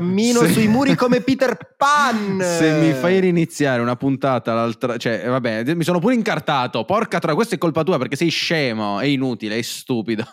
cammino 0.00 0.46
sui 0.46 0.66
muri 0.66 0.94
come 0.94 1.20
Peter 1.20 1.74
Pan. 1.76 2.40
Se 2.40 2.72
mi 2.72 2.92
fai 2.94 3.20
riniziare 3.20 3.82
una 3.82 3.96
puntata 3.96 4.54
l'altra, 4.54 4.96
cioè, 4.96 5.22
vabbè, 5.26 5.74
mi 5.74 5.84
sono 5.84 5.98
pure 5.98 6.14
incartato. 6.14 6.84
Porca 6.84 7.18
tra, 7.18 7.34
questo 7.34 7.54
è 7.54 7.58
colpa 7.58 7.84
tua 7.84 7.98
perché 7.98 8.16
sei 8.16 8.30
scemo, 8.30 8.98
è 8.98 9.04
inutile, 9.04 9.58
è 9.58 9.62
stupido. 9.62 10.24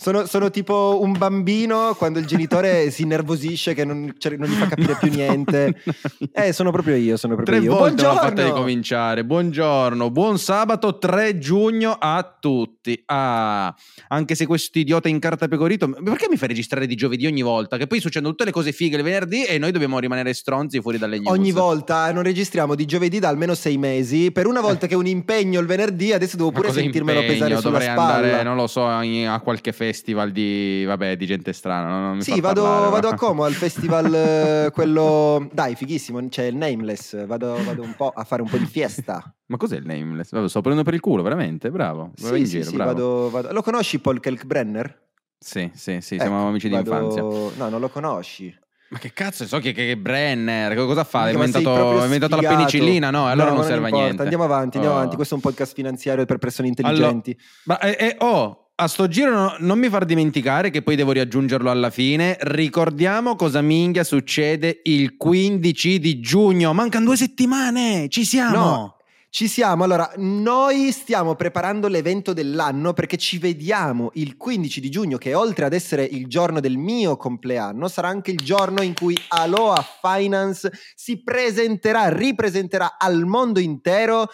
Sono, 0.00 0.26
sono, 0.26 0.48
tipo 0.48 1.00
un 1.02 1.10
bambino 1.18 1.96
quando 1.98 2.20
il 2.20 2.26
genitore 2.26 2.88
si 2.92 3.02
innervosisce 3.02 3.74
che 3.74 3.84
non, 3.84 4.14
cioè, 4.16 4.36
non, 4.36 4.48
gli 4.48 4.54
fa 4.54 4.68
capire 4.68 4.96
più 5.00 5.10
niente. 5.10 5.74
Eh, 6.30 6.52
sono 6.52 6.70
proprio 6.70 6.94
io, 6.94 7.16
sono 7.16 7.34
proprio 7.34 7.58
Tre 7.58 7.66
io. 7.66 7.74
volte 7.74 8.02
l'ho 8.02 8.14
fatta 8.14 8.44
ricominciare. 8.44 9.24
Buongiorno, 9.24 10.10
buon 10.10 10.38
sabato 10.38 10.98
3 10.98 11.38
giugno 11.38 11.96
a 11.98 12.36
tutti. 12.38 13.02
Ah, 13.06 13.74
anche 14.08 14.34
se 14.36 14.46
questo 14.46 14.78
idiota 14.78 15.08
in 15.08 15.18
carta 15.18 15.48
pecorito, 15.48 15.88
perché 15.88 16.28
mi 16.30 16.36
fai 16.36 16.48
registrare 16.48 16.86
di 16.86 16.94
giovedì 16.94 17.26
ogni 17.26 17.42
volta? 17.42 17.76
Che 17.76 17.88
poi 17.88 17.98
succedono 17.98 18.30
tutte 18.30 18.44
le 18.44 18.52
cose 18.52 18.70
fighe 18.70 18.96
il 18.96 19.02
venerdì 19.02 19.44
e 19.44 19.58
noi 19.58 19.72
dobbiamo 19.72 19.98
rimanere 19.98 20.32
stronzi 20.32 20.80
fuori 20.80 20.98
dalle 20.98 21.18
news. 21.18 21.36
Ogni 21.36 21.50
volta 21.50 22.12
non 22.12 22.22
registriamo 22.22 22.76
di 22.76 22.84
giovedì 22.84 23.18
da 23.18 23.28
almeno 23.28 23.54
sei 23.54 23.78
mesi. 23.78 24.30
Per 24.30 24.46
una 24.46 24.60
volta 24.60 24.86
eh. 24.86 24.88
che 24.90 24.94
un 24.94 25.06
impegno 25.06 25.58
il 25.58 25.66
venerdì, 25.66 26.12
adesso 26.12 26.36
devo 26.36 26.52
pure 26.52 26.70
sentirmelo 26.70 27.20
impegno? 27.20 27.38
pesare 27.38 27.60
Dovrei 27.60 27.80
sulla 27.88 27.92
spalla. 27.92 28.14
andare, 28.14 28.42
non 28.44 28.54
lo 28.54 28.66
so, 28.68 28.86
a 28.86 29.40
qualche 29.40 29.72
festa 29.72 29.87
festival 29.88 30.32
di, 30.32 30.84
vabbè, 30.84 31.16
di 31.16 31.24
gente 31.24 31.54
strana. 31.54 31.88
Non 31.88 32.20
sì, 32.20 32.40
vado, 32.40 32.62
parlare, 32.62 32.90
vado 32.90 33.08
a 33.08 33.14
Como 33.14 33.44
al 33.44 33.54
festival 33.54 34.12
eh, 34.66 34.70
quello... 34.70 35.48
Dai, 35.50 35.74
fighissimo, 35.74 36.26
c'è 36.28 36.44
il 36.44 36.56
Nameless, 36.56 37.24
vado, 37.26 37.56
vado, 37.64 37.82
un 37.82 37.94
po' 37.96 38.12
a 38.14 38.24
fare 38.24 38.42
un 38.42 38.48
po' 38.48 38.58
di 38.58 38.66
fiesta. 38.66 39.34
Ma 39.46 39.56
cos'è 39.56 39.76
il 39.76 39.86
Nameless? 39.86 40.30
Vabbè, 40.30 40.48
sto 40.48 40.60
prendendo 40.60 40.84
per 40.84 40.94
il 40.94 41.00
culo, 41.00 41.22
veramente, 41.22 41.70
bravo. 41.70 42.12
Sì, 42.16 42.36
in 42.36 42.44
giro, 42.44 42.64
sì, 42.64 42.76
bravo. 42.76 42.92
Vado, 42.92 43.30
vado... 43.30 43.52
Lo 43.52 43.62
conosci 43.62 43.98
Paul 43.98 44.20
Kelkbrenner? 44.20 45.06
Sì, 45.38 45.70
sì, 45.74 46.00
sì, 46.00 46.14
ecco, 46.14 46.24
siamo 46.24 46.48
amici 46.48 46.68
di 46.68 46.74
infanzia. 46.74 47.22
No, 47.22 47.68
non 47.70 47.80
lo 47.80 47.88
conosci. 47.88 48.54
Ma 48.90 48.98
che 48.98 49.12
cazzo, 49.12 49.46
so 49.46 49.58
che, 49.58 49.72
che 49.72 49.96
Brenner, 49.96 50.74
cosa 50.74 51.04
fa? 51.04 51.22
Ha 51.22 51.30
inventato, 51.30 52.02
inventato 52.02 52.40
la 52.40 52.48
penicillina? 52.48 53.10
No, 53.10 53.26
allora 53.26 53.50
no, 53.50 53.56
non, 53.56 53.58
non 53.60 53.64
serve 53.64 53.88
a 53.88 53.90
niente. 53.90 54.22
Andiamo 54.22 54.44
avanti, 54.44 54.76
andiamo 54.76 54.96
oh. 54.96 54.98
avanti. 55.00 55.16
Questo 55.16 55.34
è 55.34 55.36
un 55.36 55.42
podcast 55.42 55.74
finanziario 55.74 56.24
per 56.24 56.38
persone 56.38 56.68
intelligenti. 56.68 57.36
Allora, 57.66 57.86
ma, 57.86 57.96
eh, 57.96 58.06
eh, 58.06 58.16
oh, 58.20 58.67
a 58.80 58.86
sto 58.86 59.08
giro 59.08 59.34
no, 59.34 59.56
non 59.58 59.76
mi 59.76 59.88
far 59.88 60.04
dimenticare 60.04 60.70
che 60.70 60.82
poi 60.82 60.94
devo 60.94 61.10
riaggiungerlo 61.10 61.68
alla 61.68 61.90
fine. 61.90 62.36
Ricordiamo 62.40 63.34
cosa 63.34 63.60
minchia 63.60 64.04
succede 64.04 64.82
il 64.84 65.16
15 65.16 65.98
di 65.98 66.20
giugno. 66.20 66.72
Mancano 66.72 67.06
due 67.06 67.16
settimane, 67.16 68.06
ci 68.08 68.24
siamo. 68.24 68.56
No. 68.56 68.96
Ci 69.30 69.46
siamo, 69.46 69.84
allora 69.84 70.10
noi 70.16 70.90
stiamo 70.90 71.34
preparando 71.34 71.86
l'evento 71.86 72.32
dell'anno 72.32 72.94
perché 72.94 73.18
ci 73.18 73.36
vediamo 73.36 74.10
il 74.14 74.38
15 74.38 74.80
di 74.80 74.88
giugno 74.88 75.18
che 75.18 75.34
oltre 75.34 75.66
ad 75.66 75.74
essere 75.74 76.02
il 76.04 76.28
giorno 76.28 76.60
del 76.60 76.78
mio 76.78 77.18
compleanno 77.18 77.88
sarà 77.88 78.08
anche 78.08 78.30
il 78.30 78.38
giorno 78.38 78.80
in 78.80 78.94
cui 78.94 79.14
Aloha 79.28 79.84
Finance 80.00 80.72
si 80.94 81.22
presenterà, 81.22 82.08
ripresenterà 82.08 82.96
al 82.96 83.26
mondo 83.26 83.60
intero 83.60 84.28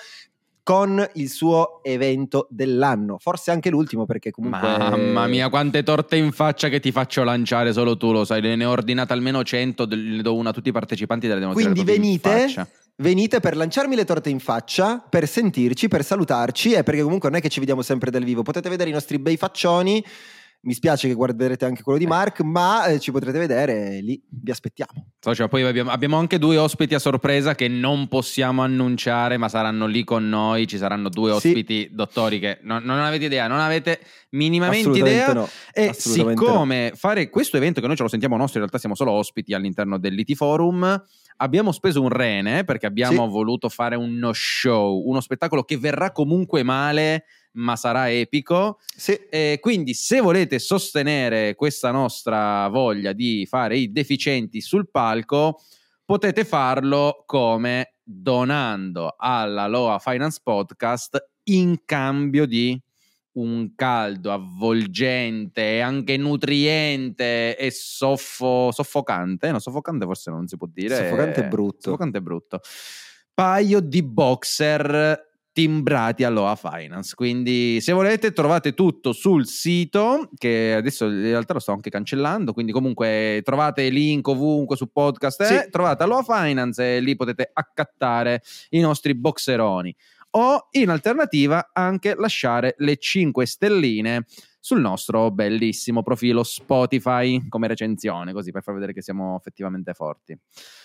con 0.64 1.06
il 1.14 1.28
suo 1.28 1.84
evento 1.84 2.48
dell'anno. 2.50 3.18
Forse 3.18 3.50
anche 3.50 3.68
l'ultimo 3.70 4.06
perché 4.06 4.30
comunque... 4.30 4.66
Mamma 4.66 5.26
mia, 5.26 5.50
quante 5.50 5.82
torte 5.82 6.16
in 6.16 6.32
faccia 6.32 6.68
che 6.68 6.80
ti 6.80 6.90
faccio 6.90 7.22
lanciare, 7.22 7.72
solo 7.72 7.96
tu 7.98 8.10
lo 8.10 8.24
sai. 8.24 8.40
Ne 8.40 8.64
ho 8.64 8.70
ordinate 8.70 9.12
almeno 9.12 9.44
100, 9.44 9.86
ne 9.86 10.22
do 10.22 10.34
una 10.34 10.50
a 10.50 10.52
tutti 10.52 10.70
i 10.70 10.72
partecipanti. 10.72 11.28
Quindi 11.52 11.84
venite, 11.84 12.46
venite 12.96 13.40
per 13.40 13.56
lanciarmi 13.56 13.94
le 13.94 14.06
torte 14.06 14.30
in 14.30 14.38
faccia, 14.38 15.04
per 15.06 15.28
sentirci, 15.28 15.86
per 15.86 16.02
salutarci 16.02 16.72
e 16.72 16.82
perché 16.82 17.02
comunque 17.02 17.28
non 17.28 17.38
è 17.38 17.42
che 17.42 17.50
ci 17.50 17.60
vediamo 17.60 17.82
sempre 17.82 18.10
dal 18.10 18.24
vivo. 18.24 18.42
Potete 18.42 18.70
vedere 18.70 18.88
i 18.88 18.92
nostri 18.94 19.18
bei 19.18 19.36
faccioni 19.36 20.02
mi 20.64 20.72
spiace 20.72 21.08
che 21.08 21.14
guarderete 21.14 21.64
anche 21.64 21.82
quello 21.82 21.98
di 21.98 22.06
Mark, 22.06 22.40
ma 22.40 22.86
eh, 22.86 22.98
ci 22.98 23.10
potrete 23.12 23.38
vedere 23.38 24.00
lì. 24.00 24.20
Vi 24.28 24.50
aspettiamo. 24.50 25.12
Cioè, 25.20 25.48
poi 25.48 25.62
abbiamo, 25.62 25.90
abbiamo, 25.90 26.16
anche 26.16 26.38
due 26.38 26.56
ospiti 26.56 26.94
a 26.94 26.98
sorpresa 26.98 27.54
che 27.54 27.68
non 27.68 28.08
possiamo 28.08 28.62
annunciare, 28.62 29.36
ma 29.36 29.48
saranno 29.48 29.86
lì 29.86 30.04
con 30.04 30.28
noi. 30.28 30.66
Ci 30.66 30.78
saranno 30.78 31.08
due 31.08 31.32
ospiti 31.32 31.82
sì. 31.82 31.94
dottori 31.94 32.38
che 32.38 32.58
non, 32.62 32.82
non, 32.82 32.98
avete 32.98 33.26
idea, 33.26 33.46
non 33.46 33.60
avete 33.60 34.00
minimamente 34.30 34.98
idea. 34.98 35.32
No. 35.32 35.48
E 35.72 35.92
siccome 35.92 36.90
no. 36.90 36.96
fare 36.96 37.28
questo 37.28 37.56
evento, 37.56 37.80
che 37.80 37.86
noi 37.86 37.96
ce 37.96 38.02
lo 38.02 38.08
sentiamo 38.08 38.36
nostro, 38.36 38.60
in 38.60 38.66
realtà 38.66 38.78
siamo 38.78 38.94
solo 38.94 39.12
ospiti 39.12 39.52
all'interno 39.52 39.98
dell'IT 39.98 40.34
Forum. 40.34 41.02
Abbiamo 41.38 41.72
speso 41.72 42.00
un 42.00 42.10
rene 42.10 42.64
perché 42.64 42.86
abbiamo 42.86 43.24
sì. 43.24 43.32
voluto 43.32 43.68
fare 43.68 43.96
uno 43.96 44.30
show, 44.32 45.02
uno 45.04 45.20
spettacolo 45.20 45.64
che 45.64 45.76
verrà 45.76 46.12
comunque 46.12 46.62
male 46.62 47.24
ma 47.54 47.76
sarà 47.76 48.10
epico. 48.10 48.78
Sì. 48.96 49.14
E 49.30 49.58
quindi, 49.60 49.94
se 49.94 50.20
volete 50.20 50.58
sostenere 50.58 51.54
questa 51.54 51.90
nostra 51.90 52.68
voglia 52.68 53.12
di 53.12 53.46
fare 53.46 53.76
i 53.76 53.92
deficienti 53.92 54.60
sul 54.60 54.90
palco, 54.90 55.60
potete 56.04 56.44
farlo 56.44 57.24
come 57.26 57.94
donando 58.02 59.14
alla 59.16 59.66
Loa 59.66 59.98
Finance 59.98 60.40
Podcast 60.42 61.30
in 61.44 61.84
cambio 61.84 62.46
di 62.46 62.80
un 63.34 63.74
caldo 63.74 64.32
avvolgente, 64.32 65.80
anche 65.80 66.16
nutriente 66.16 67.56
e 67.56 67.70
soffo, 67.70 68.70
soffocante. 68.70 69.50
No, 69.50 69.58
soffocante 69.58 70.04
forse 70.04 70.30
non 70.30 70.46
si 70.46 70.56
può 70.56 70.68
dire. 70.72 70.96
Soffocante 70.96 71.44
è 71.44 71.48
brutto. 71.48 71.80
Soffocante 71.80 72.18
è 72.18 72.20
brutto. 72.20 72.60
Paio 73.32 73.80
di 73.80 74.02
boxer 74.02 75.32
timbrati 75.54 76.24
all'OA 76.24 76.56
Finance. 76.56 77.14
Quindi, 77.14 77.80
se 77.80 77.92
volete, 77.92 78.32
trovate 78.32 78.74
tutto 78.74 79.12
sul 79.12 79.46
sito, 79.46 80.28
che 80.36 80.74
adesso 80.74 81.06
in 81.06 81.22
realtà 81.22 81.54
lo 81.54 81.60
sto 81.60 81.70
anche 81.72 81.90
cancellando. 81.90 82.52
Quindi, 82.52 82.72
comunque, 82.72 83.40
trovate 83.44 83.88
link 83.88 84.26
ovunque 84.26 84.76
su 84.76 84.90
podcast. 84.90 85.40
Eh, 85.42 85.46
sì. 85.46 85.70
trovate 85.70 86.02
all'OA 86.02 86.24
Finance 86.24 86.96
e 86.96 87.00
lì 87.00 87.14
potete 87.14 87.48
accattare 87.50 88.42
i 88.70 88.80
nostri 88.80 89.14
boxeroni. 89.14 89.94
O 90.30 90.66
in 90.72 90.88
alternativa, 90.90 91.70
anche 91.72 92.16
lasciare 92.16 92.74
le 92.78 92.96
5 92.96 93.46
stelline 93.46 94.26
sul 94.58 94.80
nostro 94.80 95.30
bellissimo 95.30 96.02
profilo 96.02 96.42
Spotify 96.42 97.46
come 97.48 97.68
recensione, 97.68 98.32
così 98.32 98.50
per 98.50 98.64
far 98.64 98.74
vedere 98.74 98.92
che 98.92 99.02
siamo 99.02 99.36
effettivamente 99.36 99.94
forti. 99.94 100.36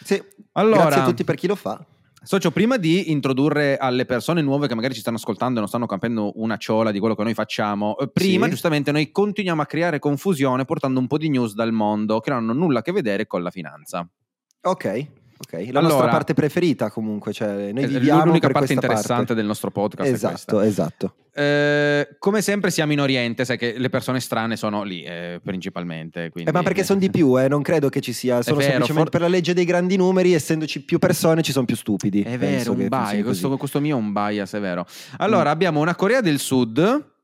Sì, 0.04 0.22
allora, 0.52 0.84
grazie 0.84 1.02
a 1.02 1.06
tutti 1.06 1.24
per 1.24 1.36
chi 1.36 1.48
lo 1.48 1.56
fa. 1.56 1.84
Socio, 2.22 2.52
prima 2.52 2.78
di 2.78 3.12
introdurre 3.12 3.78
alle 3.78 4.06
persone 4.06 4.42
nuove 4.42 4.68
che 4.68 4.76
magari 4.76 4.94
ci 4.94 5.00
stanno 5.00 5.18
ascoltando 5.18 5.58
e 5.58 5.60
non 5.60 5.68
stanno 5.70 5.86
capendo 5.86 6.34
una 6.36 6.58
ciola 6.58 6.92
di 6.92 7.00
quello 7.00 7.16
che 7.16 7.24
noi 7.24 7.34
facciamo, 7.34 7.98
eh, 7.98 8.10
prima 8.10 8.46
sì. 8.46 8.52
giustamente 8.52 8.92
noi 8.92 9.12
continuiamo 9.12 9.62
a 9.62 9.66
creare 9.66 10.00
confusione 10.00 10.66
portando 10.66 11.00
un 11.00 11.08
po' 11.08 11.18
di 11.18 11.30
news 11.30 11.54
dal 11.54 11.72
mondo 11.72 12.20
che 12.20 12.30
non 12.30 12.40
hanno 12.40 12.54
nulla 12.54 12.80
a 12.80 12.82
che 12.82 12.92
vedere 12.92 13.26
con 13.26 13.42
la 13.42 13.52
finanza. 13.52 14.08
Ok. 14.62 15.08
Ok, 15.42 15.54
la 15.72 15.80
allora, 15.80 15.94
nostra 15.94 16.10
parte 16.10 16.34
preferita 16.34 16.92
comunque, 16.92 17.32
cioè 17.32 17.72
noi 17.72 17.88
viviamo 17.88 18.26
l'unica 18.26 18.50
parte 18.50 18.74
interessante 18.74 19.16
parte. 19.16 19.34
del 19.36 19.46
nostro 19.46 19.72
podcast. 19.72 20.12
Esatto, 20.12 20.60
esatto. 20.60 21.14
Eh, 21.34 22.18
come 22.20 22.42
sempre 22.42 22.70
siamo 22.72 22.92
in 22.92 23.00
Oriente, 23.00 23.46
sai 23.46 23.58
che 23.58 23.76
le 23.78 23.88
persone 23.88 24.20
strane 24.20 24.58
sono 24.58 24.84
lì 24.84 25.02
eh, 25.04 25.40
principalmente. 25.42 26.30
Quindi... 26.30 26.50
Eh, 26.50 26.54
ma 26.54 26.62
perché 26.62 26.84
sono 26.84 27.00
di 27.00 27.10
più, 27.10 27.40
eh? 27.40 27.48
non 27.48 27.62
credo 27.62 27.88
che 27.88 28.02
ci 28.02 28.12
sia, 28.12 28.42
sono 28.42 28.58
vero, 28.58 28.72
semplicemente 28.72 29.12
for... 29.12 29.20
per 29.20 29.30
la 29.30 29.34
legge 29.34 29.54
dei 29.54 29.64
grandi 29.64 29.96
numeri, 29.96 30.34
essendoci 30.34 30.84
più 30.84 31.00
persone 31.00 31.42
ci 31.42 31.54
sono 31.54 31.64
più 31.64 31.78
stupidi. 31.78 32.22
È 32.22 32.38
vero, 32.38 32.74
un 32.74 32.88
bias, 32.90 33.24
questo, 33.24 33.56
questo, 33.56 33.80
mio 33.80 33.96
è 33.96 34.00
un 34.00 34.12
bias, 34.12 34.52
è 34.54 34.60
vero. 34.60 34.86
Allora 35.20 35.50
mm. 35.50 35.54
abbiamo 35.54 35.80
una 35.80 35.96
Corea 35.96 36.20
del 36.20 36.40
Sud 36.40 37.18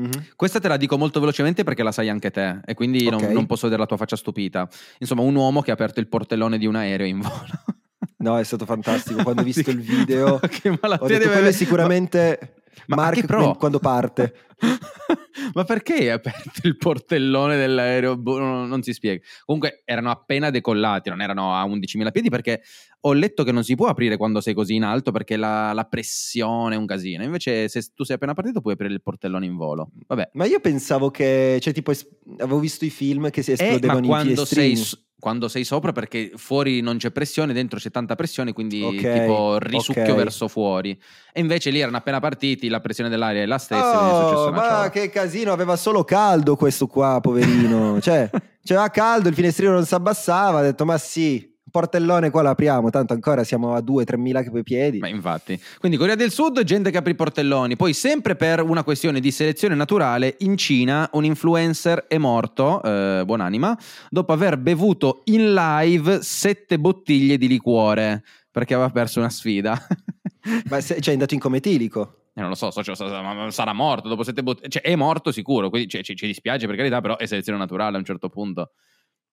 Mm-hmm. 0.00 0.10
Questa 0.36 0.58
te 0.58 0.68
la 0.68 0.78
dico 0.78 0.96
molto 0.96 1.20
velocemente 1.20 1.64
perché 1.64 1.82
la 1.82 1.92
sai 1.92 2.08
anche 2.08 2.30
te 2.30 2.60
e 2.64 2.74
quindi 2.74 3.06
okay. 3.06 3.20
non, 3.20 3.32
non, 3.32 3.46
posso 3.46 3.64
vedere 3.64 3.82
la 3.82 3.86
tua 3.86 3.98
faccia 3.98 4.16
stupita. 4.16 4.68
Insomma, 4.98 5.22
un 5.22 5.34
uomo 5.34 5.60
che 5.60 5.70
ha 5.70 5.74
aperto 5.74 6.00
il 6.00 6.08
portellone 6.08 6.56
di 6.56 6.66
un 6.66 6.76
aereo 6.76 7.06
in 7.06 7.20
volo. 7.20 7.80
No, 8.18 8.38
è 8.38 8.44
stato 8.44 8.64
fantastico. 8.64 9.22
Quando 9.22 9.42
ho 9.42 9.44
visto 9.46 9.70
il 9.70 9.80
video, 9.80 10.38
che 10.48 10.76
malattia 10.80 11.18
detto, 11.18 11.28
deve... 11.28 11.48
è 11.48 11.52
sicuramente 11.52 12.61
ma 12.86 12.96
Mark 12.96 13.26
pro? 13.26 13.54
quando 13.54 13.78
parte. 13.78 14.34
ma 15.54 15.64
perché 15.64 15.94
hai 15.94 16.10
aperto 16.10 16.66
il 16.66 16.76
portellone 16.76 17.56
dell'aereo? 17.56 18.16
Boh, 18.16 18.38
non, 18.38 18.68
non, 18.68 18.82
si 18.82 18.92
spiega. 18.92 19.20
Comunque 19.44 19.82
erano 19.84 20.10
appena 20.10 20.50
decollati, 20.50 21.10
non 21.10 21.20
erano 21.20 21.54
a 21.54 21.64
11.000 21.64 22.10
piedi 22.10 22.28
perché 22.28 22.62
ho 23.00 23.12
letto 23.12 23.42
che 23.42 23.52
non 23.52 23.64
si 23.64 23.74
può 23.74 23.88
aprire 23.88 24.16
quando 24.16 24.40
sei 24.40 24.54
così 24.54 24.74
in 24.74 24.84
alto 24.84 25.10
perché 25.10 25.36
la, 25.36 25.72
la 25.72 25.84
pressione 25.84 26.74
è 26.74 26.78
un 26.78 26.86
casino. 26.86 27.24
Invece 27.24 27.68
se 27.68 27.90
tu 27.94 28.04
sei 28.04 28.16
appena 28.16 28.34
partito 28.34 28.60
puoi 28.60 28.74
aprire 28.74 28.92
il 28.92 29.02
portellone 29.02 29.46
in 29.46 29.56
volo. 29.56 29.90
Vabbè. 30.06 30.30
Ma 30.34 30.44
io 30.44 30.60
pensavo 30.60 31.10
che, 31.10 31.58
cioè 31.60 31.72
tipo, 31.72 31.92
avevo 32.38 32.58
visto 32.58 32.84
i 32.84 32.90
film 32.90 33.30
che 33.30 33.42
si 33.42 33.52
esplodevano 33.52 33.98
eh, 33.98 34.02
ma 34.02 34.06
quando 34.06 34.44
sei 34.44 34.76
quando 35.22 35.46
sei 35.46 35.62
sopra 35.62 35.92
perché 35.92 36.32
fuori 36.34 36.80
non 36.80 36.96
c'è 36.96 37.12
pressione, 37.12 37.52
dentro 37.52 37.78
c'è 37.78 37.92
tanta 37.92 38.16
pressione, 38.16 38.52
quindi 38.52 38.82
okay, 38.82 39.20
tipo 39.20 39.56
risucchio 39.60 40.02
okay. 40.02 40.16
verso 40.16 40.48
fuori. 40.48 41.00
E 41.32 41.38
invece 41.38 41.70
lì 41.70 41.78
erano 41.78 41.96
appena 41.96 42.18
partiti, 42.18 42.66
la 42.66 42.80
pressione 42.80 43.08
dell'aria 43.08 43.42
è 43.42 43.46
la 43.46 43.58
stessa. 43.58 44.46
Oh, 44.46 44.50
ma 44.50 44.90
che 44.90 45.10
casino, 45.10 45.52
aveva 45.52 45.76
solo 45.76 46.02
caldo 46.02 46.56
questo 46.56 46.88
qua, 46.88 47.20
poverino. 47.22 48.00
cioè, 48.02 48.28
c'era 48.64 48.90
caldo, 48.90 49.28
il 49.28 49.36
finestrino 49.36 49.70
non 49.70 49.86
si 49.86 49.94
abbassava, 49.94 50.58
ha 50.58 50.62
detto 50.62 50.84
ma 50.84 50.98
sì, 50.98 51.51
portellone 51.72 52.30
qua 52.30 52.42
lo 52.42 52.50
apriamo, 52.50 52.90
tanto 52.90 53.14
ancora 53.14 53.42
siamo 53.42 53.74
a 53.74 53.80
2-3 53.80 54.16
mila 54.16 54.44
piedi. 54.62 54.98
Ma 54.98 55.08
infatti. 55.08 55.60
Quindi 55.80 55.96
Corea 55.96 56.14
del 56.14 56.30
Sud, 56.30 56.62
gente 56.62 56.92
che 56.92 56.98
apre 56.98 57.12
i 57.12 57.14
portelloni. 57.16 57.74
Poi 57.74 57.94
sempre 57.94 58.36
per 58.36 58.62
una 58.62 58.84
questione 58.84 59.18
di 59.18 59.32
selezione 59.32 59.74
naturale, 59.74 60.36
in 60.40 60.56
Cina 60.56 61.08
un 61.14 61.24
influencer 61.24 62.04
è 62.06 62.18
morto, 62.18 62.80
eh, 62.82 63.22
buonanima, 63.24 63.78
dopo 64.10 64.32
aver 64.32 64.58
bevuto 64.58 65.22
in 65.24 65.54
live 65.54 66.22
sette 66.22 66.78
bottiglie 66.78 67.38
di 67.38 67.48
liquore 67.48 68.22
perché 68.52 68.74
aveva 68.74 68.90
perso 68.90 69.18
una 69.18 69.30
sfida. 69.30 69.76
Ma 70.68 70.80
se, 70.80 71.00
cioè 71.00 71.10
è 71.10 71.12
andato 71.12 71.34
in 71.34 71.40
come 71.40 71.56
etilico? 71.56 72.18
Eh, 72.34 72.40
non 72.40 72.50
lo 72.50 72.54
so, 72.54 72.70
socio, 72.70 72.94
sarà 72.94 73.72
morto 73.72 74.08
dopo 74.08 74.22
sette 74.22 74.42
bottiglie. 74.42 74.68
Cioè, 74.68 74.82
è 74.82 74.94
morto 74.94 75.32
sicuro, 75.32 75.70
quindi 75.70 75.88
cioè, 75.88 76.02
ci, 76.02 76.14
ci, 76.14 76.26
dispiace 76.26 76.66
per 76.66 76.76
carità, 76.76 77.00
però 77.00 77.16
è 77.16 77.26
selezione 77.26 77.58
naturale 77.58 77.96
a 77.96 77.98
un 77.98 78.04
certo 78.04 78.28
punto. 78.28 78.72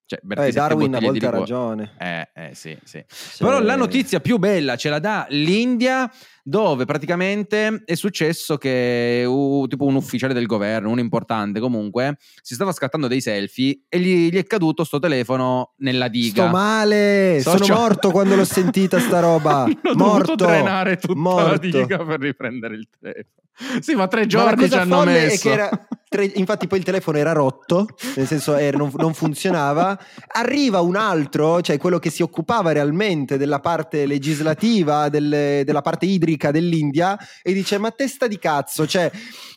Cioè, 0.10 0.22
eh, 0.48 0.52
Darwin 0.52 0.96
a 0.96 1.00
volte 1.00 1.28
ha 1.28 1.30
ragione. 1.30 1.92
Eh, 2.00 2.30
eh, 2.34 2.56
sì, 2.56 2.76
sì. 2.84 3.06
Però 3.38 3.60
la 3.60 3.76
notizia 3.76 4.20
più 4.20 4.40
bella 4.40 4.76
ce 4.76 4.90
la 4.90 4.98
dà 4.98 5.28
l'India, 5.30 6.12
dove 6.50 6.86
praticamente 6.86 7.84
è 7.86 7.94
successo 7.94 8.58
che 8.58 9.24
uh, 9.26 9.68
tipo 9.68 9.86
un 9.86 9.96
ufficiale 9.96 10.34
del 10.34 10.48
governo, 10.48 10.90
un 10.90 10.98
importante 10.98 11.60
comunque, 11.60 12.18
si 12.42 12.56
stava 12.56 12.72
scattando 12.72 13.08
dei 13.08 13.22
selfie 13.22 13.82
e 13.88 14.00
gli, 14.00 14.30
gli 14.32 14.38
è 14.38 14.44
caduto 14.44 14.84
sto 14.84 14.98
telefono 14.98 15.74
nella 15.78 16.08
diga. 16.08 16.44
Sto 16.44 16.52
male, 16.52 17.40
Socio... 17.42 17.66
sono 17.66 17.80
morto 17.80 18.10
quando 18.10 18.36
l'ho 18.36 18.46
sentita 18.46 19.00
sta 19.00 19.20
roba. 19.20 19.68
morto. 19.94 20.34
drenare 20.34 20.98
tutta 20.98 21.20
morto. 21.20 21.50
la 21.50 21.58
diga 21.58 22.04
per 22.04 22.20
riprendere 22.20 22.74
il 22.74 22.88
telefono. 23.00 23.38
Sì, 23.82 23.94
ma 23.94 24.08
tre 24.08 24.26
giorni 24.26 24.64
ma 24.64 24.68
ci 24.70 24.76
hanno 24.76 25.04
messo. 25.04 25.52
Era, 25.52 25.70
tre, 26.08 26.32
infatti 26.36 26.68
poi 26.68 26.80
il 26.80 26.86
telefono 26.86 27.18
era 27.18 27.34
rotto, 27.34 27.88
nel 28.16 28.26
senso 28.26 28.56
era, 28.56 28.78
non, 28.78 28.90
non, 28.96 29.14
funzionava. 29.14 30.00
Arriva 30.28 30.80
un 30.80 30.96
altro, 30.96 31.60
cioè 31.62 31.78
quello 31.78 32.00
che 32.00 32.10
si 32.10 32.22
occupava 32.22 32.72
realmente 32.72 33.38
della 33.38 33.60
parte 33.60 34.06
legislativa, 34.06 35.10
del, 35.10 35.64
della 35.66 35.82
parte 35.82 36.06
idrica 36.06 36.39
dell'India, 36.52 37.18
e 37.44 37.54
dice 37.54 37.78
ma 37.78 37.92
testa 37.92 38.28
di 38.28 38.40
cazzo, 38.40 38.88
cioè 38.88 39.12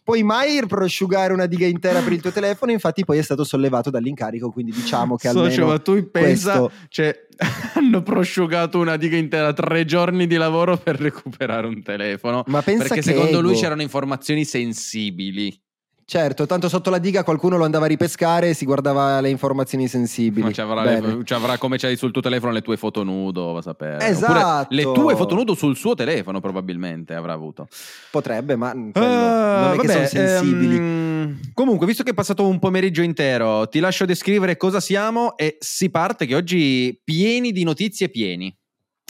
puoi 0.05 0.23
mai 0.23 0.65
prosciugare 0.67 1.33
una 1.33 1.47
diga 1.47 1.67
intera 1.67 2.01
per 2.01 2.13
il 2.13 2.21
tuo 2.21 2.31
telefono? 2.33 2.73
Infatti 2.73 3.05
poi 3.05 3.19
è 3.19 3.23
stato 3.23 3.45
sollevato 3.45 3.91
dall'incarico, 3.91 4.51
quindi 4.51 4.73
diciamo 4.73 5.17
che 5.17 5.29
almeno 5.29 5.49
Socio, 5.49 5.67
ma 5.67 5.79
tu 5.79 6.11
pensa, 6.11 6.59
questo... 6.59 6.73
cioè, 6.89 7.27
hanno 7.75 8.03
prosciugato 8.03 8.79
una 8.79 8.97
diga 8.97 9.17
intera, 9.17 9.53
tre 9.53 9.85
giorni 9.85 10.27
di 10.27 10.37
lavoro 10.37 10.77
per 10.77 11.01
recuperare 11.01 11.67
un 11.67 11.83
telefono. 11.83 12.43
Ma 12.47 12.63
pensa 12.63 12.83
perché 12.83 12.97
che 12.97 13.03
secondo 13.03 13.39
ego. 13.39 13.41
lui 13.41 13.55
c'erano 13.55 13.83
informazioni 13.83 14.45
sensibili. 14.45 15.57
Certo, 16.05 16.47
tanto 16.47 16.69
sotto 16.69 16.91
la 16.91 16.99
diga 16.99 17.25
qualcuno 17.25 17.57
lo 17.57 17.65
andava 17.65 17.85
a 17.85 17.89
ripescare 17.89 18.51
e 18.51 18.55
si 18.55 18.65
guardava 18.65 19.21
le 19.21 19.31
informazioni 19.31 19.89
sensibili. 19.89 20.47
Ma 20.47 20.53
ci 20.53 20.61
avrà, 20.61 20.83
le, 20.83 21.21
ci 21.25 21.33
avrà 21.33 21.59
come 21.59 21.79
c'hai 21.79 21.97
sul 21.97 22.11
tuo 22.11 22.21
telefono 22.21 22.53
le 22.53 22.61
tue 22.61 22.77
foto 22.77 23.03
nudo, 23.03 23.53
va 23.53 23.61
a 23.61 23.63
sapere. 23.63 24.07
Esatto. 24.07 24.33
Oppure 24.33 24.67
le 24.69 24.93
tue 24.93 25.17
foto 25.17 25.35
nudo 25.35 25.55
sul 25.55 25.77
suo 25.77 25.95
telefono 25.95 26.41
probabilmente 26.41 27.15
avrà 27.15 27.33
avuto. 27.33 27.69
Potrebbe, 28.11 28.57
ma 28.57 28.73
quello, 28.73 28.91
uh, 28.93 29.01
non 29.01 29.73
è 29.73 29.77
vabbè, 29.77 29.79
che 29.79 29.89
sono 29.89 30.07
sensibili. 30.07 30.77
Ehm, 30.77 31.41
comunque, 31.55 31.87
visto 31.87 32.03
che 32.03 32.11
è 32.11 32.15
passato 32.15 32.47
un 32.47 32.59
pomeriggio 32.59 33.03
intero, 33.03 33.69
ti 33.69 33.81
lascio 33.81 34.05
descrivere 34.05 34.57
cosa 34.57 34.81
siamo 34.81 35.37
e 35.37 35.57
si 35.61 35.91
parte 35.91 36.27
che 36.27 36.35
oggi 36.35 37.01
pieni 37.03 37.53
di 37.53 37.65
notizie 37.65 38.09
pieni. 38.09 38.55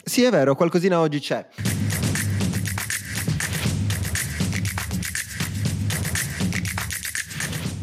Sì, 0.05 0.25
è 0.25 0.31
vero, 0.31 0.55
qualcosina 0.55 1.01
oggi 1.01 1.21
c'è. 1.21 1.47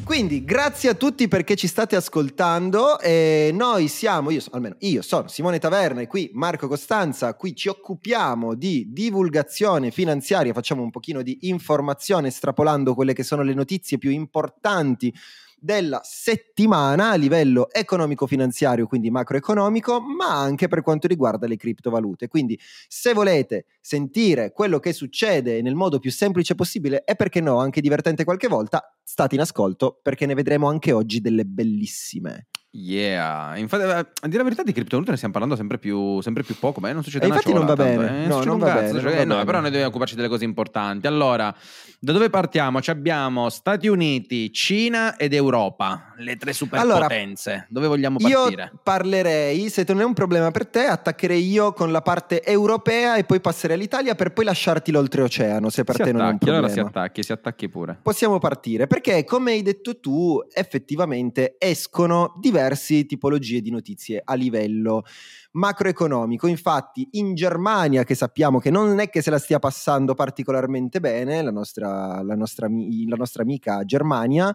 Quindi 0.10 0.44
grazie 0.44 0.90
a 0.90 0.96
tutti 0.96 1.28
perché 1.28 1.56
ci 1.56 1.68
state 1.68 1.96
ascoltando. 1.96 3.00
E 3.00 3.52
noi 3.54 3.88
siamo, 3.88 4.32
io, 4.32 4.42
almeno 4.50 4.76
io 4.80 5.04
sono 5.04 5.28
Simone 5.28 5.60
Taverna 5.60 6.02
e 6.02 6.08
qui 6.08 6.32
Marco 6.34 6.68
Costanza. 6.68 7.36
Qui 7.36 7.56
ci 7.56 7.68
occupiamo 7.68 8.56
di 8.56 8.88
divulgazione 8.90 9.92
finanziaria, 9.92 10.52
facciamo 10.52 10.82
un 10.82 10.90
pochino 10.90 11.22
di 11.22 11.38
informazione 11.42 12.30
estrapolando 12.30 12.96
quelle 12.96 13.14
che 13.14 13.22
sono 13.22 13.44
le 13.44 13.54
notizie 13.54 14.00
più 14.00 14.10
importanti 14.10 15.14
della 15.62 16.02
settimana 16.04 17.12
a 17.12 17.16
livello 17.16 17.70
economico-finanziario, 17.72 18.88
quindi 18.88 19.10
macroeconomico, 19.10 20.00
ma 20.00 20.40
anche 20.40 20.68
per 20.68 20.82
quanto 20.82 21.08
riguarda 21.08 21.48
le 21.48 21.58
criptovalute. 21.58 22.28
Quindi 22.28 22.60
se 22.88 23.14
volete 23.14 23.66
sentire 23.82 24.52
quello 24.52 24.80
che 24.80 24.94
succede 24.94 25.62
nel 25.62 25.76
modo 25.76 26.00
più 26.00 26.12
semplice 26.12 26.56
possibile 26.56 27.04
e 27.04 27.16
perché 27.16 27.42
no, 27.42 27.60
anche 27.60 27.82
divertente 27.82 28.24
qualche 28.24 28.48
volta, 28.48 28.96
state 29.04 29.36
in 29.36 29.42
ascolto 29.42 30.00
perché 30.02 30.26
ne 30.26 30.34
vedremo 30.34 30.68
anche 30.68 30.92
oggi 30.92 31.22
delle 31.22 31.46
bellissime. 31.46 32.48
Yeah, 32.72 33.58
infatti, 33.58 33.84
eh, 33.84 33.90
a 33.90 34.28
dire 34.28 34.38
la 34.38 34.44
verità 34.44 34.62
di 34.62 34.74
criptovalute 34.74 35.10
ne 35.10 35.18
stiamo 35.18 35.34
parlando 35.34 35.58
sempre 35.58 35.80
più, 35.80 36.22
sempre 36.22 36.44
più 36.44 36.56
poco, 36.60 36.80
ma 36.80 36.92
non 36.92 37.02
succede 37.02 37.26
e 37.26 37.30
infatti 37.30 37.52
non 37.52 37.66
va 37.66 37.74
tanto, 37.74 38.00
bene, 38.00 38.26
eh? 38.26 38.28
no, 38.28 38.44
non, 38.44 38.60
va 38.60 38.68
cazzo, 38.68 38.80
bene, 38.80 39.00
cioè, 39.00 39.02
non 39.02 39.12
va 39.12 39.24
no, 39.24 39.34
bene. 39.34 39.46
però 39.46 39.60
noi 39.60 39.70
dobbiamo 39.70 39.88
occuparci 39.88 40.16
delle 40.16 40.28
cose 40.28 40.44
importanti. 40.44 41.08
Allora, 41.08 41.54
da 42.00 42.12
dove 42.12 42.30
partiamo? 42.30 42.80
Ci 42.80 42.92
abbiamo 42.92 43.50
Stati 43.50 43.88
Uniti, 43.88 44.54
Cina 44.54 45.18
ed 45.18 45.34
Europa, 45.34 46.14
le 46.18 46.36
tre 46.36 46.54
superpotenze. 46.54 47.50
Allora, 47.50 47.66
dove 47.70 47.88
vogliamo 47.88 48.18
partire? 48.20 48.64
Io 48.72 48.80
parlerei, 48.84 49.68
se 49.70 49.84
non 49.88 50.02
è 50.02 50.04
un 50.04 50.14
problema 50.14 50.52
per 50.52 50.68
te, 50.68 50.86
attaccherei 50.86 51.44
io 51.44 51.74
con 51.74 51.92
la 51.92 52.04
parte 52.04 52.44
europea 52.44 53.16
e 53.16 53.24
poi 53.24 53.42
passerei 53.42 53.78
all'Italia 53.78 54.14
per 54.14 54.32
poi 54.32 54.46
lasciarti 54.46 54.92
l'oltreoceano, 54.92 55.72
se 55.72 55.84
per 55.84 55.96
si 55.96 56.04
te 56.04 56.10
attacchi, 56.10 56.20
non 56.20 56.28
è 56.28 56.32
un 56.34 56.38
problema. 56.38 56.68
Allora 56.68 56.74
si 56.74 56.80
attacchi, 56.88 57.24
si 57.24 57.32
attacchi 57.32 57.68
pure. 57.68 57.98
Possiamo 58.00 58.38
partire, 58.38 58.86
perché 58.86 59.24
come 59.24 59.54
hai 59.54 59.64
detto 59.64 60.00
tu, 60.00 60.40
effettivamente 60.54 61.56
escono 61.58 62.36
diversi 62.40 62.58
tipologie 63.06 63.62
di 63.62 63.72
notizie 63.72 64.22
a 64.24 64.34
livello 64.34 65.04
macroeconomico. 65.52 66.48
Infatti, 66.48 67.08
in 67.12 67.36
Germania, 67.36 68.04
che 68.04 68.16
sappiamo 68.16 68.60
che 68.60 68.70
non 68.70 69.00
è 69.00 69.10
che 69.10 69.22
se 69.22 69.30
la 69.30 69.40
stia 69.40 69.60
passando 69.60 70.14
particolarmente 70.14 71.00
bene, 71.00 71.42
la 71.42 71.52
nostra, 71.52 72.22
la 72.22 72.36
nostra, 72.36 72.68
la 72.68 73.16
nostra 73.16 73.44
amica 73.44 73.84
Germania, 73.84 74.54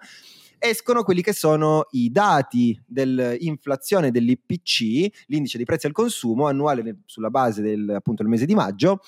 escono 0.58 1.02
quelli 1.02 1.22
che 1.22 1.32
sono 1.34 1.86
i 1.90 2.10
dati 2.10 2.80
dell'inflazione 2.86 4.10
dell'IPC, 4.10 5.24
l'indice 5.26 5.56
dei 5.56 5.66
prezzi 5.66 5.86
al 5.86 5.92
consumo 5.92 6.46
annuale 6.46 7.00
sulla 7.04 7.30
base 7.30 7.60
del 7.60 7.90
appunto 7.90 8.22
mese 8.24 8.46
di 8.46 8.54
maggio, 8.54 9.00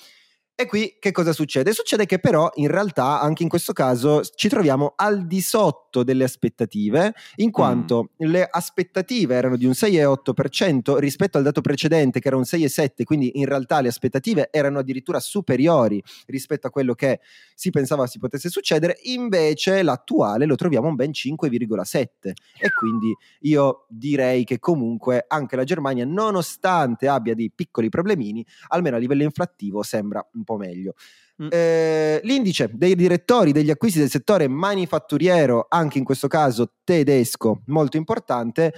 e 0.59 0.65
qui 0.65 0.95
che 0.97 1.11
cosa 1.11 1.33
succede? 1.33 1.71
Succede 1.71 2.07
che 2.07 2.17
però 2.17 2.49
in 2.55 2.67
realtà 2.67 3.21
anche 3.21 3.43
in 3.43 3.49
questo 3.49 3.73
caso 3.73 4.23
ci 4.23 4.49
troviamo 4.49 4.93
al 4.95 5.27
di 5.27 5.39
sotto 5.39 6.01
delle 6.01 6.23
aspettative, 6.23 7.13
in 7.35 7.51
quanto 7.51 8.09
mm. 8.23 8.27
le 8.27 8.47
aspettative 8.49 9.35
erano 9.35 9.55
di 9.55 9.65
un 9.65 9.73
6,8% 9.73 10.97
rispetto 10.97 11.37
al 11.37 11.43
dato 11.43 11.61
precedente 11.61 12.19
che 12.19 12.29
era 12.29 12.37
un 12.37 12.41
6,7%, 12.41 13.03
quindi 13.03 13.37
in 13.37 13.45
realtà 13.45 13.81
le 13.81 13.89
aspettative 13.89 14.49
erano 14.49 14.79
addirittura 14.79 15.19
superiori 15.19 16.01
rispetto 16.25 16.65
a 16.65 16.69
quello 16.71 16.95
che 16.95 17.19
si 17.53 17.69
pensava 17.69 18.07
si 18.07 18.17
potesse 18.17 18.49
succedere, 18.49 18.97
invece 19.03 19.83
l'attuale 19.83 20.47
lo 20.47 20.55
troviamo 20.55 20.87
un 20.87 20.95
ben 20.95 21.11
5,7% 21.11 22.07
e 22.23 22.73
quindi 22.75 23.15
io 23.41 23.85
direi 23.89 24.43
che 24.43 24.57
comunque 24.57 25.23
anche 25.27 25.55
la 25.55 25.63
Germania 25.63 26.03
nonostante 26.03 27.07
abbia 27.07 27.35
dei 27.35 27.51
piccoli 27.53 27.89
problemini, 27.89 28.43
almeno 28.69 28.95
a 28.95 28.99
livello 28.99 29.21
inflattivo 29.21 29.83
sembra 29.83 30.27
un 30.33 30.45
po' 30.47 30.57
meglio. 30.57 30.93
Mm. 31.43 31.49
Eh, 31.51 32.19
l'indice 32.23 32.71
dei 32.73 32.95
direttori 32.95 33.51
degli 33.51 33.69
acquisti 33.69 33.99
del 33.99 34.09
settore 34.09 34.47
manifatturiero, 34.47 35.67
anche 35.69 35.99
in 35.99 36.03
questo 36.03 36.27
caso 36.27 36.73
tedesco, 36.83 37.61
molto 37.67 37.97
importante, 37.97 38.73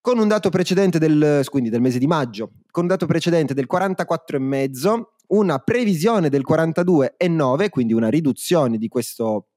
con 0.00 0.18
un 0.18 0.28
dato 0.28 0.50
precedente 0.50 0.98
del, 0.98 1.46
quindi 1.48 1.70
del 1.70 1.80
mese 1.80 1.98
di 1.98 2.06
maggio, 2.06 2.50
con 2.70 2.82
un 2.82 2.88
dato 2.88 3.06
precedente 3.06 3.54
del 3.54 3.66
44,5, 3.70 5.02
una 5.28 5.58
previsione 5.58 6.28
del 6.28 6.44
42,9, 6.48 7.68
quindi 7.68 7.92
una 7.92 8.08
riduzione 8.08 8.78
di 8.78 8.88
questo, 8.88 9.48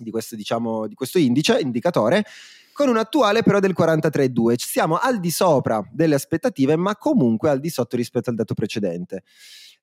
di 0.00 0.10
questo, 0.10 0.36
diciamo, 0.36 0.86
di 0.86 0.94
questo 0.94 1.18
indice, 1.18 1.58
indicatore, 1.60 2.24
con 2.72 2.88
un 2.88 2.96
attuale 2.96 3.42
però 3.42 3.58
del 3.58 3.74
43,2. 3.76 4.54
Siamo 4.56 4.96
al 4.96 5.20
di 5.20 5.30
sopra 5.30 5.82
delle 5.90 6.14
aspettative, 6.14 6.76
ma 6.76 6.96
comunque 6.96 7.50
al 7.50 7.60
di 7.60 7.70
sotto 7.70 7.96
rispetto 7.96 8.30
al 8.30 8.36
dato 8.36 8.54
precedente. 8.54 9.24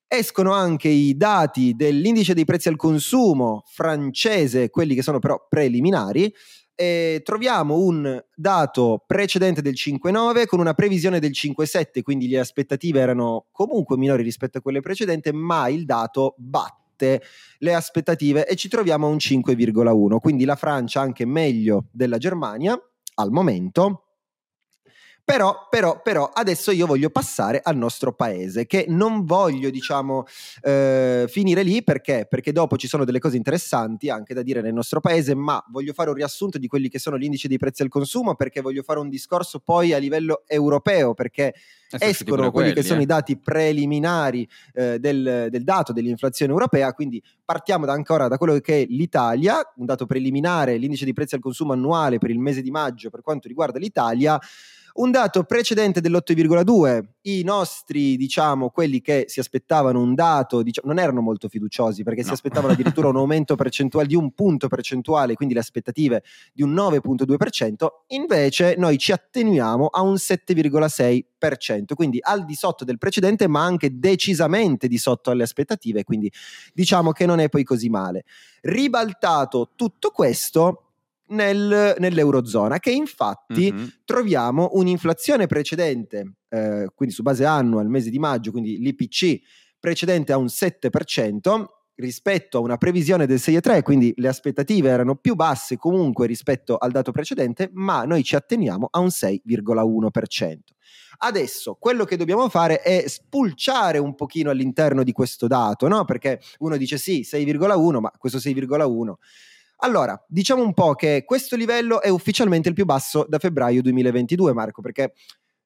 Escono 0.08 0.52
anche 0.52 0.88
i 0.88 1.16
dati 1.16 1.74
dell'indice 1.74 2.32
dei 2.32 2.44
prezzi 2.44 2.68
al 2.68 2.76
consumo 2.76 3.62
francese, 3.66 4.70
quelli 4.70 4.94
che 4.94 5.02
sono 5.02 5.18
però 5.18 5.46
preliminari, 5.48 6.32
e 6.76 7.22
troviamo 7.24 7.78
un 7.78 8.22
dato 8.34 9.02
precedente 9.04 9.62
del 9.62 9.72
5,9 9.72 10.46
con 10.46 10.60
una 10.60 10.74
previsione 10.74 11.18
del 11.18 11.32
5,7, 11.32 12.02
quindi 12.02 12.28
le 12.28 12.38
aspettative 12.38 13.00
erano 13.00 13.46
comunque 13.50 13.96
minori 13.96 14.22
rispetto 14.22 14.58
a 14.58 14.60
quelle 14.60 14.80
precedenti, 14.80 15.32
ma 15.32 15.68
il 15.68 15.84
dato 15.84 16.34
batte 16.36 17.22
le 17.58 17.74
aspettative 17.74 18.46
e 18.46 18.54
ci 18.54 18.68
troviamo 18.68 19.06
a 19.06 19.10
un 19.10 19.16
5,1, 19.16 20.18
quindi 20.18 20.44
la 20.44 20.56
Francia 20.56 21.00
anche 21.00 21.24
meglio 21.24 21.88
della 21.90 22.18
Germania 22.18 22.78
al 23.14 23.30
momento 23.32 24.05
Però, 25.26 25.66
però, 25.68 26.00
però, 26.02 26.30
adesso 26.32 26.70
io 26.70 26.86
voglio 26.86 27.10
passare 27.10 27.60
al 27.60 27.76
nostro 27.76 28.12
paese, 28.12 28.64
che 28.64 28.84
non 28.86 29.24
voglio, 29.24 29.70
diciamo, 29.70 30.24
eh, 30.62 31.24
finire 31.28 31.64
lì 31.64 31.82
perché? 31.82 32.28
Perché 32.30 32.52
dopo 32.52 32.76
ci 32.76 32.86
sono 32.86 33.04
delle 33.04 33.18
cose 33.18 33.36
interessanti 33.36 34.08
anche 34.08 34.34
da 34.34 34.42
dire 34.42 34.60
nel 34.60 34.72
nostro 34.72 35.00
paese, 35.00 35.34
ma 35.34 35.60
voglio 35.72 35.92
fare 35.94 36.10
un 36.10 36.14
riassunto 36.14 36.58
di 36.58 36.68
quelli 36.68 36.88
che 36.88 37.00
sono 37.00 37.18
gli 37.18 37.24
indici 37.24 37.48
dei 37.48 37.58
prezzi 37.58 37.82
al 37.82 37.88
consumo 37.88 38.36
perché 38.36 38.60
voglio 38.60 38.84
fare 38.84 39.00
un 39.00 39.08
discorso 39.08 39.58
poi 39.58 39.92
a 39.92 39.98
livello 39.98 40.44
europeo, 40.46 41.12
perché 41.12 41.54
eh, 41.90 42.06
escono 42.06 42.52
quelli, 42.52 42.52
quelli, 42.52 42.72
che 42.74 42.82
sono 42.82 43.00
eh. 43.00 43.02
i 43.02 43.06
dati 43.06 43.36
preliminari 43.36 44.48
eh, 44.74 45.00
del, 45.00 45.48
del, 45.50 45.64
dato 45.64 45.92
dell'inflazione 45.92 46.52
europea, 46.52 46.92
quindi 46.92 47.20
partiamo 47.44 47.84
da 47.84 47.94
ancora 47.94 48.28
da 48.28 48.38
quello 48.38 48.60
che 48.60 48.82
è 48.82 48.86
l'Italia, 48.88 49.56
un 49.78 49.86
dato 49.86 50.06
preliminare, 50.06 50.76
l'indice 50.76 51.04
di 51.04 51.12
prezzi 51.12 51.34
al 51.34 51.40
consumo 51.40 51.72
annuale 51.72 52.18
per 52.18 52.30
il 52.30 52.38
mese 52.38 52.62
di 52.62 52.70
maggio 52.70 53.10
per 53.10 53.22
quanto 53.22 53.48
riguarda 53.48 53.80
l'Italia 53.80 54.38
un 54.96 55.10
dato 55.10 55.44
precedente 55.44 56.00
dell'8,2, 56.00 57.04
i 57.22 57.42
nostri, 57.42 58.16
diciamo, 58.16 58.70
quelli 58.70 59.00
che 59.00 59.24
si 59.28 59.40
aspettavano 59.40 60.00
un 60.00 60.14
dato, 60.14 60.62
diciamo, 60.62 60.88
non 60.92 60.98
erano 61.02 61.20
molto 61.20 61.48
fiduciosi 61.48 62.02
perché 62.02 62.20
no. 62.20 62.28
si 62.28 62.32
aspettavano 62.32 62.72
addirittura 62.72 63.08
un 63.08 63.16
aumento 63.16 63.56
percentuale 63.56 64.06
di 64.06 64.14
un 64.14 64.32
punto 64.32 64.68
percentuale, 64.68 65.34
quindi 65.34 65.54
le 65.54 65.60
aspettative 65.60 66.22
di 66.52 66.62
un 66.62 66.72
9,2%, 66.74 67.86
invece 68.08 68.74
noi 68.78 68.98
ci 68.98 69.12
attenuiamo 69.12 69.86
a 69.86 70.02
un 70.02 70.14
7,6%, 70.14 71.94
quindi 71.94 72.18
al 72.20 72.44
di 72.44 72.54
sotto 72.54 72.84
del 72.84 72.98
precedente, 72.98 73.48
ma 73.48 73.64
anche 73.64 73.98
decisamente 73.98 74.88
di 74.88 74.98
sotto 74.98 75.30
alle 75.30 75.42
aspettative, 75.42 76.04
quindi 76.04 76.30
diciamo 76.72 77.12
che 77.12 77.26
non 77.26 77.40
è 77.40 77.48
poi 77.48 77.64
così 77.64 77.88
male. 77.88 78.24
Ribaltato 78.62 79.72
tutto 79.74 80.10
questo, 80.10 80.85
nel, 81.28 81.96
nell'Eurozona, 81.98 82.78
che 82.78 82.90
infatti 82.90 83.72
mm-hmm. 83.72 83.86
troviamo 84.04 84.70
un'inflazione 84.72 85.46
precedente, 85.46 86.34
eh, 86.48 86.88
quindi 86.94 87.14
su 87.14 87.22
base 87.22 87.44
annua 87.44 87.80
al 87.80 87.88
mese 87.88 88.10
di 88.10 88.18
maggio, 88.18 88.50
quindi 88.50 88.78
l'IPC 88.78 89.40
precedente 89.78 90.32
a 90.32 90.36
un 90.36 90.46
7%, 90.46 91.64
rispetto 91.96 92.58
a 92.58 92.60
una 92.60 92.76
previsione 92.76 93.26
del 93.26 93.38
6,3, 93.38 93.82
quindi 93.82 94.12
le 94.16 94.28
aspettative 94.28 94.90
erano 94.90 95.16
più 95.16 95.34
basse 95.34 95.76
comunque 95.76 96.26
rispetto 96.26 96.76
al 96.76 96.90
dato 96.90 97.10
precedente, 97.10 97.70
ma 97.72 98.04
noi 98.04 98.22
ci 98.22 98.36
atteniamo 98.36 98.88
a 98.90 99.00
un 99.00 99.06
6,1%. 99.06 100.56
Adesso 101.18 101.76
quello 101.80 102.04
che 102.04 102.16
dobbiamo 102.16 102.48
fare 102.50 102.82
è 102.82 103.04
spulciare 103.08 103.96
un 103.96 104.14
pochino 104.14 104.50
all'interno 104.50 105.02
di 105.02 105.12
questo 105.12 105.46
dato, 105.46 105.88
no? 105.88 106.04
Perché 106.04 106.40
uno 106.58 106.76
dice 106.76 106.98
sì, 106.98 107.26
6,1, 107.26 107.98
ma 108.00 108.10
questo 108.18 108.38
6,1 108.38 109.14
allora, 109.78 110.22
diciamo 110.26 110.62
un 110.62 110.72
po' 110.72 110.94
che 110.94 111.24
questo 111.26 111.56
livello 111.56 112.00
è 112.00 112.08
ufficialmente 112.08 112.68
il 112.68 112.74
più 112.74 112.84
basso 112.84 113.26
da 113.28 113.38
febbraio 113.38 113.82
2022, 113.82 114.52
Marco, 114.52 114.80
perché 114.80 115.12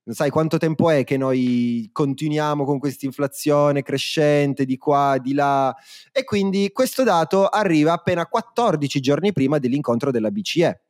non 0.03 0.15
sai 0.15 0.31
quanto 0.31 0.59
tempo 0.59 0.91
è 0.91 1.05
che 1.05 1.17
noi 1.17 1.89
continuiamo 1.93 2.65
con 2.65 2.79
questa 2.79 3.07
inflazione 3.07 3.83
crescente 3.83 4.65
di 4.65 4.77
qua, 4.77 5.19
di 5.23 5.35
là, 5.35 5.75
e 6.11 6.25
quindi 6.25 6.71
questo 6.73 7.05
dato 7.05 7.47
arriva 7.47 7.93
appena 7.93 8.27
14 8.27 8.99
giorni 9.01 9.33
prima 9.33 9.59
dell'incontro 9.59 10.11
della 10.11 10.31
BCE. 10.31 10.83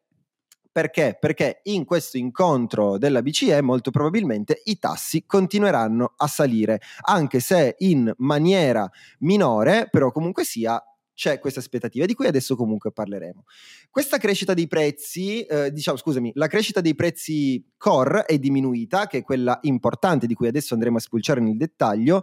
Perché? 0.72 1.16
Perché 1.18 1.60
in 1.64 1.84
questo 1.84 2.16
incontro 2.16 2.96
della 2.96 3.22
BCE 3.22 3.60
molto 3.60 3.90
probabilmente 3.90 4.62
i 4.64 4.78
tassi 4.78 5.26
continueranno 5.26 6.14
a 6.16 6.28
salire, 6.28 6.80
anche 7.02 7.40
se 7.40 7.74
in 7.78 8.10
maniera 8.18 8.88
minore, 9.18 9.88
però 9.90 10.12
comunque 10.12 10.44
sia 10.44 10.80
c'è 11.20 11.38
questa 11.38 11.60
aspettativa 11.60 12.06
di 12.06 12.14
cui 12.14 12.26
adesso 12.26 12.56
comunque 12.56 12.92
parleremo. 12.92 13.44
Questa 13.90 14.16
crescita 14.16 14.54
dei 14.54 14.66
prezzi, 14.66 15.42
eh, 15.42 15.70
diciamo 15.70 15.98
scusami, 15.98 16.30
la 16.34 16.46
crescita 16.46 16.80
dei 16.80 16.94
prezzi 16.94 17.62
core 17.76 18.24
è 18.24 18.38
diminuita, 18.38 19.06
che 19.06 19.18
è 19.18 19.22
quella 19.22 19.58
importante 19.64 20.26
di 20.26 20.32
cui 20.32 20.48
adesso 20.48 20.72
andremo 20.72 20.96
a 20.96 21.00
spulciare 21.00 21.42
nel 21.42 21.58
dettaglio. 21.58 22.22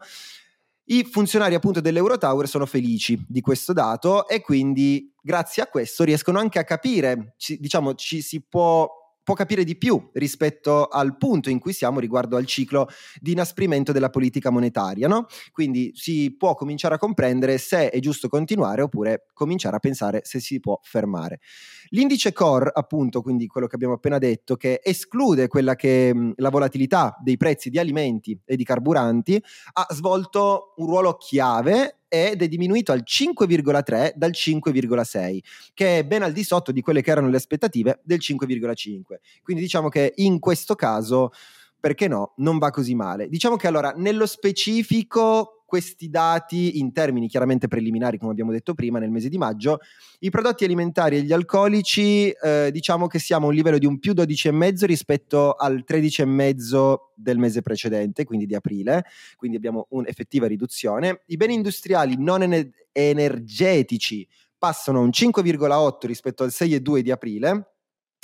I 0.85 1.03
funzionari 1.03 1.53
appunto 1.53 1.79
dell'Eurotower 1.79 2.47
sono 2.47 2.65
felici 2.65 3.23
di 3.27 3.41
questo 3.41 3.71
dato 3.71 4.27
e 4.27 4.41
quindi 4.41 5.13
grazie 5.21 5.61
a 5.61 5.67
questo 5.67 6.03
riescono 6.03 6.39
anche 6.39 6.57
a 6.57 6.63
capire, 6.63 7.35
ci, 7.37 7.59
diciamo 7.59 7.93
ci 7.93 8.23
si 8.23 8.41
può 8.41 8.89
può 9.27 9.35
capire 9.35 9.65
di 9.65 9.75
più 9.75 10.09
rispetto 10.13 10.87
al 10.87 11.17
punto 11.17 11.49
in 11.49 11.59
cui 11.59 11.73
siamo 11.73 11.99
riguardo 11.99 12.37
al 12.37 12.45
ciclo 12.45 12.87
di 13.19 13.33
inasprimento 13.33 13.91
della 13.91 14.09
politica 14.09 14.51
monetaria, 14.51 15.09
no? 15.09 15.25
Quindi 15.51 15.91
si 15.95 16.33
può 16.37 16.55
cominciare 16.55 16.95
a 16.95 16.97
comprendere 16.97 17.57
se 17.57 17.89
è 17.89 17.99
giusto 17.99 18.29
continuare 18.29 18.83
oppure 18.83 19.25
cominciare 19.33 19.75
a 19.75 19.79
pensare 19.79 20.21
se 20.23 20.39
si 20.39 20.61
può 20.61 20.79
fermare. 20.81 21.41
L'indice 21.89 22.31
core, 22.31 22.71
appunto, 22.73 23.21
quindi 23.21 23.47
quello 23.47 23.67
che 23.67 23.75
abbiamo 23.75 23.95
appena 23.95 24.17
detto, 24.17 24.55
che 24.55 24.79
esclude 24.81 25.49
quella 25.49 25.75
che 25.75 26.13
mh, 26.15 26.35
la 26.37 26.49
volatilità 26.49 27.17
dei 27.21 27.35
prezzi 27.35 27.69
di 27.69 27.79
alimenti 27.79 28.39
e 28.45 28.55
di 28.55 28.63
carburanti, 28.63 29.43
ha 29.73 29.87
svolto 29.89 30.73
un 30.77 30.85
ruolo 30.85 31.17
chiave 31.17 31.96
ed 32.07 32.41
è 32.41 32.47
diminuito 32.47 32.91
al 32.91 33.03
5,3 33.05 34.13
dal 34.15 34.31
5,6, 34.31 35.39
che 35.73 35.99
è 35.99 36.05
ben 36.05 36.23
al 36.23 36.31
di 36.31 36.43
sotto 36.43 36.71
di 36.71 36.81
quelle 36.81 37.01
che 37.01 37.11
erano 37.11 37.29
le 37.29 37.37
aspettative 37.37 37.99
del 38.03 38.19
5,5. 38.21 39.01
Quindi 39.41 39.63
diciamo 39.63 39.89
che 39.89 40.13
in 40.17 40.39
questo 40.39 40.75
caso, 40.75 41.31
perché 41.79 42.07
no, 42.07 42.33
non 42.37 42.57
va 42.57 42.69
così 42.69 42.95
male. 42.95 43.27
Diciamo 43.27 43.55
che 43.55 43.67
allora, 43.67 43.93
nello 43.95 44.25
specifico 44.25 45.56
questi 45.67 46.09
dati 46.09 46.79
in 46.79 46.93
termini 46.93 47.27
chiaramente 47.27 47.67
preliminari, 47.67 48.17
come 48.17 48.31
abbiamo 48.31 48.53
detto 48.53 48.73
prima, 48.73 48.99
nel 48.99 49.11
mese 49.11 49.27
di 49.27 49.37
maggio, 49.37 49.79
i 50.19 50.29
prodotti 50.29 50.63
alimentari 50.63 51.17
e 51.17 51.21
gli 51.23 51.33
alcolici, 51.33 52.29
eh, 52.29 52.69
diciamo 52.71 53.07
che 53.07 53.19
siamo 53.19 53.47
a 53.47 53.49
un 53.49 53.55
livello 53.55 53.77
di 53.77 53.85
un 53.85 53.99
più 53.99 54.13
12,5 54.13 54.85
rispetto 54.85 55.51
al 55.51 55.83
13,5 55.85 56.95
del 57.13 57.37
mese 57.37 57.61
precedente, 57.61 58.23
quindi 58.23 58.45
di 58.45 58.55
aprile, 58.55 59.03
quindi 59.35 59.57
abbiamo 59.57 59.87
un'effettiva 59.89 60.47
riduzione. 60.47 61.23
I 61.25 61.35
beni 61.35 61.55
industriali 61.55 62.15
non 62.17 62.43
ener- 62.43 62.87
energetici 62.93 64.25
passano 64.57 64.99
a 64.99 65.01
un 65.01 65.09
5,8 65.09 66.07
rispetto 66.07 66.43
al 66.43 66.51
6,2 66.51 66.99
di 66.99 67.11
aprile 67.11 67.73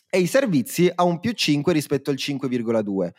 e 0.10 0.20
i 0.20 0.28
servizi 0.28 0.90
a 0.94 1.04
un 1.04 1.20
più 1.20 1.32
5 1.32 1.74
rispetto 1.74 2.10
al 2.10 2.16
5,2 2.16 3.12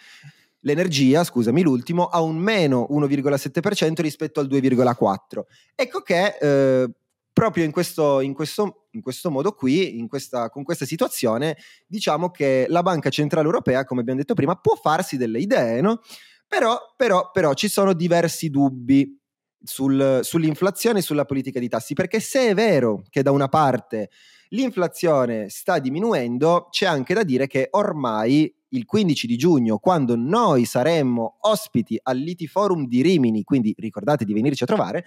l'energia, 0.65 1.25
scusami, 1.25 1.63
l'ultimo, 1.63 2.07
ha 2.07 2.21
un 2.21 2.37
meno 2.37 2.87
1,7% 2.91 4.01
rispetto 4.01 4.41
al 4.41 4.49
2,4%. 4.49 5.43
Ecco 5.75 6.01
che 6.01 6.37
eh, 6.41 6.91
proprio 7.33 7.65
in 7.65 7.71
questo, 7.71 8.21
in, 8.21 8.35
questo, 8.35 8.87
in 8.93 9.03
questo, 9.03 9.31
modo 9.31 9.53
qui, 9.53 10.05
questa, 10.09 10.51
con 10.51 10.63
questa 10.63 10.85
situazione, 10.85 11.57
diciamo 11.87 12.31
che 12.31 12.67
la 12.69 12.83
Banca 12.83 13.11
Centrale 13.11 13.47
Europea, 13.47 13.85
come 13.85 14.01
abbiamo 14.01 14.21
detto 14.21 14.35
prima, 14.35 14.57
può 14.57 14.75
farsi 14.77 15.17
delle 15.17 15.39
idee, 15.39 15.81
no? 15.81 16.01
Però, 16.47 16.79
però, 16.97 17.31
però 17.33 17.55
ci 17.55 17.69
sono 17.69 17.93
diversi 17.93 18.51
dubbi 18.51 19.19
sul, 19.63 20.21
sull'inflazione 20.23 21.01
e 21.01 21.03
sulla 21.03 21.25
politica 21.25 21.59
di 21.59 21.69
tassi, 21.69 21.95
perché 21.95 22.21
se 22.21 22.49
è 22.51 22.55
vero 22.55 23.03
che 23.11 23.23
da 23.23 23.33
una 23.33 23.49
parte 23.49 24.11
l'inflazione 24.55 25.49
sta 25.49 25.79
diminuendo, 25.79 26.69
c'è 26.71 26.87
anche 26.87 27.13
da 27.13 27.23
dire 27.23 27.47
che 27.47 27.69
ormai 27.73 28.53
il 28.69 28.85
15 28.87 29.27
di 29.27 29.37
giugno, 29.37 29.79
quando 29.79 30.17
noi 30.17 30.65
saremmo 30.65 31.37
ospiti 31.43 31.99
al 32.03 32.17
Liti 32.17 32.47
Forum 32.47 32.87
di 32.87 33.03
Rimini, 33.03 33.45
quindi 33.45 33.75
ricordate 33.79 34.25
di 34.25 34.33
venirci 34.33 34.65
a 34.65 34.67
trovare, 34.67 35.05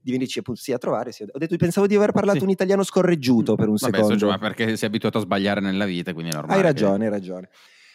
di 0.00 0.10
venirci 0.10 0.40
appunto 0.40 0.60
sì, 0.60 0.72
a 0.72 0.78
trovare. 0.78 1.12
Sì. 1.12 1.24
Ho 1.24 1.38
detto, 1.38 1.56
pensavo 1.56 1.86
di 1.86 1.96
aver 1.96 2.12
parlato 2.12 2.38
sì. 2.38 2.44
un 2.44 2.50
italiano 2.50 2.82
scorreggiuto 2.82 3.54
per 3.56 3.68
un 3.68 3.76
Vabbè, 3.78 3.94
secondo. 3.96 4.18
So, 4.18 4.26
ma 4.28 4.38
perché 4.38 4.76
sei 4.76 4.88
abituato 4.88 5.18
a 5.18 5.22
sbagliare 5.22 5.60
nella 5.60 5.84
vita, 5.84 6.12
quindi 6.12 6.30
è 6.30 6.34
normale. 6.34 6.58
Hai 6.58 6.64
ragione, 6.64 6.98
che... 6.98 7.04
hai 7.04 7.10
ragione. 7.10 7.48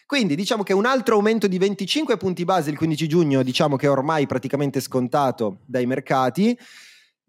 Quindi 0.05 0.35
diciamo 0.35 0.63
che 0.63 0.71
un 0.71 0.85
altro 0.85 1.15
aumento 1.15 1.47
di 1.47 1.57
25 1.57 2.15
punti 2.15 2.45
base 2.45 2.69
il 2.69 2.77
15 2.77 3.07
giugno, 3.07 3.43
diciamo 3.43 3.75
che 3.75 3.87
è 3.87 3.89
ormai 3.89 4.25
praticamente 4.25 4.79
scontato 4.79 5.59
dai 5.65 5.85
mercati. 5.85 6.57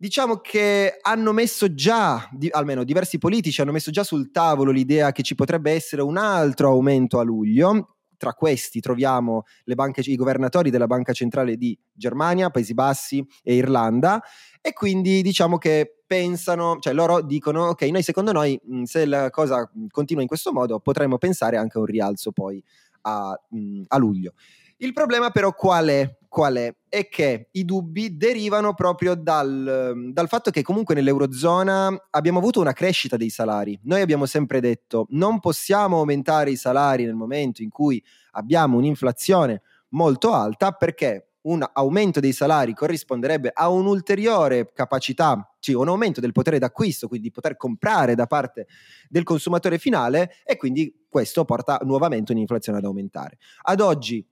Diciamo 0.00 0.36
che 0.36 0.96
hanno 1.00 1.32
messo 1.32 1.74
già, 1.74 2.30
almeno 2.52 2.84
diversi 2.84 3.18
politici 3.18 3.60
hanno 3.60 3.72
messo 3.72 3.90
già 3.90 4.04
sul 4.04 4.30
tavolo 4.30 4.70
l'idea 4.70 5.10
che 5.10 5.24
ci 5.24 5.34
potrebbe 5.34 5.72
essere 5.72 6.02
un 6.02 6.16
altro 6.16 6.68
aumento 6.68 7.18
a 7.18 7.24
luglio. 7.24 7.96
Tra 8.16 8.32
questi 8.32 8.78
troviamo 8.78 9.42
banche, 9.64 10.02
i 10.08 10.14
governatori 10.14 10.70
della 10.70 10.86
Banca 10.86 11.12
Centrale 11.12 11.56
di 11.56 11.76
Germania, 11.92 12.50
Paesi 12.50 12.74
Bassi 12.74 13.26
e 13.42 13.54
Irlanda 13.56 14.22
e 14.60 14.72
quindi 14.72 15.20
diciamo 15.20 15.58
che 15.58 16.02
pensano, 16.06 16.78
cioè 16.78 16.92
loro 16.92 17.20
dicono 17.20 17.64
ok, 17.70 17.82
noi 17.82 18.02
secondo 18.04 18.30
noi 18.30 18.60
se 18.84 19.04
la 19.04 19.30
cosa 19.30 19.68
continua 19.90 20.22
in 20.22 20.28
questo 20.28 20.52
modo 20.52 20.78
potremmo 20.78 21.18
pensare 21.18 21.56
anche 21.56 21.76
a 21.76 21.80
un 21.80 21.86
rialzo 21.86 22.30
poi 22.30 22.62
a, 23.02 23.30
a 23.88 23.98
luglio. 23.98 24.34
Il 24.80 24.92
problema 24.92 25.30
però 25.30 25.52
qual 25.54 25.88
è? 25.88 26.18
Qual 26.28 26.54
è? 26.54 26.72
È 26.88 27.08
che 27.08 27.48
i 27.50 27.64
dubbi 27.64 28.16
derivano 28.16 28.74
proprio 28.74 29.16
dal, 29.16 30.10
dal, 30.12 30.28
fatto 30.28 30.52
che 30.52 30.62
comunque 30.62 30.94
nell'Eurozona 30.94 32.08
abbiamo 32.10 32.38
avuto 32.38 32.60
una 32.60 32.72
crescita 32.72 33.16
dei 33.16 33.28
salari. 33.28 33.76
Noi 33.82 34.02
abbiamo 34.02 34.24
sempre 34.24 34.60
detto 34.60 35.06
non 35.10 35.40
possiamo 35.40 35.98
aumentare 35.98 36.52
i 36.52 36.56
salari 36.56 37.04
nel 37.04 37.16
momento 37.16 37.60
in 37.60 37.70
cui 37.70 38.00
abbiamo 38.32 38.76
un'inflazione 38.76 39.62
molto 39.88 40.32
alta 40.32 40.70
perché 40.70 41.30
un 41.48 41.66
aumento 41.72 42.20
dei 42.20 42.32
salari 42.32 42.72
corrisponderebbe 42.72 43.50
a 43.52 43.68
un'ulteriore 43.70 44.70
capacità, 44.72 45.56
cioè 45.58 45.74
un 45.74 45.88
aumento 45.88 46.20
del 46.20 46.30
potere 46.30 46.60
d'acquisto, 46.60 47.08
quindi 47.08 47.28
di 47.28 47.32
poter 47.32 47.56
comprare 47.56 48.14
da 48.14 48.26
parte 48.26 48.68
del 49.08 49.24
consumatore 49.24 49.78
finale 49.78 50.34
e 50.44 50.56
quindi 50.56 51.06
questo 51.08 51.44
porta 51.44 51.80
nuovamente 51.82 52.30
un'inflazione 52.30 52.78
ad 52.78 52.84
aumentare. 52.84 53.38
Ad 53.62 53.80
oggi 53.80 54.24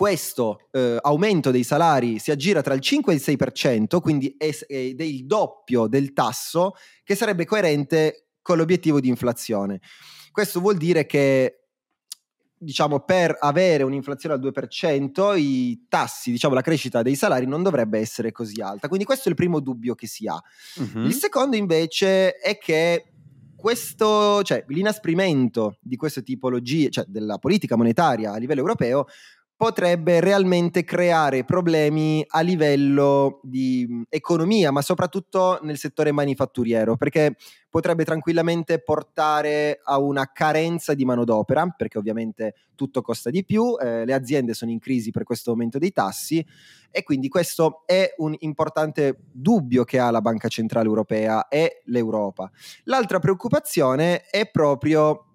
questo 0.00 0.68
eh, 0.70 0.96
aumento 1.02 1.50
dei 1.50 1.62
salari 1.62 2.18
si 2.18 2.30
aggira 2.30 2.62
tra 2.62 2.72
il 2.72 2.80
5 2.80 3.12
e 3.12 3.16
il 3.16 3.22
6%, 3.22 4.00
quindi 4.00 4.34
è, 4.38 4.48
è 4.66 4.74
il 4.74 5.26
doppio 5.26 5.88
del 5.88 6.14
tasso 6.14 6.72
che 7.04 7.14
sarebbe 7.14 7.44
coerente 7.44 8.28
con 8.40 8.56
l'obiettivo 8.56 8.98
di 8.98 9.08
inflazione. 9.08 9.82
Questo 10.32 10.58
vuol 10.60 10.78
dire 10.78 11.04
che 11.04 11.66
diciamo, 12.56 13.00
per 13.00 13.36
avere 13.38 13.82
un'inflazione 13.82 14.36
al 14.36 14.40
2%, 14.40 15.38
i 15.38 15.84
tassi, 15.86 16.30
diciamo, 16.30 16.54
la 16.54 16.62
crescita 16.62 17.02
dei 17.02 17.14
salari 17.14 17.44
non 17.44 17.62
dovrebbe 17.62 17.98
essere 17.98 18.32
così 18.32 18.62
alta. 18.62 18.88
Quindi 18.88 19.04
questo 19.04 19.26
è 19.26 19.28
il 19.28 19.36
primo 19.36 19.60
dubbio 19.60 19.94
che 19.94 20.06
si 20.06 20.26
ha. 20.26 20.42
Uh-huh. 20.76 21.04
Il 21.04 21.12
secondo 21.12 21.56
invece 21.56 22.36
è 22.36 22.56
che 22.56 23.12
questo, 23.54 24.42
cioè, 24.44 24.64
l'inasprimento 24.68 25.76
di 25.82 25.96
queste 25.96 26.22
tipologie, 26.22 26.88
cioè 26.88 27.04
della 27.06 27.36
politica 27.36 27.76
monetaria 27.76 28.32
a 28.32 28.38
livello 28.38 28.60
europeo, 28.60 29.04
potrebbe 29.60 30.20
realmente 30.20 30.84
creare 30.84 31.44
problemi 31.44 32.24
a 32.28 32.40
livello 32.40 33.40
di 33.42 34.06
economia, 34.08 34.70
ma 34.70 34.80
soprattutto 34.80 35.58
nel 35.60 35.76
settore 35.76 36.12
manifatturiero, 36.12 36.96
perché 36.96 37.36
potrebbe 37.68 38.06
tranquillamente 38.06 38.82
portare 38.82 39.80
a 39.84 39.98
una 39.98 40.30
carenza 40.32 40.94
di 40.94 41.04
manodopera, 41.04 41.68
perché 41.76 41.98
ovviamente 41.98 42.54
tutto 42.74 43.02
costa 43.02 43.28
di 43.28 43.44
più, 43.44 43.76
eh, 43.78 44.06
le 44.06 44.14
aziende 44.14 44.54
sono 44.54 44.70
in 44.70 44.78
crisi 44.78 45.10
per 45.10 45.24
questo 45.24 45.50
aumento 45.50 45.76
dei 45.76 45.92
tassi 45.92 46.42
e 46.90 47.02
quindi 47.02 47.28
questo 47.28 47.82
è 47.84 48.14
un 48.16 48.34
importante 48.38 49.24
dubbio 49.30 49.84
che 49.84 49.98
ha 49.98 50.10
la 50.10 50.22
Banca 50.22 50.48
Centrale 50.48 50.88
Europea 50.88 51.48
e 51.48 51.82
l'Europa. 51.84 52.50
L'altra 52.84 53.18
preoccupazione 53.18 54.22
è 54.22 54.50
proprio 54.50 55.26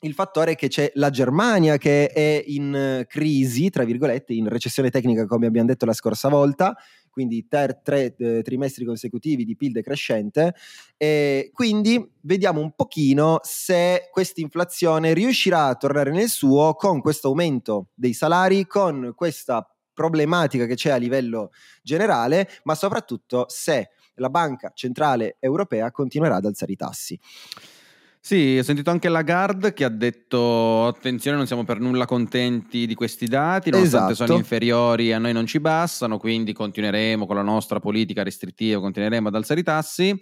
il 0.00 0.14
fattore 0.14 0.54
che 0.54 0.68
c'è 0.68 0.90
la 0.94 1.10
Germania 1.10 1.78
che 1.78 2.08
è 2.08 2.42
in 2.46 2.74
eh, 2.74 3.06
crisi, 3.06 3.70
tra 3.70 3.84
virgolette, 3.84 4.32
in 4.34 4.48
recessione 4.48 4.90
tecnica 4.90 5.26
come 5.26 5.46
abbiamo 5.46 5.68
detto 5.68 5.86
la 5.86 5.92
scorsa 5.92 6.28
volta, 6.28 6.76
quindi 7.10 7.46
ter- 7.48 7.80
tre 7.82 8.14
eh, 8.16 8.42
trimestri 8.42 8.84
consecutivi 8.84 9.44
di 9.44 9.56
PIL 9.56 9.72
decrescente 9.72 10.54
e 10.98 11.50
quindi 11.52 12.12
vediamo 12.20 12.60
un 12.60 12.72
pochino 12.74 13.40
se 13.42 14.08
questa 14.10 14.42
inflazione 14.42 15.14
riuscirà 15.14 15.66
a 15.66 15.76
tornare 15.76 16.10
nel 16.10 16.28
suo 16.28 16.74
con 16.74 17.00
questo 17.00 17.28
aumento 17.28 17.88
dei 17.94 18.12
salari, 18.12 18.66
con 18.66 19.12
questa 19.14 19.66
problematica 19.94 20.66
che 20.66 20.74
c'è 20.74 20.90
a 20.90 20.96
livello 20.96 21.52
generale, 21.82 22.46
ma 22.64 22.74
soprattutto 22.74 23.46
se 23.48 23.92
la 24.16 24.28
Banca 24.28 24.72
Centrale 24.74 25.36
Europea 25.40 25.90
continuerà 25.90 26.36
ad 26.36 26.44
alzare 26.44 26.72
i 26.72 26.76
tassi. 26.76 27.18
Sì, 28.26 28.58
ho 28.58 28.62
sentito 28.64 28.90
anche 28.90 29.08
Lagarde 29.08 29.72
che 29.72 29.84
ha 29.84 29.88
detto 29.88 30.88
attenzione 30.88 31.36
non 31.36 31.46
siamo 31.46 31.62
per 31.62 31.78
nulla 31.78 32.06
contenti 32.06 32.84
di 32.84 32.96
questi 32.96 33.26
dati, 33.26 33.70
nonostante 33.70 34.14
esatto. 34.14 34.26
sono 34.26 34.40
inferiori 34.40 35.12
a 35.12 35.18
noi 35.18 35.32
non 35.32 35.46
ci 35.46 35.60
bastano, 35.60 36.18
quindi 36.18 36.52
continueremo 36.52 37.24
con 37.24 37.36
la 37.36 37.42
nostra 37.42 37.78
politica 37.78 38.24
restrittiva, 38.24 38.80
continueremo 38.80 39.28
ad 39.28 39.34
alzare 39.36 39.60
i 39.60 39.62
tassi 39.62 40.20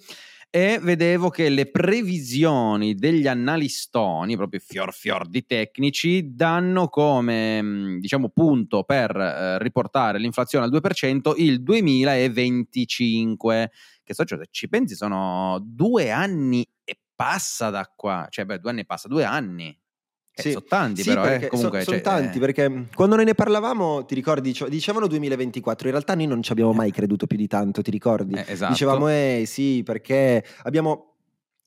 e 0.50 0.78
vedevo 0.82 1.30
che 1.30 1.48
le 1.48 1.70
previsioni 1.70 2.94
degli 2.94 3.26
analistoni, 3.26 4.36
proprio 4.36 4.60
fior 4.60 4.92
fior 4.92 5.26
di 5.26 5.46
tecnici, 5.46 6.34
danno 6.34 6.88
come 6.88 7.62
mm, 7.62 8.00
diciamo 8.00 8.28
punto 8.28 8.82
per 8.82 9.16
eh, 9.16 9.58
riportare 9.60 10.18
l'inflazione 10.18 10.66
al 10.66 10.70
2% 10.70 11.32
il 11.38 11.62
2025 11.62 13.70
che 14.04 14.12
so, 14.12 14.24
cioè, 14.24 14.38
se 14.38 14.48
ci 14.50 14.68
pensi 14.68 14.94
sono 14.94 15.58
due 15.64 16.10
anni 16.10 16.64
e 16.84 16.98
passa 17.14 17.70
da 17.70 17.90
qua, 17.94 18.26
cioè 18.30 18.44
beh, 18.44 18.58
due 18.58 18.70
anni 18.70 18.84
passa, 18.84 19.08
due 19.08 19.24
anni. 19.24 19.76
Eh, 20.36 20.42
sì. 20.42 20.50
Sono 20.50 20.64
tanti 20.64 21.02
sì, 21.02 21.08
però, 21.10 21.26
eh, 21.26 21.46
comunque. 21.46 21.82
Sono 21.82 21.96
cioè, 21.96 22.04
tanti, 22.04 22.38
eh. 22.38 22.40
perché 22.40 22.86
quando 22.94 23.14
noi 23.14 23.24
ne 23.24 23.34
parlavamo, 23.34 24.04
ti 24.04 24.16
ricordi, 24.16 24.52
dicevano 24.68 25.06
2024, 25.06 25.86
in 25.86 25.92
realtà 25.92 26.14
noi 26.14 26.26
non 26.26 26.42
ci 26.42 26.50
abbiamo 26.50 26.72
mai 26.72 26.90
creduto 26.90 27.26
più 27.26 27.36
di 27.36 27.46
tanto, 27.46 27.82
ti 27.82 27.90
ricordi? 27.92 28.34
Eh, 28.34 28.44
esatto. 28.48 28.72
Dicevamo, 28.72 29.08
eh 29.08 29.44
sì, 29.46 29.82
perché 29.84 30.44
abbiamo 30.64 31.14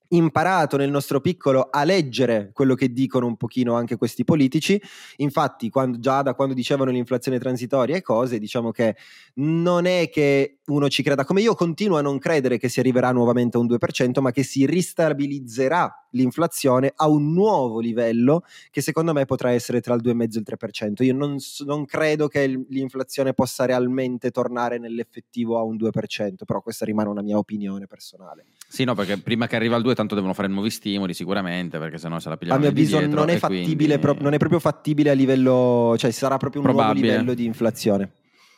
imparato 0.10 0.78
nel 0.78 0.90
nostro 0.90 1.20
piccolo 1.20 1.68
a 1.70 1.84
leggere 1.84 2.52
quello 2.54 2.76
che 2.76 2.94
dicono 2.94 3.26
un 3.26 3.36
pochino 3.36 3.76
anche 3.76 3.96
questi 3.96 4.24
politici. 4.24 4.82
Infatti, 5.18 5.70
quando, 5.70 6.00
già 6.00 6.22
da 6.22 6.34
quando 6.34 6.54
dicevano 6.54 6.92
l'inflazione 6.92 7.40
transitoria 7.40 7.96
e 7.96 8.02
cose, 8.02 8.38
diciamo 8.38 8.72
che 8.72 8.96
non 9.36 9.86
è 9.86 10.10
che 10.10 10.57
uno 10.68 10.90
ci 10.90 11.02
creda, 11.02 11.24
come 11.24 11.42
io 11.42 11.56
continuo 11.56 11.98
a 11.98 12.02
non 12.02 12.20
credere 12.20 12.58
che 12.58 12.68
si 12.68 12.80
arriverà 12.80 13.12
nuovamente 13.12 13.58
a 13.58 13.60
un 13.60 13.68
2%, 13.68 14.20
ma 14.20 14.32
che 14.32 14.44
si 14.44 14.66
ristabilizzerà 14.66 16.08
l'inflazione 16.12 16.92
a 16.96 17.08
un 17.08 17.32
nuovo 17.32 17.80
livello 17.80 18.44
che 18.70 18.82
secondo 18.82 19.14
me 19.14 19.26
potrà 19.26 19.52
essere 19.52 19.80
tra 19.80 19.94
il 19.94 20.02
2,5 20.04 20.22
e 20.22 20.26
il 20.26 20.46
3%. 20.46 21.04
Io 21.06 21.14
non, 21.14 21.38
non 21.66 21.86
credo 21.86 22.28
che 22.28 22.66
l'inflazione 22.70 23.34
possa 23.34 23.66
realmente 23.66 24.32
tornare 24.32 24.78
nell'effettivo 24.78 25.58
a 25.58 25.64
un 25.64 25.78
2%, 25.78 26.44
però 26.46 26.62
questa 26.62 26.84
rimane 26.84 27.10
una 27.10 27.22
mia 27.22 27.38
opinione 27.38 27.88
personale. 27.88 28.46
Sì, 28.68 28.84
no, 28.84 28.94
perché 28.94 29.18
prima 29.20 29.48
che 29.48 29.56
arriva 29.56 29.78
al 29.78 29.82
2 29.82 29.96
tanto 29.96 30.16
devono 30.16 30.34
fare 30.34 30.50
nuovi 30.50 30.70
stimoli 30.70 31.14
sicuramente, 31.14 31.80
perché 31.80 31.98
sennò 31.98 32.20
se 32.20 32.28
la 32.28 32.36
pigliano 32.36 32.58
A 32.58 32.60
mio 32.60 32.70
avviso 32.70 33.00
non 33.06 33.30
è, 33.30 33.38
fattibile, 33.38 33.98
quindi... 33.98 34.00
pro- 34.00 34.18
non 34.20 34.34
è 34.34 34.38
proprio 34.38 34.60
fattibile 34.60 35.12
a 35.12 35.14
livello, 35.14 35.96
cioè 35.98 36.12
sarà 36.12 36.36
proprio 36.36 36.60
un 36.62 36.68
Probabile. 36.68 37.00
nuovo 37.00 37.14
livello 37.14 37.34
di 37.34 37.46
inflazione. 37.46 38.12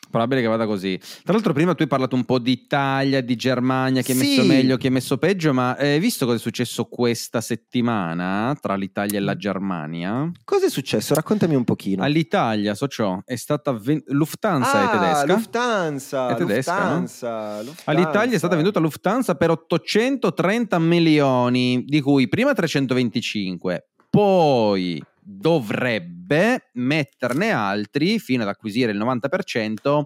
Probabile 0.09 0.41
che 0.41 0.47
vada 0.47 0.65
così. 0.65 0.97
Tra 1.23 1.33
l'altro, 1.33 1.53
prima 1.53 1.75
tu 1.75 1.83
hai 1.83 1.87
parlato 1.87 2.15
un 2.15 2.25
po' 2.25 2.39
di 2.39 2.51
Italia, 2.51 3.21
di 3.21 3.35
Germania, 3.35 4.01
chi 4.01 4.11
è 4.11 4.15
sì. 4.15 4.21
messo 4.21 4.43
meglio, 4.43 4.77
chi 4.77 4.87
è 4.87 4.89
messo 4.89 5.17
peggio, 5.17 5.53
ma 5.53 5.75
hai 5.75 5.99
visto 5.99 6.25
cosa 6.25 6.37
è 6.37 6.39
successo 6.39 6.85
questa 6.85 7.41
settimana 7.41 8.57
tra 8.59 8.75
l'Italia 8.75 9.19
e 9.19 9.21
la 9.21 9.35
Germania? 9.35 10.31
Cosa 10.43 10.65
è 10.65 10.69
successo? 10.69 11.13
Raccontami 11.13 11.55
un 11.55 11.63
pochino. 11.63 12.03
All'Italia, 12.03 12.73
so 12.73 12.87
ciò, 12.87 13.21
è 13.23 13.35
stata 13.35 13.71
ven- 13.71 14.03
Lufthansa 14.07 14.71
ah, 14.71 14.87
è 14.87 14.97
tedesca. 14.97 15.33
Lufthansa, 15.33 16.29
è 16.29 16.35
tedesca, 16.35 16.73
Lufthansa, 16.73 17.29
no? 17.29 17.63
Lufthansa. 17.63 17.91
All'Italia 17.91 18.35
è 18.35 18.37
stata 18.37 18.55
venduta 18.55 18.79
Lufthansa 18.79 19.35
per 19.35 19.51
830 19.51 20.79
milioni, 20.79 21.83
di 21.85 22.01
cui 22.01 22.27
prima 22.27 22.53
325, 22.53 23.89
poi 24.09 25.01
dovrebbe 25.31 26.69
metterne 26.73 27.51
altri 27.51 28.17
fino 28.19 28.41
ad 28.41 28.49
acquisire 28.49 28.91
il 28.91 28.97
90% 28.97 30.03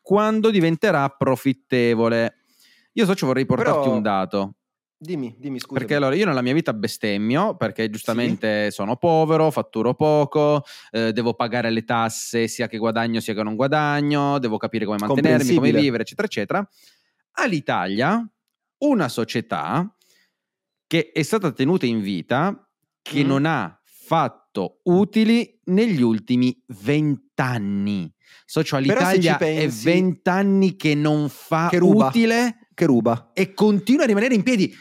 quando 0.00 0.50
diventerà 0.50 1.08
profittevole. 1.08 2.42
Io 2.92 3.04
so 3.06 3.14
ci 3.14 3.24
vorrei 3.24 3.46
portarti 3.46 3.80
Però... 3.80 3.94
un 3.94 4.02
dato. 4.02 4.54
Dimmi, 4.98 5.34
dimmi 5.38 5.58
scusa. 5.58 5.78
Perché 5.78 5.94
allora 5.94 6.14
io 6.14 6.24
nella 6.24 6.40
mia 6.40 6.54
vita 6.54 6.72
bestemmio 6.72 7.54
perché 7.56 7.90
giustamente 7.90 8.70
sì. 8.70 8.76
sono 8.76 8.96
povero, 8.96 9.50
fatturo 9.50 9.94
poco, 9.94 10.64
eh, 10.90 11.12
devo 11.12 11.34
pagare 11.34 11.70
le 11.70 11.84
tasse 11.84 12.48
sia 12.48 12.66
che 12.66 12.78
guadagno 12.78 13.20
sia 13.20 13.34
che 13.34 13.42
non 13.42 13.56
guadagno, 13.56 14.38
devo 14.38 14.56
capire 14.56 14.86
come 14.86 14.96
mantenermi, 14.98 15.54
come 15.54 15.72
vivere, 15.72 16.02
eccetera, 16.02 16.26
eccetera. 16.26 16.68
All'Italia 17.32 18.26
una 18.78 19.08
società 19.08 19.90
che 20.86 21.10
è 21.12 21.22
stata 21.22 21.50
tenuta 21.52 21.84
in 21.84 22.00
vita, 22.00 22.70
che 23.02 23.22
mm. 23.22 23.26
non 23.26 23.44
ha 23.44 23.80
fatto 23.84 24.45
utili 24.84 25.60
negli 25.64 26.02
ultimi 26.02 26.56
vent'anni. 26.66 28.12
Social 28.44 28.84
Italia 28.84 29.38
è 29.38 29.68
vent'anni 29.68 30.76
che 30.76 30.94
non 30.94 31.28
fa 31.28 31.68
che 31.70 31.78
utile. 31.78 32.68
Che 32.74 32.84
ruba. 32.84 33.30
E 33.32 33.54
continua 33.54 34.04
a 34.04 34.06
rimanere 34.06 34.34
in 34.34 34.42
piedi. 34.42 34.74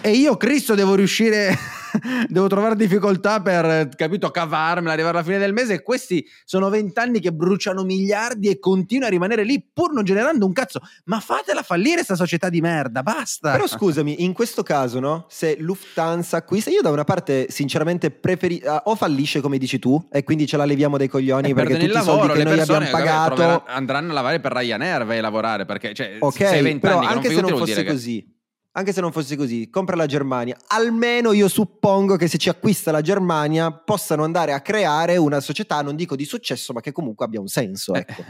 E 0.00 0.10
io, 0.10 0.36
Cristo, 0.36 0.74
devo 0.74 0.94
riuscire 0.94 1.56
devo 2.28 2.46
trovare 2.48 2.76
difficoltà 2.76 3.40
per, 3.40 3.88
capito, 3.96 4.30
cavarmela, 4.30 4.92
arrivare 4.92 5.18
alla 5.18 5.26
fine 5.26 5.38
del 5.38 5.52
mese. 5.52 5.74
E 5.74 5.82
questi 5.82 6.26
sono 6.44 6.68
vent'anni 6.68 7.20
che 7.20 7.32
bruciano 7.32 7.82
miliardi 7.82 8.48
e 8.48 8.58
continua 8.58 9.06
a 9.06 9.10
rimanere 9.10 9.44
lì 9.44 9.64
pur 9.72 9.92
non 9.92 10.04
generando 10.04 10.46
un 10.46 10.52
cazzo. 10.52 10.80
Ma 11.04 11.20
fatela 11.20 11.62
fallire 11.62 12.02
sta 12.02 12.14
società 12.14 12.48
di 12.48 12.60
merda, 12.60 13.02
basta. 13.02 13.52
Però 13.52 13.66
scusami, 13.66 14.22
in 14.24 14.32
questo 14.32 14.62
caso, 14.62 15.00
no? 15.00 15.26
Se 15.28 15.56
Lufthansa 15.58 16.38
acquista, 16.38 16.70
io 16.70 16.82
da 16.82 16.90
una 16.90 17.04
parte 17.04 17.46
sinceramente 17.50 18.10
preferisco, 18.10 18.70
uh, 18.70 18.90
o 18.90 18.96
fallisce 18.96 19.40
come 19.40 19.58
dici 19.58 19.78
tu 19.78 20.02
e 20.10 20.24
quindi 20.24 20.46
ce 20.46 20.56
la 20.56 20.64
leviamo 20.64 20.96
dai 20.96 21.08
coglioni 21.08 21.50
eh, 21.50 21.54
perché 21.54 21.74
tutti 21.74 21.86
lavoro, 21.88 22.16
i 22.16 22.26
soldi 22.26 22.38
che 22.38 22.44
noi 22.44 22.60
abbiamo 22.60 22.90
pagato... 22.90 23.64
Andranno 23.66 24.10
a 24.10 24.14
lavare 24.14 24.40
per 24.40 24.52
Ryanair, 24.52 25.04
vai 25.04 25.18
a 25.18 25.22
lavorare 25.22 25.64
perché 25.64 25.94
cioè, 25.94 26.16
ok, 26.18 26.36
sei 26.36 26.62
vent'anni 26.62 26.78
però 26.80 27.00
anche 27.00 27.28
se 27.28 27.40
non 27.40 27.56
fosse 27.56 27.84
così... 27.84 28.22
Che 28.22 28.33
anche 28.76 28.92
se 28.92 29.00
non 29.00 29.12
fosse 29.12 29.36
così, 29.36 29.70
compra 29.70 29.94
la 29.94 30.06
Germania. 30.06 30.56
Almeno 30.68 31.32
io 31.32 31.48
suppongo 31.48 32.16
che 32.16 32.26
se 32.26 32.38
ci 32.38 32.48
acquista 32.48 32.90
la 32.90 33.02
Germania 33.02 33.72
possano 33.72 34.24
andare 34.24 34.52
a 34.52 34.60
creare 34.60 35.16
una 35.16 35.40
società, 35.40 35.80
non 35.80 35.94
dico 35.94 36.16
di 36.16 36.24
successo, 36.24 36.72
ma 36.72 36.80
che 36.80 36.90
comunque 36.90 37.24
abbia 37.24 37.40
un 37.40 37.46
senso. 37.46 37.94
Eh. 37.94 38.00
Ecco. 38.00 38.24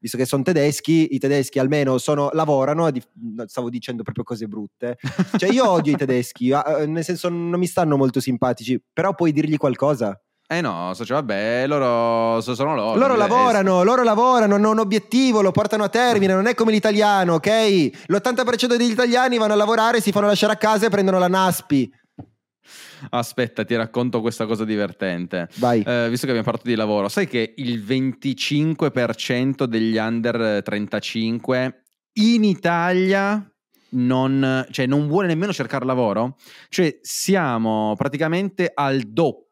Visto 0.00 0.16
che 0.16 0.26
sono 0.26 0.44
tedeschi, 0.44 1.14
i 1.14 1.18
tedeschi 1.18 1.58
almeno 1.58 1.98
sono, 1.98 2.30
lavorano, 2.32 2.88
stavo 3.46 3.68
dicendo 3.68 4.04
proprio 4.04 4.22
cose 4.22 4.46
brutte. 4.46 4.96
Cioè 5.36 5.50
io 5.50 5.68
odio 5.68 5.92
i 5.92 5.96
tedeschi, 5.96 6.50
eh, 6.50 6.86
nel 6.86 7.02
senso 7.02 7.28
non 7.28 7.58
mi 7.58 7.66
stanno 7.66 7.96
molto 7.96 8.20
simpatici, 8.20 8.80
però 8.92 9.14
puoi 9.14 9.32
dirgli 9.32 9.56
qualcosa. 9.56 10.16
Eh 10.50 10.62
no, 10.62 10.92
socio, 10.94 11.12
vabbè, 11.12 11.66
loro 11.66 12.40
so- 12.40 12.54
sono 12.54 12.74
loro. 12.74 12.98
Loro 12.98 13.16
lavorano, 13.16 13.82
loro 13.82 14.02
lavorano, 14.02 14.54
hanno 14.54 14.70
un 14.70 14.78
obiettivo, 14.78 15.42
lo 15.42 15.50
portano 15.50 15.84
a 15.84 15.90
termine, 15.90 16.32
non 16.32 16.46
è 16.46 16.54
come 16.54 16.72
l'italiano, 16.72 17.34
ok? 17.34 18.06
L'80% 18.06 18.76
degli 18.76 18.90
italiani 18.90 19.36
vanno 19.36 19.52
a 19.52 19.56
lavorare, 19.56 20.00
si 20.00 20.10
fanno 20.10 20.26
lasciare 20.26 20.54
a 20.54 20.56
casa 20.56 20.86
e 20.86 20.88
prendono 20.88 21.18
la 21.18 21.28
Naspi. 21.28 21.92
Aspetta, 23.10 23.62
ti 23.66 23.76
racconto 23.76 24.22
questa 24.22 24.46
cosa 24.46 24.64
divertente. 24.64 25.50
Vai. 25.56 25.82
Eh, 25.86 26.06
visto 26.08 26.24
che 26.24 26.32
abbiamo 26.32 26.50
parlato 26.50 26.66
di 26.66 26.74
lavoro, 26.76 27.10
sai 27.10 27.28
che 27.28 27.52
il 27.56 27.84
25% 27.84 29.64
degli 29.64 29.98
under 29.98 30.62
35 30.62 31.82
in 32.20 32.44
Italia 32.44 33.46
non, 33.90 34.66
cioè, 34.70 34.86
non 34.86 35.08
vuole 35.08 35.26
nemmeno 35.26 35.52
cercare 35.52 35.84
lavoro? 35.84 36.36
Cioè 36.70 36.98
siamo 37.02 37.94
praticamente 37.96 38.70
al 38.74 39.00
doppio 39.02 39.47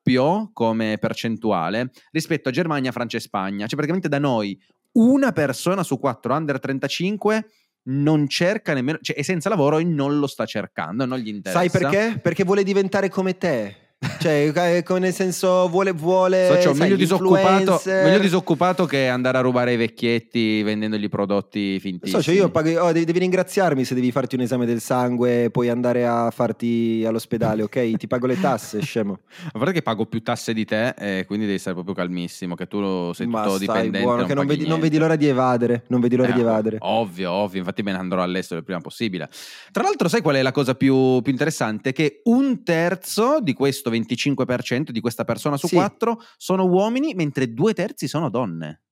come 0.52 0.98
percentuale 0.98 1.90
rispetto 2.10 2.48
a 2.48 2.52
Germania, 2.52 2.92
Francia 2.92 3.16
e 3.16 3.20
Spagna. 3.20 3.66
Cioè 3.66 3.74
praticamente 3.74 4.08
da 4.08 4.18
noi 4.18 4.58
una 4.92 5.32
persona 5.32 5.82
su 5.82 5.98
quattro 5.98 6.34
under 6.34 6.58
35 6.58 7.46
non 7.88 8.28
cerca 8.28 8.74
nemmeno, 8.74 8.98
cioè 9.00 9.16
è 9.16 9.22
senza 9.22 9.48
lavoro 9.48 9.78
e 9.78 9.84
non 9.84 10.18
lo 10.18 10.26
sta 10.26 10.44
cercando, 10.44 11.04
non 11.04 11.18
gli 11.18 11.28
interessa. 11.28 11.58
Sai 11.58 11.70
perché? 11.70 12.18
Perché 12.20 12.44
vuole 12.44 12.62
diventare 12.62 13.08
come 13.08 13.36
te. 13.36 13.85
Cioè, 14.18 14.52
eh, 14.54 14.82
come 14.82 14.98
nel 14.98 15.14
senso, 15.14 15.68
vuole, 15.70 15.90
vuole 15.92 16.48
Socio, 16.48 16.74
sai, 16.74 16.80
meglio, 16.80 16.96
disoccupato, 16.96 17.80
meglio 17.86 18.18
disoccupato 18.18 18.84
che 18.84 19.08
andare 19.08 19.38
a 19.38 19.40
rubare 19.40 19.70
ai 19.70 19.78
vecchietti 19.78 20.62
vendendogli 20.62 21.08
prodotti 21.08 21.80
fintissimi. 21.80 22.22
Socio, 22.22 22.36
io 22.36 22.50
pago, 22.50 22.78
oh, 22.78 22.92
devi, 22.92 23.06
devi 23.06 23.20
ringraziarmi 23.20 23.84
se 23.84 23.94
devi 23.94 24.12
farti 24.12 24.34
un 24.34 24.42
esame 24.42 24.66
del 24.66 24.82
sangue 24.82 25.44
e 25.44 25.50
poi 25.50 25.70
andare 25.70 26.06
a 26.06 26.30
farti 26.30 27.04
all'ospedale, 27.06 27.62
ok? 27.62 27.92
Ti 27.96 28.06
pago 28.06 28.26
le 28.26 28.38
tasse, 28.38 28.82
scemo. 28.82 29.18
A 29.52 29.56
parte 29.58 29.72
che 29.72 29.80
pago 29.82 30.04
più 30.04 30.20
tasse 30.22 30.52
di 30.52 30.66
te, 30.66 30.88
e 30.90 31.24
quindi 31.26 31.46
devi 31.46 31.58
stare 31.58 31.74
proprio 31.74 31.94
calmissimo, 31.94 32.54
che 32.54 32.66
tu 32.66 32.80
lo- 32.80 33.12
sei 33.14 33.26
Ma 33.26 33.44
tutto 33.44 33.54
stai 33.56 33.66
dipendente. 33.66 34.00
buono, 34.02 34.18
non 34.18 34.26
che 34.26 34.34
non 34.34 34.46
vedi, 34.46 34.66
non 34.66 34.78
vedi 34.78 34.98
l'ora 34.98 35.16
di 35.16 35.26
evadere. 35.26 35.84
Non 35.88 36.00
vedi 36.00 36.16
l'ora 36.16 36.30
Eh, 36.30 36.34
di 36.34 36.40
evadere. 36.40 36.76
Ovvio, 36.80 37.30
ovvio, 37.32 37.60
infatti 37.60 37.82
me 37.82 37.92
ne 37.92 37.98
andrò 37.98 38.22
all'estero 38.22 38.58
il 38.60 38.64
prima 38.66 38.80
possibile. 38.82 39.30
Tra 39.72 39.82
l'altro, 39.84 40.08
sai 40.08 40.20
qual 40.20 40.36
è 40.36 40.42
la 40.42 40.52
cosa 40.52 40.74
più, 40.74 41.22
più 41.22 41.32
interessante? 41.32 41.92
Che 41.94 42.20
un 42.24 42.62
terzo 42.62 43.38
di 43.40 43.54
questo 43.54 43.84
25%, 43.90 44.90
di 44.90 45.00
questa 45.00 45.24
persona 45.24 45.56
su 45.56 45.66
Sì. 45.66 45.74
quattro, 45.76 46.20
sono 46.36 46.64
uomini, 46.66 47.14
mentre 47.14 47.52
due 47.52 47.72
terzi 47.74 48.08
sono 48.08 48.28
donne. 48.30 48.82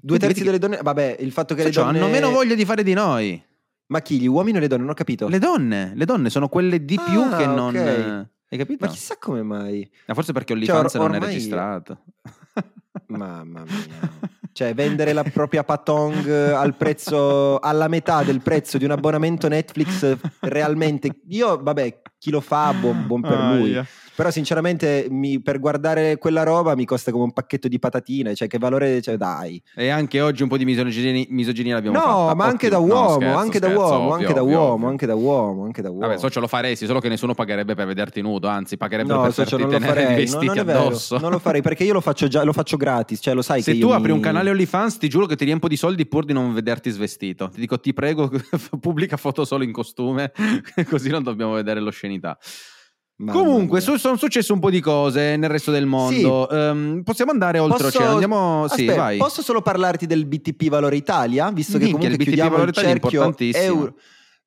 Due 0.00 0.18
terzi 0.18 0.42
delle 0.44 0.58
donne. 0.58 0.78
Vabbè, 0.82 1.16
il 1.20 1.32
fatto 1.32 1.54
che 1.54 1.62
Socio, 1.62 1.80
le 1.80 1.84
donne. 1.86 1.98
hanno 2.00 2.08
meno 2.12 2.30
voglia 2.30 2.54
di 2.54 2.64
fare 2.64 2.82
di 2.82 2.92
noi. 2.94 3.42
Ma 3.86 4.00
chi? 4.00 4.18
Gli 4.18 4.26
uomini 4.26 4.56
o 4.56 4.60
le 4.60 4.68
donne? 4.68 4.82
Non 4.82 4.90
ho 4.92 4.94
capito. 4.94 5.28
Le 5.28 5.38
donne, 5.38 5.92
le 5.94 6.04
donne 6.04 6.30
sono 6.30 6.48
quelle 6.48 6.84
di 6.84 6.98
più 7.04 7.20
Ah, 7.20 7.36
che 7.36 7.46
non... 7.46 7.74
ok. 7.74 8.26
Hai 8.50 8.58
capito? 8.58 8.84
Ma 8.86 8.90
chissà 8.92 9.16
come 9.18 9.42
mai. 9.42 9.88
Ma 10.06 10.14
forse 10.14 10.32
perché 10.32 10.54
Cioè, 10.54 10.74
OnlyFans 10.74 10.94
or- 10.94 11.00
non 11.10 11.14
è 11.14 11.24
registrato. 11.26 11.98
Mamma 13.08 13.64
mia. 13.64 14.32
Cioè, 14.52 14.72
vendere 14.74 15.12
la 15.12 15.24
propria 15.24 15.64
patong 15.64 16.26
eh, 16.28 16.50
al 16.52 16.76
prezzo, 16.76 17.58
alla 17.58 17.88
metà 17.88 18.22
del 18.22 18.40
prezzo 18.40 18.78
di 18.78 18.84
un 18.84 18.92
abbonamento 18.92 19.48
Netflix, 19.48 20.16
realmente. 20.40 21.22
Io, 21.28 21.60
vabbè, 21.60 22.02
chi 22.24 22.30
lo 22.30 22.40
fa, 22.40 22.72
buon, 22.72 23.06
buon 23.06 23.20
per 23.20 23.38
lui. 23.38 23.72
Aia. 23.72 23.86
Però, 24.16 24.30
sinceramente, 24.30 25.06
mi- 25.10 25.40
per 25.40 25.58
guardare 25.58 26.18
quella 26.18 26.42
roba 26.44 26.74
mi 26.76 26.84
costa 26.84 27.10
come 27.10 27.24
un 27.24 27.32
pacchetto 27.32 27.66
di 27.68 27.78
patatine. 27.78 28.34
Cioè, 28.34 28.46
che 28.48 28.58
valore, 28.58 29.02
cioè, 29.02 29.16
dai. 29.16 29.60
E 29.74 29.88
anche 29.88 30.20
oggi 30.20 30.42
un 30.42 30.48
po' 30.48 30.56
di 30.56 30.64
misoginia, 30.64 31.24
misoginia 31.30 31.74
l'abbiamo 31.74 31.96
No, 31.98 32.02
fatta. 32.04 32.34
ma 32.34 32.44
anche 32.46 32.68
da 32.68 32.76
Pochi- 32.76 32.88
no, 32.90 32.94
uomo, 32.94 33.14
scherzo, 33.16 33.38
anche 33.38 33.58
da 33.58 33.66
scherzo, 33.66 33.82
uomo, 33.84 33.96
ovvio, 33.96 34.12
anche 34.14 34.32
da 34.32 34.42
ovvio, 34.42 34.56
uomo, 34.58 34.72
ovvio. 34.74 34.88
anche 34.88 35.06
da 35.06 35.14
uomo, 35.14 35.64
anche 35.64 35.82
da 35.82 35.88
uomo. 35.90 36.06
Vabbè, 36.06 36.18
socio 36.18 36.40
lo 36.40 36.46
faresti, 36.46 36.86
solo 36.86 37.00
che 37.00 37.08
nessuno 37.08 37.34
pagherebbe 37.34 37.74
per 37.74 37.86
vederti 37.86 38.20
nudo, 38.20 38.46
anzi 38.48 38.76
pagherebbero 38.76 39.16
No, 39.16 39.22
per 39.24 39.32
socio, 39.32 39.56
farti 39.58 39.62
non 39.64 39.80
tenere 39.80 40.00
farei. 40.00 40.10
No, 40.14 40.20
vestiti 40.20 40.46
non 40.46 40.64
vero. 40.64 40.78
addosso. 40.80 41.18
Non 41.18 41.30
lo 41.32 41.38
farei 41.38 41.62
perché 41.62 41.84
io 41.84 41.92
lo 41.92 42.00
faccio 42.00 42.28
già, 42.28 42.42
lo 42.44 42.52
faccio 42.52 42.76
gratis. 42.76 43.18
Cioè, 43.20 43.34
lo 43.34 43.42
sai 43.42 43.62
Se 43.62 43.76
tu 43.78 43.88
apri 43.88 44.10
mi- 44.10 44.16
un 44.16 44.20
canale 44.20 44.50
OnlyFans, 44.50 44.98
ti 44.98 45.08
giuro 45.08 45.26
che 45.26 45.34
ti 45.36 45.44
riempo 45.44 45.66
di 45.68 45.76
soldi 45.76 46.06
pur 46.06 46.24
di 46.24 46.32
non 46.32 46.52
vederti 46.54 46.90
svestito. 46.90 47.48
Ti 47.48 47.58
dico, 47.60 47.80
ti 47.80 47.92
prego, 47.92 48.30
pubblica 48.80 49.16
foto 49.16 49.44
solo 49.44 49.64
in 49.64 49.72
costume, 49.72 50.30
così 50.88 51.08
non 51.10 51.22
dobbiamo 51.24 51.54
vedere 51.54 51.80
l'oscenità. 51.80 52.38
Mamma 53.16 53.32
Comunque, 53.32 53.80
su- 53.80 53.96
sono 53.96 54.16
successe 54.16 54.52
un 54.52 54.58
po' 54.58 54.70
di 54.70 54.80
cose 54.80 55.36
nel 55.36 55.48
resto 55.48 55.70
del 55.70 55.86
mondo. 55.86 56.50
Ehm, 56.50 57.02
possiamo 57.04 57.30
andare 57.30 57.60
oltre 57.60 57.84
Posso- 57.84 57.96
oceano? 57.98 58.12
Andiamo, 58.12 58.66
sì, 58.68 58.80
Aspetta, 58.82 58.94
vai. 58.96 59.18
Posso 59.18 59.40
solo 59.42 59.62
parlarti 59.62 60.06
del 60.06 60.26
BTP 60.26 60.68
Valore 60.68 60.96
Italia? 60.96 61.50
Visto 61.52 61.78
che 61.78 61.84
Minchia, 61.84 62.08
il 62.08 62.16
comunque 62.16 62.16
BTP 62.16 62.24
chiudiamo 62.24 62.50
Valore 62.50 62.70
il 62.70 62.76
Italia 62.76 62.90
è 62.90 62.92
cerchio 63.00 63.10
importantissimo. 63.20 63.64
euro. 63.64 63.94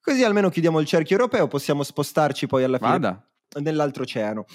Così 0.02 0.24
almeno 0.24 0.50
chiudiamo 0.50 0.80
il 0.82 0.86
cerchio 0.86 1.16
europeo, 1.18 1.48
possiamo 1.48 1.84
spostarci 1.84 2.46
poi 2.48 2.64
alla 2.66 2.78
fine 2.78 2.90
Vada. 2.92 3.28
nell'altro 3.62 4.04
oceano. 4.04 4.46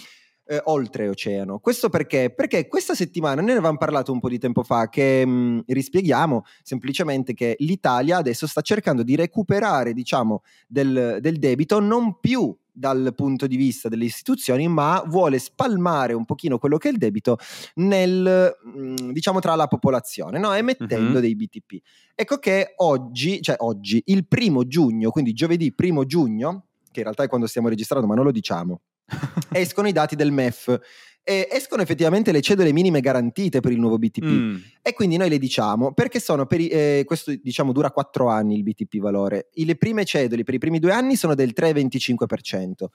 eh, 0.44 0.60
oltreoceano. 0.64 1.60
Questo 1.60 1.88
perché? 1.88 2.30
Perché 2.34 2.66
questa 2.66 2.94
settimana 2.94 3.36
noi 3.36 3.44
ne 3.46 3.52
avevamo 3.52 3.78
parlato 3.78 4.12
un 4.12 4.18
po' 4.20 4.28
di 4.28 4.38
tempo 4.40 4.62
fa 4.64 4.88
che 4.88 5.24
mh, 5.24 5.62
rispieghiamo 5.68 6.42
semplicemente 6.62 7.32
che 7.32 7.54
l'Italia 7.60 8.16
adesso 8.18 8.46
sta 8.48 8.60
cercando 8.60 9.02
di 9.04 9.14
recuperare, 9.14 9.92
diciamo, 9.94 10.42
del, 10.66 11.18
del 11.20 11.38
debito 11.38 11.78
non 11.80 12.18
più 12.20 12.54
dal 12.72 13.12
punto 13.14 13.46
di 13.46 13.56
vista 13.56 13.88
delle 13.88 14.04
istituzioni, 14.04 14.66
ma 14.66 15.02
vuole 15.06 15.38
spalmare 15.38 16.14
un 16.14 16.24
pochino 16.24 16.58
quello 16.58 16.78
che 16.78 16.88
è 16.88 16.92
il 16.92 16.98
debito 16.98 17.36
nel, 17.74 18.56
mh, 18.62 19.12
diciamo, 19.12 19.40
tra 19.40 19.54
la 19.54 19.66
popolazione, 19.66 20.38
no? 20.38 20.52
emettendo 20.54 21.18
Mhm. 21.18 21.20
dei 21.20 21.36
BTP. 21.36 21.78
Ecco 22.14 22.38
che 22.38 22.72
oggi, 22.76 23.40
cioè 23.42 23.56
oggi, 23.58 24.02
il 24.06 24.26
primo 24.26 24.66
giugno, 24.66 25.10
quindi 25.10 25.32
giovedì 25.32 25.72
primo 25.74 26.04
giugno, 26.06 26.66
che 26.90 27.00
in 27.00 27.04
realtà 27.04 27.24
è 27.24 27.28
quando 27.28 27.46
stiamo 27.46 27.68
registrando, 27.68 28.06
ma 28.06 28.14
non 28.14 28.24
lo 28.24 28.30
diciamo, 28.32 28.80
escono 29.52 29.88
i 29.88 29.92
dati 29.92 30.16
del 30.16 30.32
MEF 30.32 30.78
e 31.24 31.48
escono 31.52 31.82
effettivamente 31.82 32.32
le 32.32 32.40
cedole 32.40 32.72
minime 32.72 33.00
garantite 33.00 33.60
per 33.60 33.70
il 33.72 33.78
nuovo 33.78 33.96
BTP 33.98 34.24
Mm. 34.24 34.56
e 34.82 34.92
quindi 34.92 35.16
noi 35.16 35.28
le 35.28 35.38
diciamo 35.38 35.92
perché 35.92 36.18
sono 36.18 36.46
per 36.46 36.60
eh, 36.60 37.02
questo 37.06 37.32
diciamo 37.40 37.70
dura 37.72 37.90
4 37.92 38.28
anni 38.28 38.56
il 38.56 38.62
BTP 38.64 38.98
valore 38.98 39.48
I- 39.54 39.64
le 39.64 39.76
prime 39.76 40.04
cedoli 40.04 40.42
per 40.42 40.54
i 40.54 40.58
primi 40.58 40.80
due 40.80 40.92
anni 40.92 41.14
sono 41.14 41.34
del 41.36 41.52
3,25% 41.56 42.86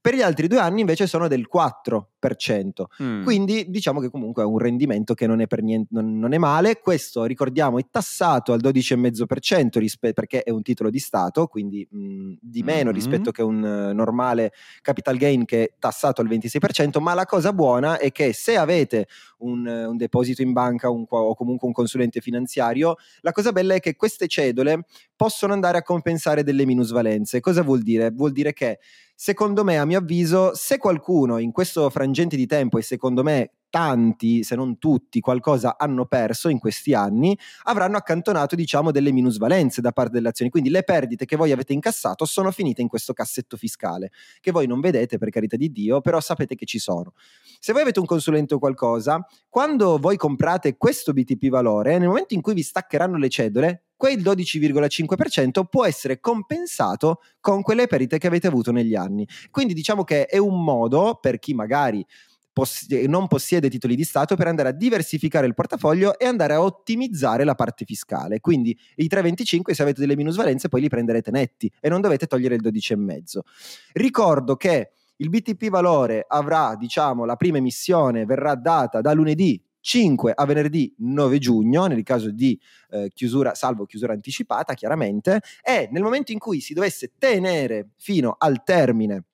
per 0.00 0.14
gli 0.14 0.22
altri 0.22 0.48
due 0.48 0.58
anni 0.58 0.80
invece 0.80 1.06
sono 1.06 1.28
del 1.28 1.46
4% 1.52 2.04
Mm. 3.02 3.22
quindi 3.22 3.66
diciamo 3.68 4.00
che 4.00 4.10
comunque 4.10 4.42
è 4.42 4.46
un 4.46 4.58
rendimento 4.58 5.14
che 5.14 5.26
non 5.28 5.40
è 5.40 5.46
per 5.46 5.62
niente 5.62 5.88
non, 5.92 6.18
non 6.18 6.32
è 6.32 6.38
male. 6.38 6.80
Questo 6.80 7.24
ricordiamo 7.24 7.78
è 7.78 7.86
tassato 7.90 8.52
al 8.52 8.60
12,5% 8.60 9.78
rispe- 9.78 10.12
perché 10.12 10.42
è 10.42 10.50
un 10.50 10.62
titolo 10.62 10.90
di 10.90 10.98
Stato, 10.98 11.46
quindi 11.46 11.86
mh, 11.88 12.32
di 12.40 12.62
meno 12.62 12.88
Mhm. 12.90 12.94
rispetto 12.96 13.30
che 13.30 13.42
un 13.42 13.64
eh, 13.64 13.92
normale 13.92 14.52
capital 14.82 15.16
gain 15.16 15.44
che 15.44 15.62
è 15.62 15.72
tassato 15.78 16.20
al 16.20 16.28
26%. 16.28 17.00
Ma 17.00 17.14
la 17.14 17.24
cosa 17.26 17.52
buona 17.52 17.74
è 17.98 18.12
che 18.12 18.32
se 18.32 18.56
avete 18.56 19.06
un, 19.38 19.66
un 19.66 19.96
deposito 19.96 20.42
in 20.42 20.52
banca 20.52 20.90
un 20.90 21.04
o 21.08 21.34
comunque 21.34 21.66
un 21.66 21.74
consulente 21.74 22.20
finanziario, 22.20 22.96
la 23.20 23.32
cosa 23.32 23.52
bella 23.52 23.74
è 23.74 23.80
che 23.80 23.96
queste 23.96 24.26
cedole 24.26 24.84
possono 25.14 25.52
andare 25.52 25.78
a 25.78 25.82
compensare 25.82 26.42
delle 26.42 26.64
minusvalenze. 26.64 27.40
Cosa 27.40 27.62
vuol 27.62 27.82
dire? 27.82 28.10
Vuol 28.10 28.32
dire 28.32 28.52
che 28.52 28.78
secondo 29.14 29.64
me, 29.64 29.78
a 29.78 29.84
mio 29.84 29.98
avviso, 29.98 30.54
se 30.54 30.78
qualcuno 30.78 31.38
in 31.38 31.52
questo 31.52 31.88
frangente 31.90 32.36
di 32.36 32.46
tempo, 32.46 32.78
e 32.78 32.82
secondo 32.82 33.22
me 33.22 33.50
tanti, 33.76 34.42
se 34.42 34.56
non 34.56 34.78
tutti, 34.78 35.20
qualcosa 35.20 35.76
hanno 35.76 36.06
perso 36.06 36.48
in 36.48 36.58
questi 36.58 36.94
anni, 36.94 37.38
avranno 37.64 37.98
accantonato, 37.98 38.56
diciamo, 38.56 38.90
delle 38.90 39.12
minusvalenze 39.12 39.82
da 39.82 39.92
parte 39.92 40.12
delle 40.12 40.30
azioni. 40.30 40.50
Quindi 40.50 40.70
le 40.70 40.82
perdite 40.82 41.26
che 41.26 41.36
voi 41.36 41.52
avete 41.52 41.74
incassato 41.74 42.24
sono 42.24 42.50
finite 42.52 42.80
in 42.80 42.88
questo 42.88 43.12
cassetto 43.12 43.58
fiscale, 43.58 44.12
che 44.40 44.50
voi 44.50 44.66
non 44.66 44.80
vedete 44.80 45.18
per 45.18 45.28
carità 45.28 45.56
di 45.56 45.70
Dio, 45.70 46.00
però 46.00 46.20
sapete 46.20 46.54
che 46.54 46.64
ci 46.64 46.78
sono. 46.78 47.12
Se 47.60 47.74
voi 47.74 47.82
avete 47.82 48.00
un 48.00 48.06
consulente 48.06 48.54
o 48.54 48.58
qualcosa, 48.58 49.22
quando 49.46 49.98
voi 49.98 50.16
comprate 50.16 50.78
questo 50.78 51.12
BTP 51.12 51.50
valore, 51.50 51.98
nel 51.98 52.08
momento 52.08 52.32
in 52.32 52.40
cui 52.40 52.54
vi 52.54 52.62
staccheranno 52.62 53.18
le 53.18 53.28
cedole, 53.28 53.88
quel 53.94 54.22
12,5% 54.22 55.64
può 55.68 55.84
essere 55.84 56.18
compensato 56.18 57.20
con 57.40 57.60
quelle 57.60 57.86
perdite 57.86 58.16
che 58.16 58.26
avete 58.26 58.46
avuto 58.46 58.72
negli 58.72 58.94
anni. 58.94 59.28
Quindi 59.50 59.74
diciamo 59.74 60.02
che 60.02 60.24
è 60.24 60.38
un 60.38 60.64
modo 60.64 61.18
per 61.20 61.38
chi 61.38 61.52
magari 61.52 62.02
poss- 62.56 62.88
non 63.06 63.26
possiede 63.26 63.68
titoli 63.68 63.94
di 63.94 64.04
Stato 64.04 64.34
per 64.34 64.46
andare 64.46 64.70
a 64.70 64.72
diversificare 64.72 65.46
il 65.46 65.52
portafoglio 65.52 66.18
e 66.18 66.24
andare 66.24 66.54
a 66.54 66.62
ottimizzare 66.62 67.44
la 67.44 67.54
parte 67.54 67.84
fiscale. 67.84 68.40
Quindi 68.40 68.74
i 68.94 69.08
3,25 69.12 69.72
se 69.72 69.82
avete 69.82 70.00
delle 70.00 70.16
minusvalenze 70.16 70.70
poi 70.70 70.80
li 70.80 70.88
prenderete 70.88 71.30
netti 71.30 71.70
e 71.78 71.90
non 71.90 72.00
dovete 72.00 72.26
togliere 72.26 72.54
il 72.54 72.62
12,5. 72.62 73.40
Ricordo 73.92 74.56
che 74.56 74.92
il 75.16 75.28
BTP 75.28 75.68
valore 75.68 76.24
avrà, 76.26 76.76
diciamo, 76.76 77.26
la 77.26 77.36
prima 77.36 77.58
emissione 77.58 78.24
verrà 78.24 78.54
data 78.54 79.02
da 79.02 79.12
lunedì 79.12 79.62
5 79.80 80.32
a 80.34 80.46
venerdì 80.46 80.94
9 80.96 81.38
giugno, 81.38 81.84
nel 81.84 82.02
caso 82.04 82.30
di 82.30 82.58
eh, 82.88 83.10
chiusura, 83.14 83.54
salvo 83.54 83.84
chiusura 83.84 84.14
anticipata, 84.14 84.72
chiaramente, 84.72 85.42
e 85.62 85.90
nel 85.92 86.02
momento 86.02 86.32
in 86.32 86.38
cui 86.38 86.60
si 86.60 86.72
dovesse 86.72 87.12
tenere 87.18 87.90
fino 87.96 88.34
al 88.38 88.64
termine 88.64 89.24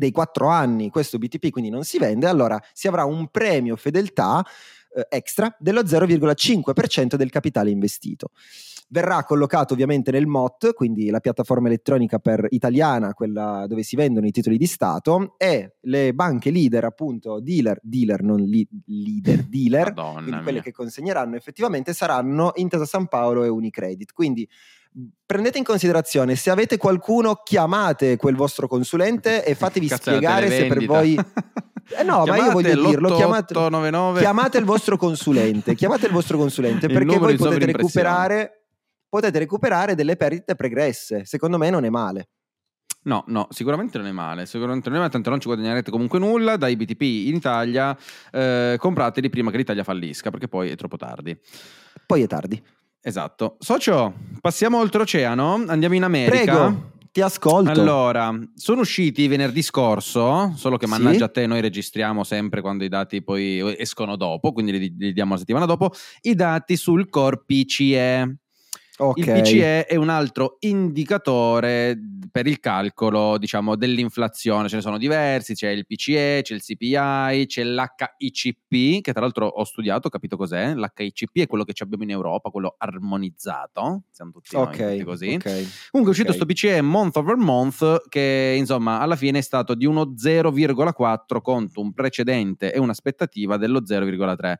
dei 0.00 0.10
quattro 0.10 0.48
anni 0.48 0.88
questo 0.88 1.18
BTP 1.18 1.50
quindi 1.50 1.70
non 1.70 1.84
si 1.84 1.98
vende, 1.98 2.26
allora 2.26 2.60
si 2.72 2.88
avrà 2.88 3.04
un 3.04 3.28
premio 3.28 3.76
fedeltà 3.76 4.44
eh, 4.94 5.06
extra 5.10 5.54
dello 5.58 5.82
0,5% 5.82 7.14
del 7.14 7.30
capitale 7.30 7.70
investito. 7.70 8.30
Verrà 8.92 9.22
collocato 9.22 9.72
ovviamente 9.72 10.10
nel 10.10 10.26
MOT, 10.26 10.74
quindi 10.74 11.10
la 11.10 11.20
piattaforma 11.20 11.68
elettronica 11.68 12.18
per 12.18 12.44
italiana, 12.50 13.14
quella 13.14 13.66
dove 13.68 13.84
si 13.84 13.94
vendono 13.94 14.26
i 14.26 14.32
titoli 14.32 14.56
di 14.58 14.66
Stato, 14.66 15.34
e 15.36 15.76
le 15.82 16.12
banche 16.12 16.50
leader, 16.50 16.84
appunto, 16.84 17.38
dealer, 17.40 17.78
dealer, 17.82 18.22
non 18.22 18.40
li, 18.40 18.66
leader, 18.86 19.44
dealer, 19.44 19.92
quindi 19.94 20.42
quelle 20.42 20.60
che 20.60 20.72
consegneranno 20.72 21.36
effettivamente 21.36 21.94
saranno 21.94 22.50
Intesa 22.56 22.84
San 22.84 23.06
Paolo 23.06 23.44
e 23.44 23.48
Unicredit. 23.48 24.12
Quindi 24.12 24.48
prendete 25.24 25.58
in 25.58 25.64
considerazione 25.64 26.34
se 26.34 26.50
avete 26.50 26.76
qualcuno 26.76 27.40
chiamate 27.44 28.16
quel 28.16 28.34
vostro 28.34 28.66
consulente 28.66 29.44
e 29.44 29.54
fatevi 29.54 29.86
Cazzo, 29.86 30.10
spiegare 30.10 30.48
se 30.50 30.66
per 30.66 30.84
voi 30.84 31.14
eh 31.96 32.02
no 32.02 32.24
ma 32.24 32.36
io 32.36 32.50
voglio 32.50 32.74
dirlo 32.74 33.14
chiamate, 33.14 33.54
8899. 33.54 34.20
chiamate 34.20 34.58
il 34.58 34.64
vostro 34.64 34.96
consulente 34.96 35.74
chiamate 35.74 36.06
il 36.06 36.12
vostro 36.12 36.38
consulente 36.38 36.88
perché 36.88 37.18
voi 37.18 37.36
potete 37.36 37.66
recuperare 37.66 38.59
potete 39.10 39.38
recuperare 39.38 39.94
delle 39.94 40.16
perdite 40.16 40.54
pregresse 40.54 41.26
secondo 41.26 41.58
me 41.58 41.68
non 41.68 41.84
è 41.84 41.90
male 41.90 42.28
No, 43.02 43.24
no, 43.28 43.46
sicuramente 43.48 43.96
non 43.96 44.08
è 44.08 44.12
male, 44.12 44.44
sicuramente 44.44 44.90
non 44.90 44.98
è 44.98 45.00
male, 45.00 45.10
tanto 45.10 45.30
non 45.30 45.40
ci 45.40 45.46
guadagnerete 45.46 45.90
comunque 45.90 46.18
nulla 46.18 46.58
dai 46.58 46.76
BTP 46.76 47.00
in 47.00 47.34
Italia, 47.36 47.96
eh, 48.30 48.76
comprateli 48.78 49.30
prima 49.30 49.50
che 49.50 49.56
l'Italia 49.56 49.84
fallisca, 49.84 50.28
perché 50.28 50.48
poi 50.48 50.68
è 50.68 50.76
troppo 50.76 50.98
tardi. 50.98 51.34
poi 52.04 52.22
è 52.22 52.26
tardi 52.26 52.62
Esatto. 53.02 53.56
Socio, 53.58 54.12
passiamo 54.42 54.78
oltreoceano, 54.78 55.64
andiamo 55.68 55.94
in 55.94 56.02
America. 56.02 56.44
prego 56.44 56.98
ti 57.12 57.22
ascolto 57.22 57.70
Allora, 57.70 58.32
sono 58.54 58.82
usciti 58.82 59.26
venerdì 59.26 59.62
scorso, 59.62 60.52
solo 60.54 60.76
che 60.76 60.86
mannaggia 60.86 61.24
a 61.24 61.28
te, 61.28 61.46
noi 61.46 61.60
registriamo 61.60 62.22
sempre 62.22 62.60
quando 62.60 62.84
i 62.84 62.88
dati 62.88 63.22
poi 63.22 63.74
escono 63.78 64.16
dopo, 64.16 64.52
quindi 64.52 64.78
li, 64.78 64.94
li 64.96 65.12
diamo 65.12 65.32
la 65.32 65.38
settimana 65.38 65.64
dopo, 65.64 65.92
i 66.22 66.34
dati 66.34 66.76
sul 66.76 67.08
core 67.08 67.42
PCE. 67.44 68.36
Ok 69.00 69.16
Il 69.16 69.24
PCE 69.24 69.86
è 69.86 69.96
un 69.96 70.08
altro 70.08 70.56
indicatore 70.60 71.98
per 72.30 72.46
il 72.46 72.60
calcolo, 72.60 73.38
diciamo, 73.38 73.74
dell'inflazione. 73.76 74.68
Ce 74.68 74.76
ne 74.76 74.82
sono 74.82 74.98
diversi, 74.98 75.54
c'è 75.54 75.70
il 75.70 75.84
PCE, 75.86 76.40
c'è 76.42 76.54
il 76.54 76.62
CPI, 76.62 77.46
c'è 77.46 77.64
l'HICP, 77.64 79.00
che 79.02 79.12
tra 79.12 79.20
l'altro 79.20 79.46
ho 79.46 79.64
studiato, 79.64 80.06
ho 80.06 80.10
capito 80.10 80.36
cos'è. 80.36 80.74
L'HICP 80.74 81.38
è 81.40 81.46
quello 81.46 81.64
che 81.64 81.72
abbiamo 81.82 82.04
in 82.04 82.10
Europa, 82.10 82.50
quello 82.50 82.74
armonizzato. 82.78 84.02
Siamo 84.10 84.30
tutti, 84.30 84.54
noi, 84.54 84.66
tutti 84.76 85.02
così. 85.02 85.34
ok 85.34 85.42
Comunque 85.90 85.90
è 85.90 86.08
uscito 86.08 86.28
Ok. 86.30 86.34
sto 86.36 86.46
PCE 86.46 86.80
month 86.82 87.16
over 87.16 87.36
month 87.36 88.08
che 88.08 88.54
insomma 88.56 89.00
alla 89.00 89.16
fine 89.16 89.38
è 89.38 89.42
stato 89.42 89.74
di 89.74 89.86
uno 89.86 90.14
0,4 90.16 91.40
contro 91.40 91.80
un 91.80 91.92
precedente 91.92 92.72
e 92.72 92.78
un'aspettativa 92.78 93.56
dello 93.56 93.82
0,3. 93.82 94.54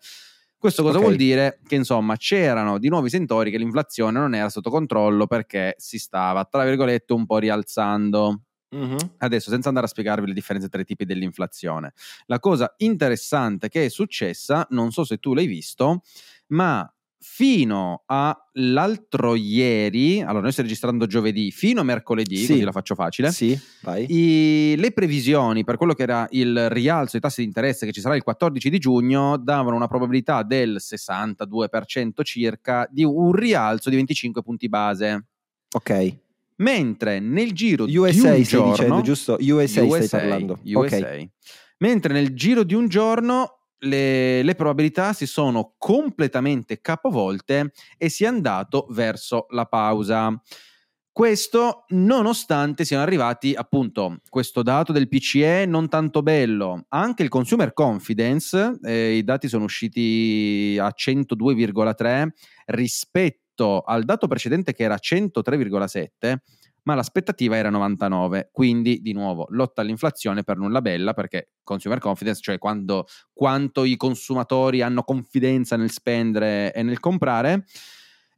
Questo 0.63 0.83
cosa 0.83 0.99
Ok. 0.99 1.01
vuol 1.01 1.17
dire? 1.17 1.59
Che 1.67 1.75
insomma 1.75 2.17
c'erano 2.19 2.77
di 2.79 2.91
nuovo 2.91 3.07
i 3.07 3.09
sentori 3.09 3.51
che 3.51 3.57
l'inflazione 3.57 4.19
non 4.19 4.35
era 4.35 4.51
sotto 4.51 4.69
controllo 4.69 5.27
perché 5.27 5.75
si 5.79 5.99
stava, 5.99 6.45
tra 6.45 6.65
virgolette, 6.65 7.15
un 7.15 7.25
po' 7.25 7.39
rialzando. 7.39 8.43
Mhm. 8.73 9.11
Adesso, 9.19 9.51
senza 9.51 9.69
andare 9.69 9.87
a 9.87 9.89
spiegarvi 9.89 10.27
le 10.29 10.35
differenze 10.35 10.69
tra 10.69 10.81
i 10.83 10.85
tipi 10.85 11.07
dell'inflazione, 11.07 11.95
la 12.27 12.39
cosa 12.41 12.75
interessante 12.79 13.69
che 13.69 13.87
è 13.87 13.89
successa, 13.89 14.67
non 14.71 14.93
so 14.93 15.05
se 15.05 15.19
tu 15.19 15.35
l'hai 15.35 15.47
visto, 15.47 16.03
ma 16.49 16.87
fino 17.23 18.03
all'altro 18.07 19.35
ieri, 19.35 20.23
allora 20.23 20.41
noi 20.41 20.53
stiamo 20.53 20.69
registrando 20.71 21.07
giovedì, 21.07 21.51
fino 21.51 21.81
a 21.81 21.85
mercoledì, 21.85 22.37
Sì. 22.39 22.47
così 22.53 22.61
la 22.63 22.73
faccio 22.73 22.95
facile, 22.95 23.31
sì 23.31 23.59
vai 23.83 24.07
i- 24.09 24.75
le 24.79 24.91
previsioni 24.93 25.63
per 25.63 25.77
quello 25.77 25.93
che 25.93 26.03
era 26.03 26.27
il 26.31 26.71
rialzo 26.71 27.13
dei 27.13 27.21
tassi 27.21 27.43
di 27.43 27.47
interesse 27.47 27.85
che 27.85 27.93
ci 27.93 28.01
sarà 28.01 28.17
il 28.17 28.23
14 28.23 28.71
di 28.71 28.79
giugno 28.79 29.37
davano 29.37 29.77
una 29.77 29.87
probabilità 29.87 30.43
del 30.43 30.79
62% 30.81 32.23
circa 32.23 32.89
di 32.91 33.05
un 33.05 33.33
rialzo 33.33 33.91
di 33.91 33.97
25 33.97 34.43
punti 34.43 34.69
base. 34.69 35.27
ok 35.73 36.17
Mentre 36.57 37.21
nel 37.21 37.53
giro 37.53 37.87
di 37.87 37.97
USA 37.97 38.35
un 38.35 38.43
stai 38.43 38.43
giorno, 38.45 38.71
dicendo 38.73 39.01
giusto 39.01 39.37
USA, 39.41 39.83
USA, 39.83 40.03
stai 40.03 40.21
parlando 40.21 40.59
USA. 40.65 40.97
ok 40.97 41.29
Mentre 41.79 42.13
nel 42.13 42.35
giro 42.35 42.63
di 42.65 42.75
un 42.75 42.89
giorno 42.89 43.60
le, 43.81 44.43
le 44.43 44.55
probabilità 44.55 45.13
si 45.13 45.27
sono 45.27 45.75
completamente 45.79 46.81
capovolte 46.81 47.73
e 47.97 48.09
si 48.09 48.25
è 48.25 48.27
andato 48.27 48.87
verso 48.91 49.47
la 49.51 49.67
pausa. 49.67 50.41
Questo 51.13 51.85
nonostante 51.89 52.85
siano 52.85 53.03
arrivati 53.03 53.53
appunto 53.55 54.21
questo 54.29 54.63
dato 54.63 54.93
del 54.93 55.09
PCE 55.09 55.67
non 55.67 55.89
tanto 55.89 56.23
bello, 56.23 56.87
anche 56.89 57.25
il 57.25 57.29
consumer 57.29 57.73
confidence, 57.73 58.79
eh, 58.83 59.17
i 59.17 59.25
dati 59.25 59.49
sono 59.49 59.65
usciti 59.65 60.79
a 60.81 60.93
102,3 60.97 62.29
rispetto 62.67 63.81
al 63.81 64.05
dato 64.05 64.29
precedente 64.29 64.73
che 64.73 64.85
era 64.85 64.95
103,7 64.95 66.37
ma 66.85 66.95
l'aspettativa 66.95 67.57
era 67.57 67.71
99, 67.71 68.51
quindi 68.53 69.01
di 69.01 69.13
nuovo 69.13 69.47
lotta 69.51 69.81
all'inflazione 69.81 70.43
per 70.43 70.57
nulla 70.57 70.81
bella 70.81 71.13
perché 71.13 71.53
consumer 71.63 71.99
confidence, 71.99 72.41
cioè 72.41 72.59
quando, 72.59 73.07
quanto 73.33 73.85
i 73.85 73.97
consumatori 73.97 74.83
hanno 74.83 75.03
confidenza 75.03 75.77
nel 75.77 75.91
spendere 75.91 76.73
e 76.73 76.83
nel 76.83 77.01
comprare 77.01 77.65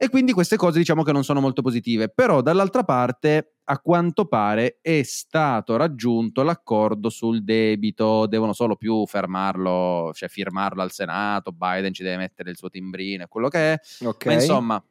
e 0.02 0.08
quindi 0.08 0.32
queste 0.32 0.56
cose 0.56 0.80
diciamo 0.80 1.04
che 1.04 1.12
non 1.12 1.22
sono 1.22 1.40
molto 1.40 1.62
positive, 1.62 2.08
però 2.08 2.40
dall'altra 2.40 2.82
parte 2.82 3.58
a 3.62 3.78
quanto 3.78 4.26
pare 4.26 4.78
è 4.82 5.02
stato 5.04 5.76
raggiunto 5.76 6.42
l'accordo 6.42 7.08
sul 7.08 7.44
debito, 7.44 8.26
devono 8.26 8.52
solo 8.52 8.74
più 8.74 9.06
fermarlo, 9.06 10.10
cioè 10.12 10.28
firmarlo 10.28 10.82
al 10.82 10.90
Senato, 10.90 11.52
Biden 11.52 11.94
ci 11.94 12.02
deve 12.02 12.16
mettere 12.16 12.50
il 12.50 12.56
suo 12.56 12.68
timbrino 12.68 13.22
e 13.22 13.28
quello 13.28 13.46
che 13.46 13.74
è, 13.74 13.80
ok. 14.04 14.26
ma 14.26 14.32
insomma, 14.32 14.84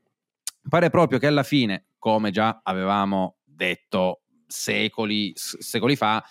pare 0.69 0.89
proprio 0.89 1.19
che 1.19 1.27
alla 1.27 1.43
fine, 1.43 1.87
come 1.97 2.31
già 2.31 2.61
avevamo 2.63 3.39
detto 3.61 4.23
secoli, 4.47 5.31
secoli 5.35 5.95
fa, 5.95 6.23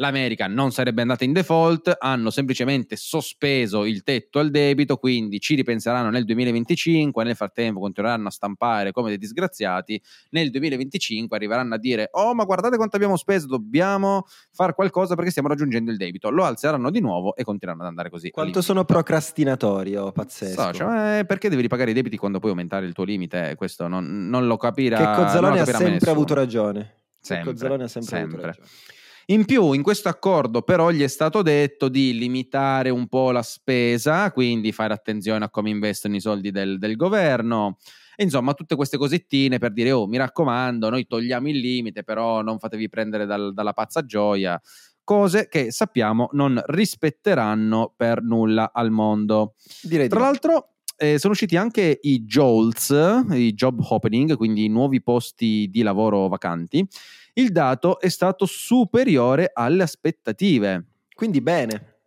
l'America 0.00 0.46
non 0.46 0.70
sarebbe 0.70 1.02
andata 1.02 1.24
in 1.24 1.32
default, 1.32 1.94
hanno 1.98 2.30
semplicemente 2.30 2.96
sospeso 2.96 3.84
il 3.84 4.02
tetto 4.02 4.38
al 4.38 4.50
debito, 4.50 4.96
quindi 4.96 5.40
ci 5.40 5.54
ripenseranno 5.56 6.10
nel 6.10 6.24
2025, 6.24 7.24
nel 7.24 7.34
frattempo 7.34 7.80
continueranno 7.80 8.28
a 8.28 8.30
stampare 8.30 8.92
come 8.92 9.08
dei 9.08 9.18
disgraziati, 9.18 10.00
nel 10.30 10.50
2025 10.50 11.36
arriveranno 11.36 11.74
a 11.74 11.78
dire 11.78 12.08
"Oh, 12.12 12.32
ma 12.34 12.44
guardate 12.44 12.76
quanto 12.76 12.96
abbiamo 12.96 13.16
speso, 13.16 13.46
dobbiamo 13.46 14.24
fare 14.52 14.72
qualcosa 14.74 15.14
perché 15.16 15.30
stiamo 15.30 15.48
raggiungendo 15.48 15.90
il 15.90 15.96
debito". 15.96 16.30
Lo 16.30 16.44
alzeranno 16.44 16.90
di 16.90 17.00
nuovo 17.00 17.34
e 17.34 17.42
continueranno 17.42 17.82
ad 17.84 17.90
andare 17.90 18.10
così. 18.10 18.30
Quanto 18.30 18.62
sono 18.62 18.84
procrastinatorio, 18.84 20.12
pazzesco. 20.12 20.62
So, 20.62 20.72
cioè, 20.72 21.18
eh, 21.18 21.24
perché 21.24 21.48
devi 21.48 21.62
ripagare 21.62 21.90
i 21.90 21.94
debiti 21.94 22.16
quando 22.16 22.38
puoi 22.38 22.52
aumentare 22.52 22.86
il 22.86 22.92
tuo 22.92 23.04
limite? 23.04 23.54
Questo 23.56 23.88
non, 23.88 24.28
non 24.28 24.46
lo 24.46 24.56
capirà. 24.56 24.96
che 24.96 25.22
Cozzalone 25.22 25.60
ha 25.60 25.64
sempre 25.64 25.90
nessuno. 25.90 26.10
avuto 26.12 26.34
ragione. 26.34 26.94
Sempre, 27.20 27.50
Cozzalone 27.52 27.82
ha 27.84 27.88
sempre, 27.88 28.16
avuto 28.18 28.30
sempre. 28.30 28.46
ragione. 28.46 28.68
In 29.30 29.44
più, 29.44 29.72
in 29.72 29.82
questo 29.82 30.08
accordo, 30.08 30.62
però, 30.62 30.90
gli 30.90 31.02
è 31.02 31.06
stato 31.06 31.42
detto 31.42 31.90
di 31.90 32.16
limitare 32.16 32.88
un 32.88 33.08
po' 33.08 33.30
la 33.30 33.42
spesa, 33.42 34.32
quindi 34.32 34.72
fare 34.72 34.94
attenzione 34.94 35.44
a 35.44 35.50
come 35.50 35.68
investono 35.68 36.16
i 36.16 36.20
soldi 36.20 36.50
del, 36.50 36.78
del 36.78 36.96
governo. 36.96 37.76
E 38.16 38.24
insomma, 38.24 38.54
tutte 38.54 38.74
queste 38.74 38.96
cosettine 38.96 39.58
per 39.58 39.74
dire: 39.74 39.92
oh, 39.92 40.06
mi 40.06 40.16
raccomando, 40.16 40.88
noi 40.88 41.06
togliamo 41.06 41.46
il 41.50 41.58
limite, 41.58 42.04
però 42.04 42.40
non 42.40 42.58
fatevi 42.58 42.88
prendere 42.88 43.26
dal- 43.26 43.52
dalla 43.52 43.74
pazza 43.74 44.02
gioia. 44.02 44.58
Cose 45.04 45.46
che 45.48 45.72
sappiamo 45.72 46.30
non 46.32 46.58
rispetteranno 46.64 47.92
per 47.94 48.22
nulla 48.22 48.70
al 48.72 48.90
mondo. 48.90 49.56
Direi 49.82 50.04
di 50.04 50.10
Tra 50.10 50.20
no. 50.20 50.24
l'altro, 50.24 50.68
eh, 50.96 51.18
sono 51.18 51.34
usciti 51.34 51.56
anche 51.56 51.98
i 52.00 52.24
JOLTS, 52.24 53.26
i 53.32 53.52
job 53.52 53.84
opening, 53.90 54.36
quindi 54.36 54.64
i 54.64 54.68
nuovi 54.68 55.02
posti 55.02 55.68
di 55.70 55.82
lavoro 55.82 56.28
vacanti. 56.28 56.88
Il 57.38 57.52
dato 57.52 58.00
è 58.00 58.08
stato 58.08 58.46
superiore 58.46 59.52
alle 59.54 59.84
aspettative. 59.84 60.86
Quindi 61.14 61.40
bene. 61.40 61.98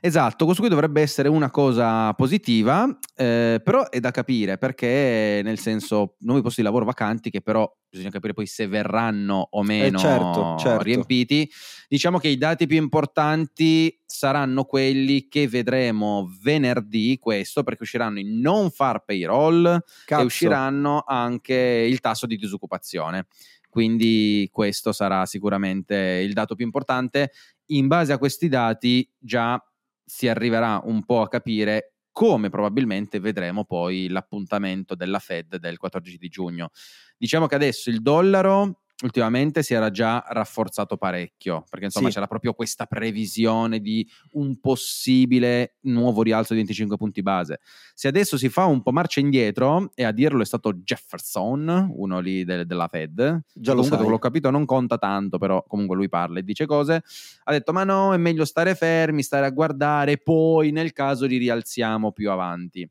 Esatto, 0.00 0.44
questo 0.44 0.62
qui 0.62 0.70
dovrebbe 0.70 1.00
essere 1.00 1.28
una 1.28 1.50
cosa 1.50 2.12
positiva, 2.14 2.86
eh, 3.14 3.60
però 3.62 3.88
è 3.88 4.00
da 4.00 4.10
capire 4.10 4.58
perché, 4.58 5.40
nel 5.44 5.58
senso, 5.58 6.16
nuovi 6.20 6.42
posti 6.42 6.60
di 6.60 6.66
lavoro 6.66 6.84
vacanti 6.84 7.30
che 7.30 7.40
però 7.40 7.70
bisogna 7.88 8.10
capire 8.10 8.32
poi 8.32 8.46
se 8.46 8.66
verranno 8.66 9.48
o 9.50 9.62
meno 9.62 9.98
certo, 9.98 10.56
certo. 10.58 10.82
riempiti. 10.82 11.48
Diciamo 11.88 12.18
che 12.18 12.28
i 12.28 12.36
dati 12.36 12.66
più 12.66 12.76
importanti 12.76 14.00
saranno 14.04 14.64
quelli 14.64 15.28
che 15.28 15.46
vedremo 15.46 16.28
venerdì, 16.42 17.18
questo 17.20 17.62
perché 17.62 17.84
usciranno 17.84 18.18
i 18.18 18.24
non 18.24 18.70
far 18.70 19.04
payroll 19.04 19.80
Cazzo. 20.04 20.22
e 20.22 20.24
usciranno 20.24 21.04
anche 21.06 21.54
il 21.54 22.00
tasso 22.00 22.26
di 22.26 22.36
disoccupazione. 22.36 23.26
Quindi 23.72 24.50
questo 24.52 24.92
sarà 24.92 25.24
sicuramente 25.24 25.96
il 25.96 26.34
dato 26.34 26.54
più 26.54 26.66
importante. 26.66 27.30
In 27.70 27.86
base 27.86 28.12
a 28.12 28.18
questi 28.18 28.48
dati 28.48 29.10
già 29.18 29.58
si 30.04 30.28
arriverà 30.28 30.78
un 30.84 31.02
po' 31.06 31.22
a 31.22 31.28
capire 31.28 31.94
come 32.12 32.50
probabilmente 32.50 33.18
vedremo 33.18 33.64
poi 33.64 34.10
l'appuntamento 34.10 34.94
della 34.94 35.18
Fed 35.20 35.56
del 35.56 35.78
14 35.78 36.18
di 36.18 36.28
giugno. 36.28 36.68
Diciamo 37.16 37.46
che 37.46 37.54
adesso 37.54 37.88
il 37.88 38.02
dollaro 38.02 38.81
ultimamente 39.02 39.62
si 39.62 39.74
era 39.74 39.90
già 39.90 40.24
rafforzato 40.28 40.96
parecchio, 40.96 41.64
perché 41.68 41.86
insomma 41.86 42.08
Sì. 42.08 42.14
c'era 42.14 42.26
proprio 42.26 42.54
questa 42.54 42.86
previsione 42.86 43.80
di 43.80 44.08
un 44.32 44.58
possibile 44.60 45.76
nuovo 45.82 46.22
rialzo 46.22 46.52
di 46.52 46.58
25 46.60 46.96
punti 46.96 47.22
base. 47.22 47.60
Se 47.94 48.08
adesso 48.08 48.36
si 48.38 48.48
fa 48.48 48.64
un 48.64 48.82
po' 48.82 48.92
marcia 48.92 49.20
indietro, 49.20 49.90
e 49.94 50.04
a 50.04 50.12
dirlo 50.12 50.42
è 50.42 50.46
stato 50.46 50.72
Jefferson, 50.74 51.92
uno 51.96 52.20
lì 52.20 52.44
del- 52.44 52.66
della 52.66 52.88
Fed, 52.88 53.42
Già 53.54 53.72
lo 53.72 53.82
comunque 53.82 54.08
l'ho 54.08 54.18
capito 54.18 54.50
non 54.50 54.64
conta 54.64 54.98
tanto, 54.98 55.38
però 55.38 55.62
comunque 55.66 55.96
lui 55.96 56.08
parla 56.08 56.38
e 56.38 56.42
dice 56.42 56.66
cose, 56.66 57.02
ha 57.44 57.52
detto 57.52 57.72
ma 57.72 57.84
no, 57.84 58.14
è 58.14 58.16
meglio 58.16 58.44
stare 58.44 58.74
fermi, 58.74 59.22
stare 59.22 59.46
a 59.46 59.50
guardare, 59.50 60.18
poi 60.18 60.70
nel 60.70 60.92
caso 60.92 61.26
li 61.26 61.36
rialziamo 61.38 62.12
più 62.12 62.30
avanti. 62.30 62.88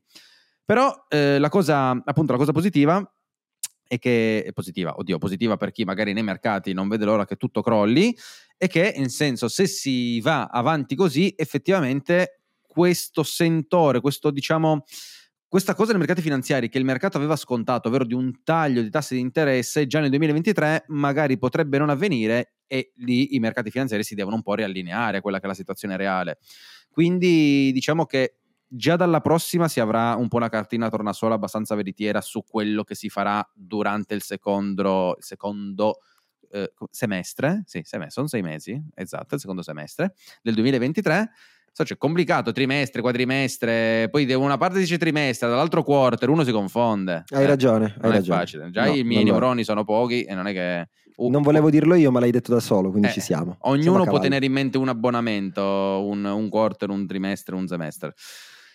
Però 0.64 1.06
eh, 1.08 1.38
la 1.38 1.48
cosa, 1.48 1.90
appunto, 1.90 2.32
la 2.32 2.38
cosa 2.38 2.52
positiva 2.52 3.11
è 3.92 3.98
che 3.98 4.42
è 4.42 4.52
positiva, 4.52 4.94
oddio, 4.96 5.18
positiva 5.18 5.58
per 5.58 5.70
chi 5.70 5.84
magari 5.84 6.14
nei 6.14 6.22
mercati 6.22 6.72
non 6.72 6.88
vede 6.88 7.04
l'ora 7.04 7.26
che 7.26 7.36
tutto 7.36 7.60
crolli, 7.60 8.16
è 8.56 8.66
che, 8.66 8.94
nel 8.96 9.10
senso, 9.10 9.48
se 9.48 9.66
si 9.66 10.18
va 10.22 10.46
avanti 10.46 10.94
così, 10.94 11.34
effettivamente 11.36 12.40
questo 12.66 13.22
sentore, 13.22 14.00
questo 14.00 14.30
diciamo 14.30 14.84
questa 15.46 15.74
cosa 15.74 15.90
nei 15.90 15.98
mercati 15.98 16.22
finanziari 16.22 16.70
che 16.70 16.78
il 16.78 16.86
mercato 16.86 17.18
aveva 17.18 17.36
scontato, 17.36 17.88
ovvero 17.88 18.06
di 18.06 18.14
un 18.14 18.42
taglio 18.42 18.80
di 18.80 18.88
tassi 18.88 19.16
di 19.16 19.20
interesse 19.20 19.86
già 19.86 20.00
nel 20.00 20.08
2023, 20.08 20.84
magari 20.86 21.36
potrebbe 21.36 21.76
non 21.76 21.90
avvenire 21.90 22.54
e 22.66 22.92
lì 22.96 23.34
i 23.34 23.40
mercati 23.40 23.70
finanziari 23.70 24.04
si 24.04 24.14
devono 24.14 24.36
un 24.36 24.42
po' 24.42 24.54
riallineare 24.54 25.18
a 25.18 25.20
quella 25.20 25.38
che 25.38 25.44
è 25.44 25.48
la 25.48 25.54
situazione 25.54 25.98
reale. 25.98 26.38
Quindi 26.90 27.70
diciamo 27.72 28.06
che 28.06 28.36
già 28.74 28.96
dalla 28.96 29.20
prossima 29.20 29.68
si 29.68 29.80
avrà 29.80 30.14
un 30.16 30.28
po' 30.28 30.36
una 30.36 30.48
cartina 30.48 30.88
tornasole 30.88 31.34
abbastanza 31.34 31.74
veritiera 31.74 32.20
su 32.22 32.42
quello 32.46 32.84
che 32.84 32.94
si 32.94 33.08
farà 33.10 33.46
durante 33.54 34.14
il 34.14 34.22
secondo, 34.22 35.14
il 35.18 35.24
secondo 35.24 35.98
eh, 36.50 36.72
semestre, 36.90 37.62
sì, 37.66 37.80
semestre, 37.84 38.10
sono 38.14 38.28
sei 38.28 38.42
mesi, 38.42 38.80
esatto, 38.94 39.34
il 39.34 39.40
secondo 39.40 39.62
semestre 39.62 40.14
del 40.42 40.54
2023. 40.54 41.30
So, 41.74 41.84
c'è 41.84 41.96
complicato, 41.96 42.52
trimestre, 42.52 43.00
quadrimestre, 43.00 44.08
poi 44.10 44.26
da 44.26 44.36
una 44.36 44.58
parte 44.58 44.78
dice 44.78 44.98
trimestre, 44.98 45.48
dall'altro 45.48 45.82
quarter, 45.82 46.28
uno 46.28 46.44
si 46.44 46.52
confonde. 46.52 47.24
Hai 47.30 47.44
Eh, 47.44 47.46
ragione, 47.46 47.86
hai 47.86 47.92
Non 48.02 48.12
è 48.12 48.14
ragione. 48.16 48.38
facile. 48.38 48.70
Già 48.70 48.84
No, 48.84 48.92
i 48.92 49.02
miei 49.04 49.22
è. 49.22 49.24
neuroni 49.24 49.64
sono 49.64 49.82
pochi 49.82 50.22
e 50.24 50.34
non 50.34 50.46
è 50.46 50.52
che... 50.52 50.88
uh, 51.16 51.30
Non 51.30 51.40
volevo 51.40 51.70
dirlo 51.70 51.94
io, 51.94 52.10
ma 52.10 52.20
l'hai 52.20 52.30
detto 52.30 52.52
da 52.52 52.60
solo, 52.60 52.90
quindi 52.90 53.08
eh, 53.08 53.12
ci 53.12 53.20
siamo. 53.20 53.56
Siamo 53.58 53.74
Ognuno 53.74 53.92
può 53.94 54.04
cavallo. 54.04 54.20
tenere 54.22 54.44
in 54.44 54.52
mente 54.52 54.76
un 54.76 54.88
abbonamento, 54.88 55.62
un, 55.64 56.22
un 56.26 56.48
quarter, 56.50 56.90
un 56.90 57.06
trimestre, 57.06 57.54
un 57.54 57.66
semestre. 57.66 58.12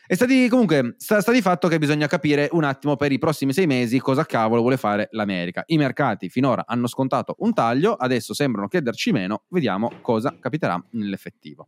E 0.07 0.15
sta 0.15 0.25
di, 0.25 0.47
comunque, 0.49 0.95
sta, 0.97 1.19
sta 1.19 1.31
di 1.33 1.41
fatto 1.41 1.67
che 1.67 1.77
bisogna 1.77 2.07
capire 2.07 2.47
un 2.53 2.63
attimo 2.63 2.95
per 2.95 3.11
i 3.11 3.17
prossimi 3.17 3.51
sei 3.51 3.67
mesi 3.67 3.99
cosa 3.99 4.25
cavolo 4.25 4.61
vuole 4.61 4.77
fare 4.77 5.09
l'America. 5.11 5.63
I 5.67 5.77
mercati 5.77 6.29
finora 6.29 6.63
hanno 6.65 6.87
scontato 6.87 7.35
un 7.39 7.53
taglio, 7.53 7.93
adesso 7.93 8.33
sembrano 8.33 8.67
chiederci 8.67 9.11
meno, 9.11 9.43
vediamo 9.49 9.91
cosa 10.01 10.37
capiterà 10.39 10.81
nell'effettivo. 10.91 11.67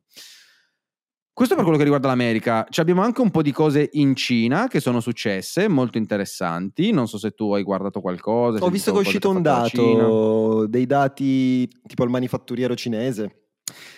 Questo 1.40 1.56
per 1.56 1.64
quello 1.64 1.80
che 1.80 1.86
riguarda 1.86 2.10
l'America. 2.10 2.66
Ci 2.70 2.82
abbiamo 2.82 3.02
anche 3.02 3.22
un 3.22 3.32
po' 3.32 3.42
di 3.42 3.54
cose 3.54 3.90
in 3.94 4.14
Cina 4.14 4.68
che 4.68 4.82
sono 4.82 5.00
successe, 5.00 5.70
molto 5.70 5.98
interessanti. 5.98 6.92
Non 6.92 7.08
so 7.08 7.18
se 7.18 7.32
tu 7.32 7.54
hai 7.54 7.64
guardato 7.64 8.02
qualcosa. 8.02 8.62
Ho 8.62 8.70
visto 8.70 8.92
che 8.92 8.98
è 8.98 9.02
uscito 9.02 9.30
un 9.30 9.42
dato, 9.42 10.66
dei 10.68 10.86
dati 10.86 11.66
tipo 11.88 12.04
il 12.04 12.10
manifatturiero 12.10 12.76
cinese, 12.76 13.52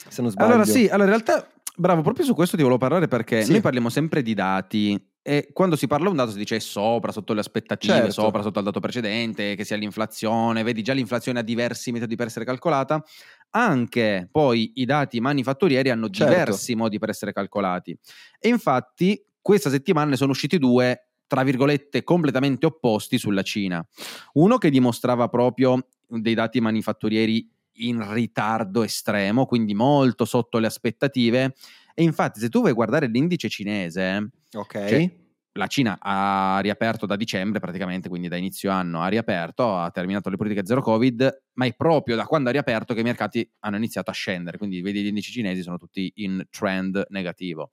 se 0.07 0.21
non 0.21 0.29
sbaglio. 0.29 0.49
Allora 0.49 0.65
sì, 0.65 0.85
allora 0.85 1.15
in 1.15 1.23
realtà, 1.23 1.47
bravo, 1.81 2.01
proprio 2.01 2.25
su 2.25 2.33
questo 2.33 2.55
ti 2.55 2.61
volevo 2.63 2.79
parlare 2.79 3.07
perché 3.07 3.45
Sì. 3.45 3.51
noi 3.51 3.61
parliamo 3.61 3.89
sempre 3.89 4.21
di 4.21 4.33
dati 4.33 5.09
e 5.23 5.49
quando 5.53 5.75
si 5.75 5.85
parla 5.87 6.05
di 6.05 6.11
un 6.11 6.17
dato 6.17 6.31
si 6.31 6.37
dice 6.37 6.55
è 6.55 6.59
sopra, 6.59 7.11
sotto 7.11 7.33
le 7.33 7.41
aspettative, 7.41 8.09
Certo. 8.09 8.11
sopra, 8.11 8.41
sotto 8.41 8.59
al 8.59 8.65
dato 8.65 8.79
precedente, 8.79 9.55
che 9.55 9.63
sia 9.63 9.75
l'inflazione, 9.75 10.63
vedi 10.63 10.81
già 10.81 10.93
l'inflazione 10.93 11.39
ha 11.39 11.43
diversi 11.43 11.91
metodi 11.91 12.15
per 12.15 12.27
essere 12.27 12.45
calcolata, 12.45 13.03
anche 13.51 14.27
poi 14.31 14.71
i 14.75 14.85
dati 14.85 15.19
manifatturieri 15.19 15.89
hanno 15.89 16.09
Certo. 16.09 16.23
diversi 16.29 16.75
modi 16.75 16.97
per 16.99 17.09
essere 17.09 17.33
calcolati 17.33 17.97
e 18.39 18.47
infatti 18.49 19.23
questa 19.41 19.69
settimana 19.69 20.09
ne 20.11 20.15
sono 20.17 20.31
usciti 20.31 20.57
due 20.57 21.07
tra 21.27 21.43
virgolette 21.43 22.03
completamente 22.03 22.65
opposti 22.65 23.17
sulla 23.17 23.41
Cina. 23.41 23.85
Uno 24.33 24.57
che 24.57 24.69
dimostrava 24.69 25.27
proprio 25.29 25.87
dei 26.07 26.33
dati 26.33 26.59
manifatturieri 26.59 27.49
in 27.73 28.13
ritardo 28.13 28.83
estremo, 28.83 29.45
quindi 29.45 29.73
molto 29.73 30.25
sotto 30.25 30.57
le 30.59 30.67
aspettative. 30.67 31.55
E 31.93 32.03
infatti, 32.03 32.39
se 32.39 32.49
tu 32.49 32.61
vai 32.61 32.71
a 32.71 32.73
guardare 32.73 33.07
l'indice 33.07 33.49
cinese, 33.49 34.29
Ok. 34.53 34.87
cioè, 34.87 35.15
la 35.53 35.67
Cina 35.67 35.97
ha 35.99 36.59
riaperto 36.61 37.05
da 37.05 37.17
dicembre 37.17 37.59
praticamente, 37.59 38.07
quindi 38.07 38.29
da 38.29 38.37
inizio 38.37 38.71
anno 38.71 39.01
ha 39.01 39.07
riaperto, 39.07 39.75
ha 39.75 39.91
terminato 39.91 40.29
le 40.29 40.37
politiche 40.37 40.65
zero 40.65 40.81
Covid, 40.81 41.43
ma 41.53 41.65
è 41.65 41.73
proprio 41.75 42.15
da 42.15 42.23
quando 42.25 42.47
ha 42.49 42.51
riaperto 42.53 42.93
che 42.93 43.01
i 43.01 43.03
mercati 43.03 43.49
hanno 43.59 43.75
iniziato 43.75 44.09
a 44.09 44.13
scendere, 44.13 44.57
quindi 44.57 44.81
vedi 44.81 45.01
gli 45.03 45.07
indici 45.07 45.31
cinesi 45.31 45.61
sono 45.61 45.77
tutti 45.77 46.09
in 46.17 46.45
trend 46.49 47.05
negativo. 47.09 47.71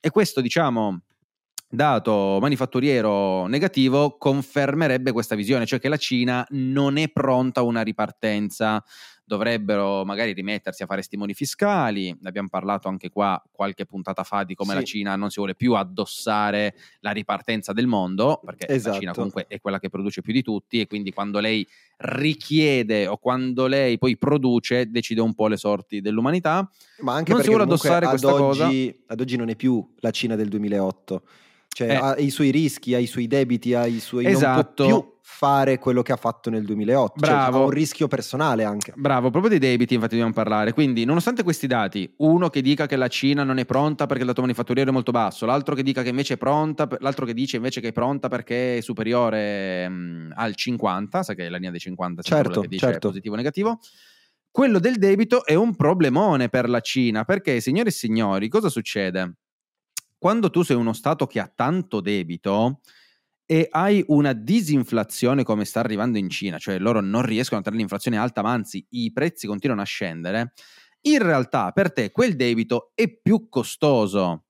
E 0.00 0.10
questo, 0.10 0.40
diciamo, 0.40 1.02
dato 1.68 2.38
manifatturiero 2.40 3.46
negativo 3.46 4.16
confermerebbe 4.16 5.10
questa 5.12 5.34
visione, 5.34 5.66
cioè 5.66 5.80
che 5.80 5.88
la 5.88 5.96
Cina 5.96 6.46
non 6.50 6.96
è 6.98 7.10
pronta 7.10 7.60
a 7.60 7.64
una 7.64 7.82
ripartenza, 7.82 8.82
dovrebbero 9.28 10.04
magari 10.06 10.32
rimettersi 10.32 10.82
a 10.82 10.86
fare 10.86 11.02
stimoli 11.02 11.34
fiscali, 11.34 12.16
ne 12.18 12.28
abbiamo 12.28 12.48
parlato 12.48 12.88
anche 12.88 13.10
qua 13.10 13.40
qualche 13.52 13.84
puntata 13.84 14.24
fa 14.24 14.42
di 14.42 14.54
come 14.54 14.70
Sì. 14.72 14.74
la 14.78 14.82
Cina 14.82 15.16
non 15.16 15.28
si 15.28 15.36
vuole 15.36 15.54
più 15.54 15.74
addossare 15.74 16.74
la 17.00 17.10
ripartenza 17.10 17.74
del 17.74 17.86
mondo, 17.86 18.40
perché 18.42 18.66
la 18.68 18.74
Esatto. 18.74 18.98
Cina 18.98 19.12
comunque 19.12 19.46
è 19.46 19.60
quella 19.60 19.78
che 19.78 19.90
produce 19.90 20.22
più 20.22 20.32
di 20.32 20.42
tutti 20.42 20.80
e 20.80 20.86
quindi 20.86 21.12
quando 21.12 21.38
lei 21.40 21.64
richiede 21.98 23.06
o 23.06 23.18
quando 23.18 23.66
lei 23.66 23.98
poi 23.98 24.16
produce 24.16 24.90
decide 24.90 25.20
un 25.20 25.34
po' 25.34 25.46
le 25.48 25.56
sorti 25.56 26.00
dell'umanità. 26.00 26.68
Ma 27.00 27.14
anche 27.14 27.32
Non 27.32 27.42
si 27.42 27.48
perché 27.48 27.56
vuole 27.56 27.64
comunque 27.64 27.88
addossare 27.88 28.04
ad 28.06 28.10
questa 28.10 28.32
cosa. 28.38 28.66
oggi, 28.66 29.02
ad 29.06 29.20
oggi 29.20 29.36
non 29.36 29.48
è 29.50 29.56
più 29.56 29.86
la 29.98 30.10
Cina 30.10 30.36
del 30.36 30.48
2008. 30.48 31.22
Cioè 31.68 31.88
Eh. 31.90 31.94
ha 31.94 32.16
i 32.18 32.30
suoi 32.30 32.50
rischi, 32.50 32.94
ha 32.94 32.98
i 32.98 33.06
suoi 33.06 33.26
debiti, 33.26 33.74
ha 33.74 33.86
i 33.86 34.00
suoi... 34.00 34.24
Esatto. 34.26 34.88
Non 34.88 35.00
più 35.00 35.12
fare 35.30 35.78
quello 35.78 36.00
che 36.02 36.10
ha 36.10 36.16
fatto 36.16 36.48
nel 36.48 36.64
2008. 36.64 37.20
Cioè, 37.20 37.30
Bravo. 37.34 37.58
ha 37.58 37.64
un 37.64 37.70
rischio 37.70 38.08
personale 38.08 38.64
anche. 38.64 38.94
Bravo, 38.96 39.28
proprio 39.30 39.50
dei 39.50 39.60
debiti 39.60 39.92
infatti 39.92 40.14
dobbiamo 40.14 40.32
parlare. 40.32 40.72
Quindi, 40.72 41.04
nonostante 41.04 41.42
questi 41.42 41.66
dati, 41.66 42.10
uno 42.18 42.48
che 42.48 42.62
dica 42.62 42.86
che 42.86 42.96
la 42.96 43.08
Cina 43.08 43.44
non 43.44 43.58
è 43.58 43.66
pronta 43.66 44.06
perché 44.06 44.22
il 44.22 44.28
dato 44.28 44.40
manifatturiero 44.40 44.88
è 44.88 44.92
molto 44.92 45.12
basso, 45.12 45.44
l'altro 45.44 45.74
che 45.74 45.82
dica 45.82 46.02
che 46.02 46.08
invece 46.08 46.34
è 46.34 46.36
pronta, 46.38 46.88
l'altro 47.00 47.26
che 47.26 47.34
dice 47.34 47.56
invece 47.56 47.80
che 47.80 47.88
è 47.88 47.92
pronta 47.92 48.28
perché 48.28 48.78
è 48.78 48.80
superiore 48.80 49.86
mh, 49.88 50.32
al 50.34 50.54
50, 50.56 51.22
sa 51.22 51.34
che 51.34 51.44
è 51.46 51.48
la 51.50 51.56
linea 51.56 51.70
dei 51.70 51.80
50 51.80 52.22
è 52.22 52.24
sempre 52.24 52.44
Certo, 52.46 52.60
che 52.62 52.68
dice 52.68 52.86
certo. 52.86 53.08
positivo 53.08 53.34
o 53.34 53.36
negativo. 53.36 53.78
Quello 54.50 54.78
del 54.80 54.96
debito 54.96 55.44
è 55.44 55.54
un 55.54 55.76
problemone 55.76 56.48
per 56.48 56.68
la 56.70 56.80
Cina, 56.80 57.24
perché 57.24 57.60
signore 57.60 57.90
e 57.90 57.92
signori, 57.92 58.48
cosa 58.48 58.70
succede? 58.70 59.34
Quando 60.16 60.50
tu 60.50 60.62
sei 60.62 60.76
uno 60.76 60.94
stato 60.94 61.26
che 61.26 61.38
ha 61.38 61.52
tanto 61.54 62.00
debito, 62.00 62.80
e 63.50 63.66
hai 63.70 64.04
una 64.08 64.34
disinflazione 64.34 65.42
come 65.42 65.64
sta 65.64 65.80
arrivando 65.80 66.18
in 66.18 66.28
Cina, 66.28 66.58
cioè 66.58 66.78
loro 66.78 67.00
non 67.00 67.22
riescono 67.22 67.60
a 67.60 67.62
tenere 67.62 67.80
l'inflazione 67.80 68.18
alta, 68.18 68.42
ma 68.42 68.52
anzi 68.52 68.86
i 68.90 69.10
prezzi 69.10 69.46
continuano 69.46 69.80
a 69.80 69.86
scendere, 69.86 70.52
in 71.02 71.22
realtà 71.22 71.70
per 71.72 71.90
te 71.90 72.10
quel 72.10 72.36
debito 72.36 72.92
è 72.94 73.08
più 73.08 73.48
costoso. 73.48 74.44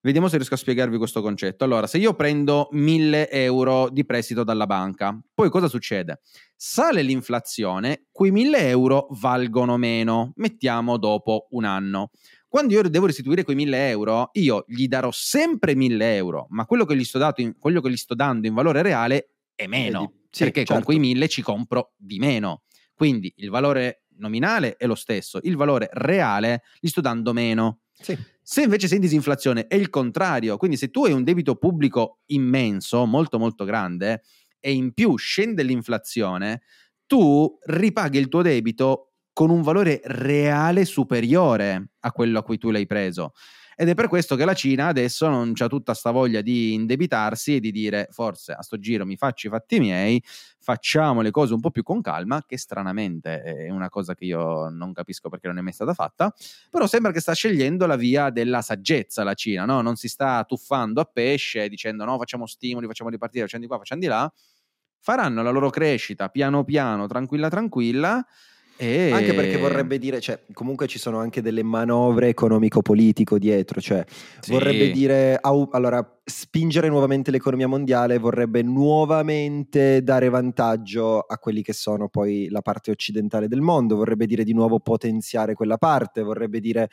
Vediamo 0.00 0.28
se 0.28 0.36
riesco 0.36 0.54
a 0.54 0.58
spiegarvi 0.58 0.98
questo 0.98 1.20
concetto. 1.20 1.64
Allora, 1.64 1.88
se 1.88 1.98
io 1.98 2.14
prendo 2.14 2.68
1000 2.70 3.28
euro 3.30 3.88
di 3.90 4.04
prestito 4.06 4.44
dalla 4.44 4.66
banca, 4.66 5.18
poi 5.34 5.50
cosa 5.50 5.66
succede? 5.66 6.20
Sale 6.54 7.02
l'inflazione, 7.02 8.06
quei 8.12 8.30
1000 8.30 8.68
euro 8.68 9.08
valgono 9.18 9.76
meno, 9.76 10.30
mettiamo 10.36 10.96
dopo 10.96 11.48
un 11.50 11.64
anno. 11.64 12.10
Quando 12.48 12.72
io 12.72 12.82
devo 12.88 13.06
restituire 13.06 13.44
quei 13.44 13.56
1000 13.56 13.90
euro, 13.90 14.30
io 14.32 14.64
gli 14.66 14.88
darò 14.88 15.10
sempre 15.12 15.74
1000 15.74 16.16
euro, 16.16 16.46
ma 16.48 16.64
quello 16.64 16.86
che 16.86 16.96
gli 16.96 17.04
sto, 17.04 17.18
dato 17.18 17.42
in- 17.42 17.58
quello 17.58 17.82
che 17.82 17.90
gli 17.90 17.96
sto 17.96 18.14
dando 18.14 18.46
in 18.46 18.54
valore 18.54 18.80
reale 18.80 19.34
è 19.54 19.66
meno, 19.66 20.00
di- 20.00 20.26
sì, 20.30 20.44
perché 20.44 20.64
con 20.64 20.76
certo. 20.76 20.84
quei 20.84 20.98
1000 20.98 21.28
ci 21.28 21.42
compro 21.42 21.92
di 21.96 22.18
meno. 22.18 22.62
Quindi 22.94 23.32
il 23.36 23.50
valore 23.50 24.04
nominale 24.16 24.76
è 24.76 24.86
lo 24.86 24.94
stesso, 24.94 25.38
il 25.42 25.56
valore 25.56 25.88
reale 25.92 26.62
gli 26.80 26.88
sto 26.88 27.02
dando 27.02 27.32
meno. 27.34 27.80
Sì. 27.92 28.16
Se 28.40 28.62
invece 28.62 28.86
sei 28.86 28.96
in 28.96 29.02
disinflazione 29.02 29.66
è 29.66 29.74
il 29.74 29.90
contrario, 29.90 30.56
quindi 30.56 30.78
se 30.78 30.90
tu 30.90 31.04
hai 31.04 31.12
un 31.12 31.24
debito 31.24 31.56
pubblico 31.56 32.20
immenso, 32.26 33.04
molto 33.04 33.38
molto 33.38 33.64
grande, 33.64 34.22
e 34.58 34.72
in 34.72 34.92
più 34.94 35.16
scende 35.16 35.62
l'inflazione, 35.62 36.62
tu 37.06 37.58
ripaghi 37.64 38.18
il 38.18 38.28
tuo 38.28 38.42
debito 38.42 39.07
con 39.38 39.50
un 39.50 39.62
valore 39.62 40.00
reale 40.02 40.84
superiore 40.84 41.90
a 42.00 42.10
quello 42.10 42.40
a 42.40 42.42
cui 42.42 42.58
tu 42.58 42.70
l'hai 42.70 42.86
preso. 42.86 43.34
Ed 43.76 43.88
è 43.88 43.94
per 43.94 44.08
questo 44.08 44.34
che 44.34 44.44
la 44.44 44.52
Cina 44.52 44.88
adesso 44.88 45.28
non 45.28 45.52
c'ha 45.52 45.68
tutta 45.68 45.94
sta 45.94 46.10
voglia 46.10 46.40
di 46.40 46.74
indebitarsi 46.74 47.54
e 47.54 47.60
di 47.60 47.70
dire 47.70 48.08
forse 48.10 48.50
a 48.50 48.62
sto 48.62 48.80
giro 48.80 49.06
mi 49.06 49.16
faccio 49.16 49.46
i 49.46 49.50
fatti 49.50 49.78
miei, 49.78 50.20
facciamo 50.58 51.20
le 51.20 51.30
cose 51.30 51.54
un 51.54 51.60
po' 51.60 51.70
più 51.70 51.84
con 51.84 52.00
calma, 52.00 52.42
che 52.44 52.58
stranamente 52.58 53.40
è 53.42 53.70
una 53.70 53.88
cosa 53.88 54.12
che 54.16 54.24
io 54.24 54.70
non 54.70 54.92
capisco 54.92 55.28
perché 55.28 55.46
non 55.46 55.58
è 55.58 55.60
mai 55.60 55.72
stata 55.72 55.94
fatta, 55.94 56.34
però 56.68 56.88
sembra 56.88 57.12
che 57.12 57.20
sta 57.20 57.32
scegliendo 57.32 57.86
la 57.86 57.94
via 57.94 58.30
della 58.30 58.60
saggezza 58.60 59.22
la 59.22 59.34
Cina, 59.34 59.64
no? 59.64 59.82
non 59.82 59.94
si 59.94 60.08
sta 60.08 60.42
tuffando 60.48 61.00
a 61.00 61.04
pesce 61.04 61.68
dicendo 61.68 62.04
no 62.04 62.18
facciamo 62.18 62.44
stimoli, 62.44 62.88
facciamo 62.88 63.08
ripartire, 63.08 63.44
facciamo 63.44 63.62
di 63.62 63.68
qua, 63.68 63.78
facciamo 63.78 64.00
di 64.00 64.08
là, 64.08 64.32
faranno 64.98 65.44
la 65.44 65.50
loro 65.50 65.70
crescita 65.70 66.28
piano 66.28 66.64
piano, 66.64 67.06
tranquilla 67.06 67.48
tranquilla. 67.48 68.26
E... 68.80 69.10
Anche 69.12 69.34
perché 69.34 69.56
vorrebbe 69.56 69.98
dire, 69.98 70.20
cioè, 70.20 70.38
comunque 70.52 70.86
ci 70.86 71.00
sono 71.00 71.18
anche 71.18 71.42
delle 71.42 71.64
manovre 71.64 72.28
economico-politico 72.28 73.36
dietro, 73.36 73.80
cioè 73.80 74.04
Sì. 74.40 74.52
vorrebbe 74.52 74.90
dire, 74.92 75.36
au- 75.40 75.68
allora, 75.72 76.18
spingere 76.24 76.88
nuovamente 76.88 77.32
l'economia 77.32 77.66
mondiale 77.66 78.18
vorrebbe 78.18 78.62
nuovamente 78.62 80.02
dare 80.02 80.28
vantaggio 80.28 81.18
a 81.20 81.38
quelli 81.38 81.62
che 81.62 81.72
sono 81.72 82.08
poi 82.08 82.48
la 82.50 82.62
parte 82.62 82.92
occidentale 82.92 83.48
del 83.48 83.60
mondo, 83.62 83.96
vorrebbe 83.96 84.26
dire 84.26 84.44
di 84.44 84.52
nuovo 84.52 84.78
potenziare 84.78 85.54
quella 85.54 85.76
parte, 85.76 86.22
vorrebbe 86.22 86.60
dire 86.60 86.88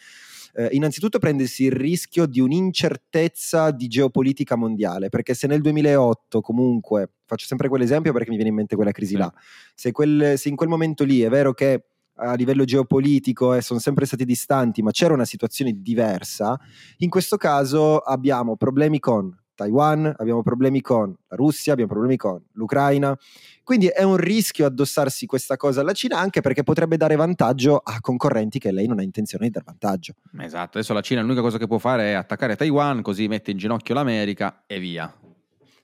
eh, 0.55 0.69
innanzitutto 0.71 1.19
prendersi 1.19 1.65
il 1.65 1.71
rischio 1.71 2.25
di 2.25 2.39
un'incertezza 2.39 3.71
di 3.71 3.87
geopolitica 3.87 4.55
mondiale, 4.55 5.09
perché 5.09 5.33
se 5.33 5.47
nel 5.47 5.61
2008 5.61 6.41
comunque, 6.41 7.11
faccio 7.25 7.45
sempre 7.45 7.67
quell'esempio 7.67 8.13
perché 8.13 8.29
mi 8.29 8.35
viene 8.35 8.49
in 8.51 8.55
mente 8.55 8.75
quella 8.75 8.91
crisi 8.91 9.13
Sì. 9.13 9.17
là, 9.19 9.33
se, 9.73 9.91
quel- 9.91 10.33
se 10.37 10.49
in 10.49 10.55
quel 10.55 10.69
momento 10.69 11.03
lì 11.03 11.21
è 11.21 11.29
vero 11.29 11.53
che 11.53 11.85
a 12.17 12.33
livello 12.35 12.63
geopolitico 12.63 13.53
eh, 13.53 13.61
sono 13.61 13.79
sempre 13.79 14.05
stati 14.05 14.23
distanti, 14.23 14.81
ma 14.81 14.91
c'era 14.91 15.13
una 15.13 15.25
situazione 15.25 15.73
diversa, 15.81 16.57
in 16.99 17.09
questo 17.09 17.35
caso 17.35 17.97
abbiamo 17.97 18.55
problemi 18.55 18.99
con 18.99 19.35
Taiwan, 19.55 20.13
abbiamo 20.17 20.43
problemi 20.43 20.81
con 20.81 21.15
la 21.27 21.35
Russia, 21.35 21.73
abbiamo 21.73 21.91
problemi 21.91 22.17
con 22.17 22.41
l'Ucraina. 22.51 23.17
Quindi 23.63 23.87
è 23.87 24.03
un 24.03 24.17
rischio 24.17 24.67
addossarsi 24.67 25.25
questa 25.25 25.57
cosa 25.57 25.81
alla 25.81 25.93
Cina 25.93 26.19
anche 26.19 26.41
perché 26.41 26.61
potrebbe 26.61 26.97
dare 26.97 27.15
vantaggio 27.15 27.77
a 27.77 27.99
concorrenti 27.99 28.59
che 28.59 28.71
lei 28.71 28.85
non 28.85 28.99
ha 28.99 29.03
intenzione 29.03 29.45
di 29.45 29.51
dar 29.51 29.63
vantaggio. 29.63 30.13
Esatto, 30.39 30.77
adesso 30.77 30.93
la 30.93 31.01
Cina 31.01 31.21
l'unica 31.21 31.41
cosa 31.41 31.57
che 31.57 31.65
può 31.65 31.79
fare 31.79 32.11
è 32.11 32.13
attaccare 32.13 32.55
Taiwan, 32.55 33.01
così 33.01 33.27
mette 33.27 33.51
in 33.51 33.57
ginocchio 33.57 33.95
l'America 33.95 34.63
e 34.67 34.79
via. 34.79 35.11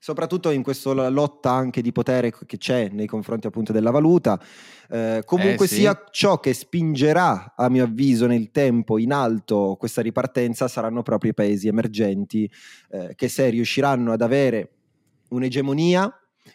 Soprattutto 0.02 0.50
in 0.50 0.64
questa 0.64 1.10
lotta 1.10 1.52
anche 1.52 1.84
di 1.84 1.92
potere 1.92 2.34
che 2.48 2.58
c'è 2.58 2.90
nei 2.92 3.06
confronti 3.06 3.46
appunto 3.46 3.72
della 3.72 3.92
valuta. 3.92 4.42
Eh, 4.90 5.22
comunque 5.26 5.66
Eh, 5.66 5.70
sì. 5.70 5.76
sia 5.76 6.08
ciò 6.10 6.40
che 6.40 6.54
spingerà, 6.56 7.54
a 7.56 7.70
mio 7.70 7.84
avviso, 7.84 8.26
nel 8.26 8.50
tempo 8.50 8.98
in 8.98 9.14
alto 9.14 9.76
questa 9.78 10.02
ripartenza 10.02 10.68
saranno 10.68 11.04
proprio 11.04 11.30
i 11.30 11.34
paesi 11.36 11.68
emergenti 11.68 12.50
eh, 12.90 13.14
che 13.16 13.28
se 13.28 13.48
riusciranno 13.50 14.12
ad 14.12 14.22
avere 14.22 14.72
un'egemonia 15.30 16.12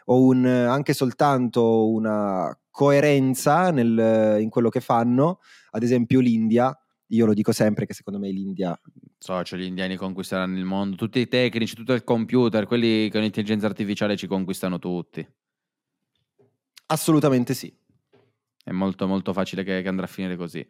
o 0.07 0.21
un, 0.23 0.45
anche 0.45 0.93
soltanto 0.93 1.89
una 1.89 2.53
coerenza 2.69 3.71
nel- 3.71 4.39
in 4.41 4.51
quello 4.51 4.71
che 4.71 4.81
fanno, 4.81 5.39
ad 5.71 5.85
esempio 5.85 6.19
l'India, 6.19 6.77
io 7.09 7.27
lo 7.27 7.35
dico 7.35 7.53
sempre 7.53 7.87
che 7.87 7.95
secondo 7.95 8.19
me 8.19 8.31
l'India 8.31 8.79
So, 9.19 9.43
cioè 9.43 9.59
gli 9.59 9.65
indiani 9.65 9.97
conquisteranno 9.97 10.59
il 10.59 10.65
mondo, 10.65 10.95
tutti 10.95 11.19
i 11.19 11.29
tecnici, 11.29 11.75
tutto 11.75 11.95
il 11.95 12.05
computer, 12.05 12.67
quelli 12.67 13.11
con 13.11 13.23
l'intelligenza 13.23 13.67
artificiale 13.67 14.17
ci 14.17 14.27
conquistano 14.27 14.79
tutti. 14.79 15.27
assolutamente 16.87 17.55
sì. 17.55 17.75
È 18.63 18.73
molto 18.73 19.07
molto 19.07 19.33
facile 19.33 19.65
che, 19.65 19.83
che 19.83 19.89
andrà 19.89 20.05
a 20.05 20.09
finire 20.09 20.37
così. 20.37 20.65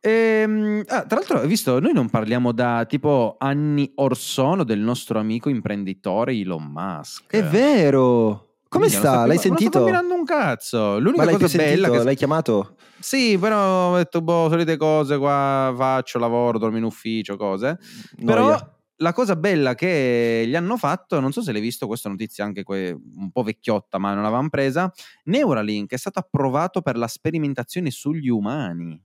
Ehm, 0.00 0.82
ah, 0.86 1.04
tra 1.04 1.18
l'altro, 1.18 1.40
hai 1.40 1.48
visto, 1.48 1.78
noi 1.78 1.92
non 1.92 2.10
parliamo 2.10 2.52
da 2.52 2.84
tipo 2.86 3.36
anni 3.38 3.90
or 3.96 4.16
sono 4.16 4.64
del 4.64 4.80
nostro 4.80 5.18
amico 5.18 5.48
imprenditore 5.48 6.32
Elon 6.32 6.64
Musk. 6.64 7.30
È 7.30 7.42
vero! 7.44 8.47
Come 8.68 8.88
sta? 8.88 8.98
sto 8.98 9.08
L'hai 9.08 9.38
più- 9.38 9.48
Non 9.48 9.58
sentito? 9.58 9.68
sto 9.70 9.78
combinando 9.78 10.14
un 10.14 10.24
cazzo. 10.24 10.98
L'unica 10.98 11.24
Ma 11.24 11.30
l'hai 11.30 11.40
cosa 11.40 11.56
bella 11.56 11.70
sentito? 11.72 11.92
che 11.92 12.04
L'hai 12.04 12.16
chiamato? 12.16 12.76
Sì, 13.00 13.38
però 13.38 13.92
ho 13.92 13.96
detto, 13.96 14.20
boh, 14.22 14.48
solite 14.50 14.76
cose 14.76 15.16
qua, 15.18 15.72
faccio, 15.76 16.18
lavoro, 16.18 16.58
dormo 16.58 16.76
in 16.78 16.84
ufficio, 16.84 17.36
cose. 17.36 17.78
Però 18.24 18.46
Noia. 18.48 18.76
la 18.96 19.12
cosa 19.12 19.36
bella 19.36 19.74
che 19.74 20.44
gli 20.46 20.54
hanno 20.56 20.76
fatto, 20.76 21.20
non 21.20 21.32
so 21.32 21.40
se 21.40 21.52
l'hai 21.52 21.60
visto, 21.60 21.86
questa 21.86 22.08
notizia 22.08 22.44
anche 22.44 22.62
que- 22.64 22.90
un 22.90 23.30
po' 23.30 23.42
vecchiotta, 23.44 23.98
ma 23.98 24.12
non 24.12 24.22
l'avevamo 24.22 24.48
presa, 24.48 24.92
Neuralink 25.24 25.92
è 25.92 25.96
stato 25.96 26.18
approvato 26.18 26.82
per 26.82 26.96
la 26.98 27.06
sperimentazione 27.06 27.90
sugli 27.90 28.28
umani. 28.28 29.00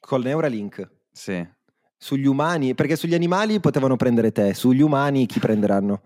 Col 0.00 0.22
Neuralink. 0.22 0.90
Sì. 1.12 1.46
Sugli 1.96 2.26
umani, 2.26 2.74
perché 2.74 2.96
sugli 2.96 3.14
animali 3.14 3.60
potevano 3.60 3.94
prendere 3.96 4.32
te, 4.32 4.54
sugli 4.54 4.80
umani 4.82 5.26
chi 5.26 5.38
prenderanno? 5.38 6.00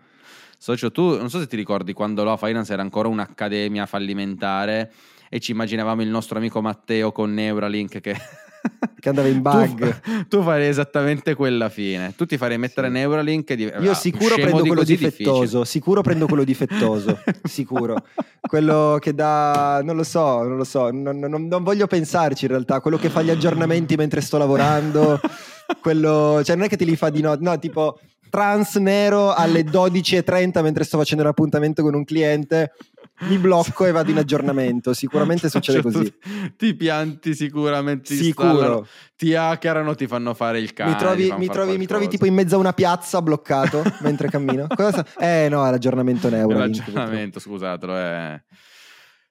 Socio, 0.58 0.90
tu 0.90 1.16
non 1.16 1.30
so 1.30 1.38
se 1.38 1.46
ti 1.46 1.56
ricordi 1.56 1.92
quando 1.92 2.24
la 2.24 2.36
Finance 2.36 2.72
era 2.72 2.82
ancora 2.82 3.08
un'accademia 3.08 3.86
fallimentare 3.86 4.90
e 5.28 5.38
ci 5.40 5.52
immaginavamo 5.52 6.02
il 6.02 6.08
nostro 6.08 6.38
amico 6.38 6.60
Matteo 6.60 7.12
con 7.12 7.32
Neuralink 7.32 8.00
che... 8.00 8.16
Che 8.98 9.10
andava 9.10 9.28
in 9.28 9.42
bug. 9.42 10.00
Tu, 10.00 10.26
tu 10.26 10.42
farei 10.42 10.66
esattamente 10.68 11.34
quella 11.34 11.68
fine. 11.68 12.14
Tu 12.16 12.26
ti 12.26 12.36
farei 12.36 12.58
mettere 12.58 12.88
Sì. 12.88 12.94
Neuralink 12.94 13.50
e 13.50 13.56
di- 13.56 13.72
Io 13.80 13.90
ah, 13.92 13.94
sicuro 13.94 14.34
prendo 14.34 14.62
di 14.62 14.66
quello 14.66 14.82
difettoso, 14.82 15.62
sicuro 15.64 16.00
prendo 16.02 16.26
quello 16.26 16.42
difettoso, 16.42 17.16
sicuro. 17.44 18.04
Quello 18.40 18.98
che 19.00 19.14
dà, 19.14 19.82
non 19.84 19.94
lo 19.94 20.02
so, 20.02 20.42
non 20.42 20.56
lo 20.56 20.64
so, 20.64 20.90
non, 20.90 21.16
non- 21.20 21.46
non 21.46 21.62
voglio 21.62 21.86
pensarci 21.86 22.46
in 22.46 22.50
realtà, 22.50 22.80
quello 22.80 22.96
che 22.96 23.08
fa 23.08 23.22
gli 23.22 23.30
aggiornamenti 23.30 23.94
mentre 23.94 24.20
sto 24.20 24.36
lavorando, 24.36 25.20
quello, 25.80 26.42
cioè 26.42 26.56
non 26.56 26.64
è 26.64 26.68
che 26.68 26.76
te 26.76 26.84
li 26.84 26.96
fa 26.96 27.08
di 27.08 27.20
notte, 27.20 27.44
no, 27.44 27.56
tipo 27.60 28.00
trans 28.30 28.76
nero 28.76 29.32
alle 29.32 29.62
12.30 29.62 30.62
mentre 30.62 30.84
sto 30.84 30.98
facendo 30.98 31.22
un 31.22 31.30
appuntamento 31.30 31.82
con 31.82 31.94
un 31.94 32.04
cliente, 32.04 32.72
mi 33.20 33.38
blocco 33.38 33.86
e 33.86 33.92
vado 33.92 34.10
in 34.10 34.18
aggiornamento, 34.18 34.92
sicuramente 34.92 35.48
succede 35.48 35.80
tu 35.80 35.90
così. 35.90 36.12
Ti 36.56 36.74
pianti 36.74 37.34
sicuramente, 37.34 38.14
ti 38.14 38.22
Sicuro. 38.22 38.86
ti 39.16 39.34
hackerano, 39.34 39.94
ti 39.94 40.06
fanno 40.06 40.34
fare 40.34 40.58
il 40.58 40.72
cane. 40.74 40.90
Mi 40.92 40.96
trovi, 40.98 41.32
mi, 41.38 41.48
trovi, 41.48 41.78
mi 41.78 41.86
trovi 41.86 42.08
tipo 42.08 42.26
in 42.26 42.34
mezzo 42.34 42.56
a 42.56 42.58
una 42.58 42.72
piazza 42.72 43.22
bloccato 43.22 43.82
mentre 44.00 44.28
cammino. 44.28 44.66
Cosa 44.74 45.04
Eh 45.18 45.48
no, 45.48 45.66
è 45.66 45.70
l'aggiornamento 45.70 46.28
Neuralink. 46.28 46.76
l'aggiornamento, 46.86 47.40
scusatelo. 47.40 47.96
eh. 47.96 48.42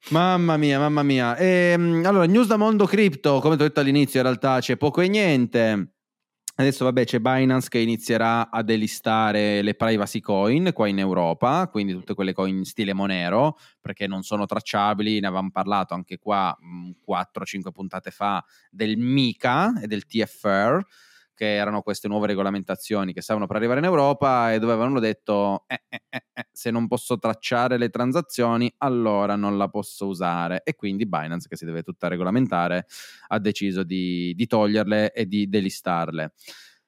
Mamma 0.10 0.56
mia, 0.58 0.78
mamma 0.80 1.02
mia. 1.04 1.36
Ehm, 1.38 2.04
allora, 2.06 2.26
news 2.26 2.46
da 2.48 2.58
mondo 2.58 2.86
cripto, 2.86 3.40
come 3.40 3.56
ti 3.56 3.64
ho 3.64 3.66
detto 3.66 3.80
all'inizio, 3.80 4.20
in 4.20 4.26
realtà 4.26 4.60
c'è 4.60 4.78
poco 4.78 5.02
e 5.02 5.08
niente. 5.08 5.95
Adesso, 6.58 6.86
vabbè, 6.86 7.04
c'è 7.04 7.20
Binance 7.20 7.68
che 7.68 7.80
inizierà 7.80 8.50
a 8.50 8.64
delistare 8.64 9.62
le 9.62 9.74
privacy 9.76 10.22
coin 10.22 10.72
qua 10.74 10.88
in 10.88 11.00
Europa, 11.00 11.68
quindi 11.70 11.92
tutte 11.92 12.14
quelle 12.14 12.32
coin 12.32 12.64
stile 12.64 12.94
Monero, 12.94 13.58
perché 13.82 14.08
non 14.08 14.24
sono 14.24 14.46
tracciabili. 14.46 15.20
Ne 15.20 15.28
avevamo 15.28 15.52
parlato 15.52 15.94
anche 15.94 16.18
qua 16.18 16.56
mh, 16.58 16.92
4-5 17.06 17.72
puntate 17.72 18.10
fa 18.10 18.42
del 18.70 18.96
MICA 18.98 19.82
e 19.82 19.88
del 19.88 20.06
TFR, 20.06 20.80
che 21.36 21.56
erano 21.56 21.82
queste 21.84 22.08
nuove 22.08 22.28
regolamentazioni 22.28 23.14
che 23.14 23.22
stavano 23.22 23.46
per 23.46 23.58
arrivare 23.58 23.80
in 23.80 23.86
Europa 23.86 24.54
e 24.54 24.60
dove 24.60 24.74
avevano 24.74 25.00
detto 25.00 25.66
"Eh, 25.68 25.84
eh, 25.90 26.00
eh, 26.10 26.26
eh, 26.34 26.48
se 26.52 26.72
non 26.72 26.88
posso 26.88 27.20
tracciare 27.20 27.78
le 27.78 27.90
transazioni 27.90 28.74
allora 28.80 29.36
non 29.36 29.58
la 29.58 29.68
posso 29.68 30.08
usare 30.08 30.62
e 30.64 30.76
quindi 30.76 31.06
Binance 31.06 31.48
che 31.48 31.58
si 31.58 31.66
deve 31.66 31.84
tutta 31.84 32.08
regolamentare 32.08 32.88
ha 33.28 33.40
deciso 33.40 33.84
di, 33.84 34.34
di 34.36 34.48
toglierle 34.48 35.12
e 35.14 35.26
di 35.28 35.48
delistarle. 35.50 36.34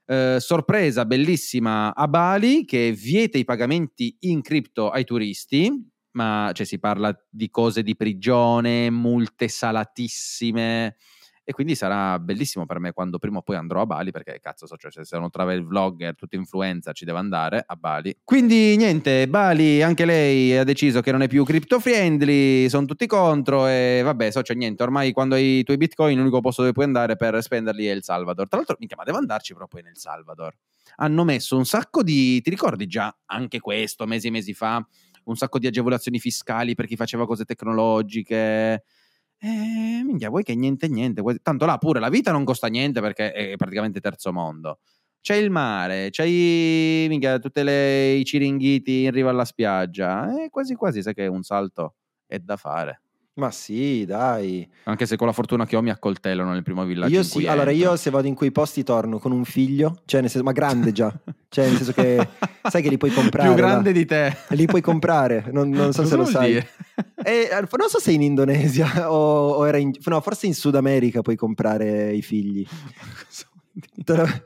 Eh, 0.10 0.38
sorpresa 0.40 1.06
bellissima 1.06 1.94
a 1.94 2.08
Bali 2.08 2.64
che 2.66 2.94
vieta 2.94 3.38
i 3.38 3.44
pagamenti 3.44 4.16
in 4.22 4.42
cripto 4.42 4.90
ai 4.90 5.04
turisti, 5.04 5.70
ma 6.12 6.50
cioè, 6.54 6.66
si 6.66 6.80
parla 6.80 7.14
di 7.30 7.50
cose 7.50 7.84
di 7.84 7.96
prigione, 7.96 8.90
multe 8.90 9.50
salatissime. 9.50 10.96
E 11.50 11.54
quindi 11.54 11.76
sarà 11.76 12.20
bellissimo 12.20 12.66
per 12.66 12.78
me 12.78 12.92
quando 12.92 13.20
prima 13.20 13.38
o 13.38 13.42
poi 13.42 13.56
andrò 13.56 13.80
a 13.80 13.86
Bali, 13.86 14.12
perché 14.12 14.38
cazzo 14.42 14.68
so, 14.68 14.76
cioè, 14.76 14.92
se 14.92 15.06
sono 15.06 15.30
travel 15.30 15.64
vlogger, 15.64 16.14
tutto 16.14 16.36
influenza, 16.36 16.92
ci 16.92 17.06
devo 17.06 17.20
andare 17.20 17.64
a 17.66 17.78
Bali. 17.78 18.14
Quindi 18.22 18.76
niente, 18.76 19.30
Bali 19.30 19.82
anche 19.82 20.04
lei 20.04 20.58
ha 20.58 20.66
deciso 20.66 21.00
che 21.00 21.10
non 21.14 21.22
è 21.22 21.30
più 21.30 21.46
crypto 21.46 21.80
friendly, 21.80 22.68
sono 22.68 22.86
tutti 22.86 23.08
contro 23.08 23.66
e 23.66 24.02
vabbè, 24.04 24.30
so, 24.30 24.42
cioè 24.42 24.58
niente, 24.58 24.84
ormai 24.84 25.14
quando 25.14 25.36
hai 25.36 25.60
i 25.60 25.64
tuoi 25.64 25.78
bitcoin 25.78 26.18
l'unico 26.18 26.42
posto 26.42 26.64
dove 26.64 26.74
puoi 26.74 26.84
andare 26.84 27.16
per 27.16 27.42
spenderli 27.42 27.86
è 27.86 27.94
il 27.94 28.04
Salvador. 28.04 28.50
Tra 28.50 28.58
l'altro, 28.58 28.76
minchia, 28.78 28.98
ma 28.98 29.06
devo 29.06 29.18
andarci 29.18 29.54
proprio 29.54 29.84
nel 29.84 29.96
Salvador. 29.96 30.54
Hanno 30.98 31.24
messo 31.24 31.56
un 31.56 31.66
sacco 31.66 32.04
di, 32.04 32.42
ti 32.42 32.50
ricordi 32.50 32.88
già 32.88 33.16
anche 33.28 33.62
questo, 33.62 34.06
mesi 34.06 34.28
e 34.28 34.32
mesi 34.32 34.54
fa, 34.54 34.86
un 35.24 35.36
sacco 35.38 35.60
di 35.60 35.68
agevolazioni 35.68 36.20
fiscali 36.20 36.76
per 36.76 36.88
chi 36.88 36.98
faceva 36.98 37.26
cose 37.26 37.46
tecnologiche. 37.46 38.84
Eh, 39.42 40.02
minchia, 40.04 40.30
vuoi 40.30 40.42
che 40.44 40.56
niente 40.56 40.88
niente, 40.88 41.22
vuoi- 41.22 41.40
tanto 41.44 41.66
là 41.66 41.78
pure 41.78 42.00
la 42.00 42.10
vita 42.10 42.32
non 42.32 42.44
costa 42.44 42.68
niente 42.68 43.02
perché 43.02 43.32
è 43.32 43.56
praticamente 43.56 44.00
terzo 44.00 44.32
mondo. 44.34 44.80
C'è 45.22 45.36
il 45.36 45.52
mare, 45.52 46.10
minchia, 47.08 47.38
tutti 47.38 47.60
i 47.60 48.24
ciringhiti 48.26 49.04
in 49.04 49.12
riva 49.12 49.30
alla 49.30 49.46
spiaggia. 49.46 50.44
E 50.44 50.50
quasi 50.50 50.74
quasi 50.76 51.02
sai 51.04 51.14
che 51.14 51.28
un 51.28 51.44
salto 51.44 51.96
è 52.26 52.40
da 52.40 52.56
fare. 52.58 53.02
Ma 53.38 53.52
sì, 53.52 54.04
dai. 54.04 54.68
Anche 54.86 55.06
se 55.06 55.16
con 55.16 55.28
la 55.28 55.34
fortuna 55.34 55.68
che 55.68 55.76
ho 55.76 55.82
mi 55.84 55.92
accoltellano 55.92 56.54
nel 56.54 56.64
primo 56.64 56.84
villaggio. 56.86 57.14
Io 57.14 57.24
sì, 57.24 57.46
allora 57.46 57.70
entro. 57.70 57.90
io 57.90 57.96
se 57.96 58.10
vado 58.10 58.26
in 58.26 58.34
quei 58.34 58.52
posti 58.52 58.84
torno 58.84 59.20
con 59.20 59.32
un 59.32 59.46
figlio, 59.46 60.02
cioè 60.06 60.22
nel 60.22 60.30
senso, 60.32 60.44
ma 60.44 60.54
grande 60.54 60.92
già, 60.92 61.14
cioè 61.48 61.68
nel 61.68 61.76
senso 61.76 61.94
che 61.94 62.28
sai 62.68 62.82
che 62.82 62.90
li 62.90 62.98
puoi 62.98 63.12
comprare. 63.12 63.48
Più 63.48 63.56
grande 63.56 63.92
là. 63.92 63.98
di 63.98 64.06
te. 64.06 64.36
Li 64.50 64.66
puoi 64.66 64.82
comprare, 64.82 65.46
non, 65.52 65.70
non 65.70 65.94
so 65.94 66.02
Cosa 66.02 66.16
se 66.16 66.16
lo 66.16 66.26
sai. 66.26 66.56
E, 67.24 67.50
non 67.52 67.90
so 67.90 68.00
se 68.00 68.12
in 68.12 68.24
Indonesia 68.24 68.90
o, 69.12 69.50
o 69.50 69.68
era 69.68 69.78
in, 69.78 69.92
no, 70.06 70.22
forse 70.22 70.48
in 70.48 70.56
Sud 70.56 70.74
America 70.74 71.22
puoi 71.22 71.36
comprare 71.36 72.14
i 72.14 72.24
figli. 72.24 72.66
Cosa 73.28 73.46
vuol 73.52 74.26
dire? 74.26 74.46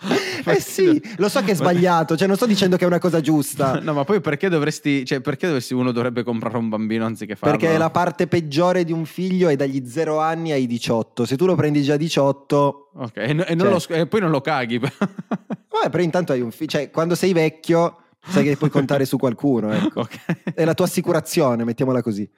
Eh 0.42 0.58
sì, 0.60 1.00
lo 1.18 1.28
so 1.28 1.42
che 1.42 1.52
è 1.52 1.54
sbagliato, 1.56 2.16
cioè 2.16 2.26
non 2.26 2.36
sto 2.36 2.46
dicendo 2.46 2.76
che 2.76 2.84
è 2.84 2.86
una 2.86 2.98
cosa 2.98 3.20
giusta. 3.20 3.78
No, 3.84 3.92
ma 3.92 4.04
poi 4.04 4.20
perché 4.20 4.48
dovresti, 4.48 5.04
cioè 5.04 5.20
perché 5.20 5.46
dovresti 5.46 5.74
uno 5.74 5.92
dovrebbe 5.92 6.22
comprare 6.22 6.56
un 6.56 6.68
bambino 6.68 7.04
anziché 7.04 7.36
farlo? 7.36 7.56
Perché 7.58 7.76
la 7.76 7.90
parte 7.90 8.26
peggiore 8.26 8.84
di 8.84 8.92
un 8.92 9.04
figlio 9.04 9.48
è 9.48 9.56
dagli 9.56 9.86
0 9.86 10.18
anni 10.18 10.52
ai 10.52 10.66
18. 10.66 11.24
Se 11.26 11.36
tu 11.36 11.44
lo 11.46 11.54
prendi 11.54 11.82
già 11.82 11.94
a 11.94 11.96
18... 11.96 12.90
Ok, 12.94 13.16
e, 13.16 13.32
no- 13.32 13.44
e 13.44 13.56
Cioè- 13.56 13.70
lo- 13.70 13.94
e 14.02 14.06
poi 14.06 14.20
non 14.20 14.30
lo 14.30 14.40
caghi. 14.40 14.78
Vabbè, 14.78 15.90
però 15.90 16.02
intanto 16.02 16.32
hai 16.32 16.40
un 16.40 16.50
figlio... 16.50 16.70
Cioè, 16.70 16.90
quando 16.90 17.14
sei 17.14 17.32
vecchio 17.32 17.96
sai 18.26 18.44
che 18.44 18.56
puoi 18.56 18.70
contare 18.70 19.04
su 19.04 19.16
qualcuno, 19.18 19.70
ecco. 19.72 20.00
ok. 20.00 20.52
È 20.54 20.64
la 20.64 20.74
tua 20.74 20.84
assicurazione, 20.86 21.64
mettiamola 21.64 22.02
così. 22.02 22.28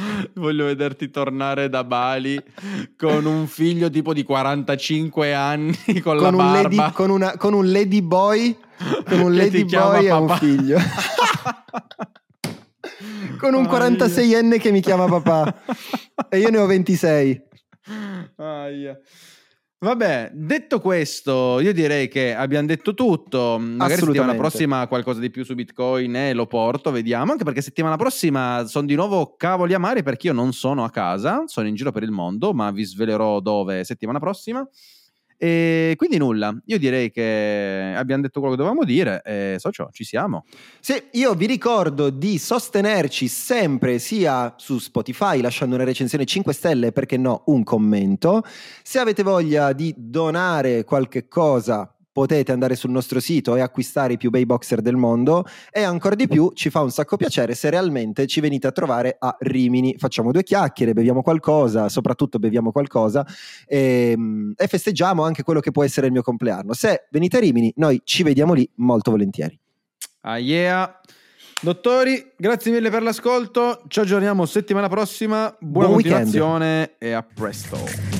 Voglio 0.34 0.64
vederti 0.66 1.10
tornare 1.10 1.68
da 1.68 1.84
Bali 1.84 2.40
con 2.96 3.24
un 3.24 3.46
figlio 3.46 3.90
tipo 3.90 4.12
di 4.12 4.22
45 4.22 5.34
anni 5.34 5.76
con, 6.02 6.16
la 6.16 6.22
Con 6.30 6.34
un, 6.34 6.52
barba. 6.52 6.76
lady, 6.76 6.92
con, 6.92 7.10
una- 7.10 7.36
con 7.36 7.52
un 7.54 7.70
lady 7.70 8.00
boy, 8.02 8.56
con 9.06 9.20
un 9.20 9.34
lady 9.36 9.64
boy 9.64 10.06
e 10.06 10.12
un 10.12 10.28
figlio. 10.36 10.78
con 13.38 13.54
un 13.54 13.64
46enne 13.64 14.58
che 14.58 14.70
mi 14.70 14.80
chiama 14.80 15.06
papà. 15.06 15.62
E 16.28 16.38
io 16.38 16.50
ne 16.50 16.58
ho 16.58 16.66
26. 16.66 17.42
Aia. 18.36 18.98
Vabbè, 19.82 20.32
detto 20.34 20.78
questo, 20.78 21.58
io 21.58 21.72
direi 21.72 22.08
che 22.08 22.34
abbiamo 22.34 22.66
detto 22.66 22.92
tutto. 22.92 23.56
Magari 23.58 23.98
settimana 23.98 24.34
prossima 24.34 24.86
qualcosa 24.86 25.20
di 25.20 25.30
più 25.30 25.42
su 25.42 25.54
Bitcoin 25.54 26.14
e 26.16 26.34
lo 26.34 26.46
porto, 26.46 26.90
vediamo. 26.90 27.32
Anche 27.32 27.44
perché 27.44 27.62
settimana 27.62 27.96
prossima 27.96 28.66
sono 28.66 28.84
di 28.86 28.94
nuovo 28.94 29.36
cavoli 29.36 29.72
amari 29.72 30.02
perché 30.02 30.26
io 30.26 30.32
non 30.34 30.52
sono 30.52 30.84
a 30.84 30.90
casa, 30.90 31.44
sono 31.46 31.66
in 31.66 31.74
giro 31.76 31.92
per 31.92 32.02
il 32.02 32.10
mondo, 32.10 32.52
ma 32.52 32.70
vi 32.70 32.84
svelerò 32.84 33.40
dove 33.40 33.82
settimana 33.84 34.18
prossima. 34.18 34.68
E 35.42 35.94
quindi 35.96 36.18
nulla, 36.18 36.54
io 36.66 36.78
direi 36.78 37.10
che 37.10 37.94
abbiamo 37.96 38.20
detto 38.20 38.40
quello 38.40 38.54
che 38.54 38.60
dovevamo 38.62 38.84
dire 38.84 39.22
e 39.24 39.56
socio, 39.58 39.88
ci 39.90 40.04
siamo. 40.04 40.44
Sì, 40.80 41.02
io 41.12 41.32
vi 41.32 41.46
ricordo 41.46 42.10
di 42.10 42.36
sostenerci 42.36 43.26
sempre 43.26 43.98
sia 43.98 44.52
su 44.58 44.78
Spotify 44.78 45.40
lasciando 45.40 45.76
una 45.76 45.84
recensione 45.84 46.26
5 46.26 46.52
stelle, 46.52 46.92
perché 46.92 47.16
no, 47.16 47.44
un 47.46 47.64
commento. 47.64 48.42
Se 48.82 48.98
avete 48.98 49.22
voglia 49.22 49.72
di 49.72 49.94
donare 49.96 50.84
qualche 50.84 51.26
cosa, 51.26 51.90
potete 52.20 52.52
andare 52.52 52.76
sul 52.76 52.90
nostro 52.90 53.18
sito 53.18 53.56
e 53.56 53.60
acquistare 53.60 54.12
i 54.12 54.16
più 54.18 54.28
bei 54.28 54.44
boxer 54.44 54.82
del 54.82 54.96
mondo 54.96 55.46
e 55.70 55.82
ancora 55.84 56.14
di 56.14 56.28
più 56.28 56.50
ci 56.52 56.68
fa 56.68 56.82
un 56.82 56.90
sacco 56.90 57.16
piacere 57.16 57.54
se 57.54 57.70
realmente 57.70 58.26
ci 58.26 58.40
venite 58.40 58.66
a 58.66 58.72
trovare 58.72 59.16
a 59.18 59.34
Rimini. 59.38 59.96
Facciamo 59.96 60.30
due 60.30 60.42
chiacchiere, 60.42 60.92
beviamo 60.92 61.22
qualcosa, 61.22 61.88
soprattutto 61.88 62.38
beviamo 62.38 62.72
qualcosa 62.72 63.26
e, 63.66 64.14
e 64.54 64.66
festeggiamo 64.66 65.24
anche 65.24 65.42
quello 65.42 65.60
che 65.60 65.70
può 65.70 65.82
essere 65.82 66.08
il 66.08 66.12
mio 66.12 66.20
compleanno. 66.20 66.74
Se 66.74 67.06
venite 67.10 67.38
a 67.38 67.40
Rimini, 67.40 67.72
noi 67.76 68.02
ci 68.04 68.22
vediamo 68.22 68.52
lì 68.52 68.68
molto 68.74 69.10
volentieri. 69.10 69.58
Ah 70.20 70.36
yeah. 70.36 71.00
Dottori, 71.62 72.32
grazie 72.36 72.70
mille 72.70 72.90
per 72.90 73.02
l'ascolto. 73.02 73.82
Ci 73.88 74.00
aggiorniamo 74.00 74.44
settimana 74.44 74.88
prossima. 74.90 75.56
Buona 75.58 75.88
Buon 75.88 76.00
weekend. 76.00 76.22
continuazione 76.24 76.96
e 76.98 77.12
a 77.12 77.22
presto. 77.22 78.19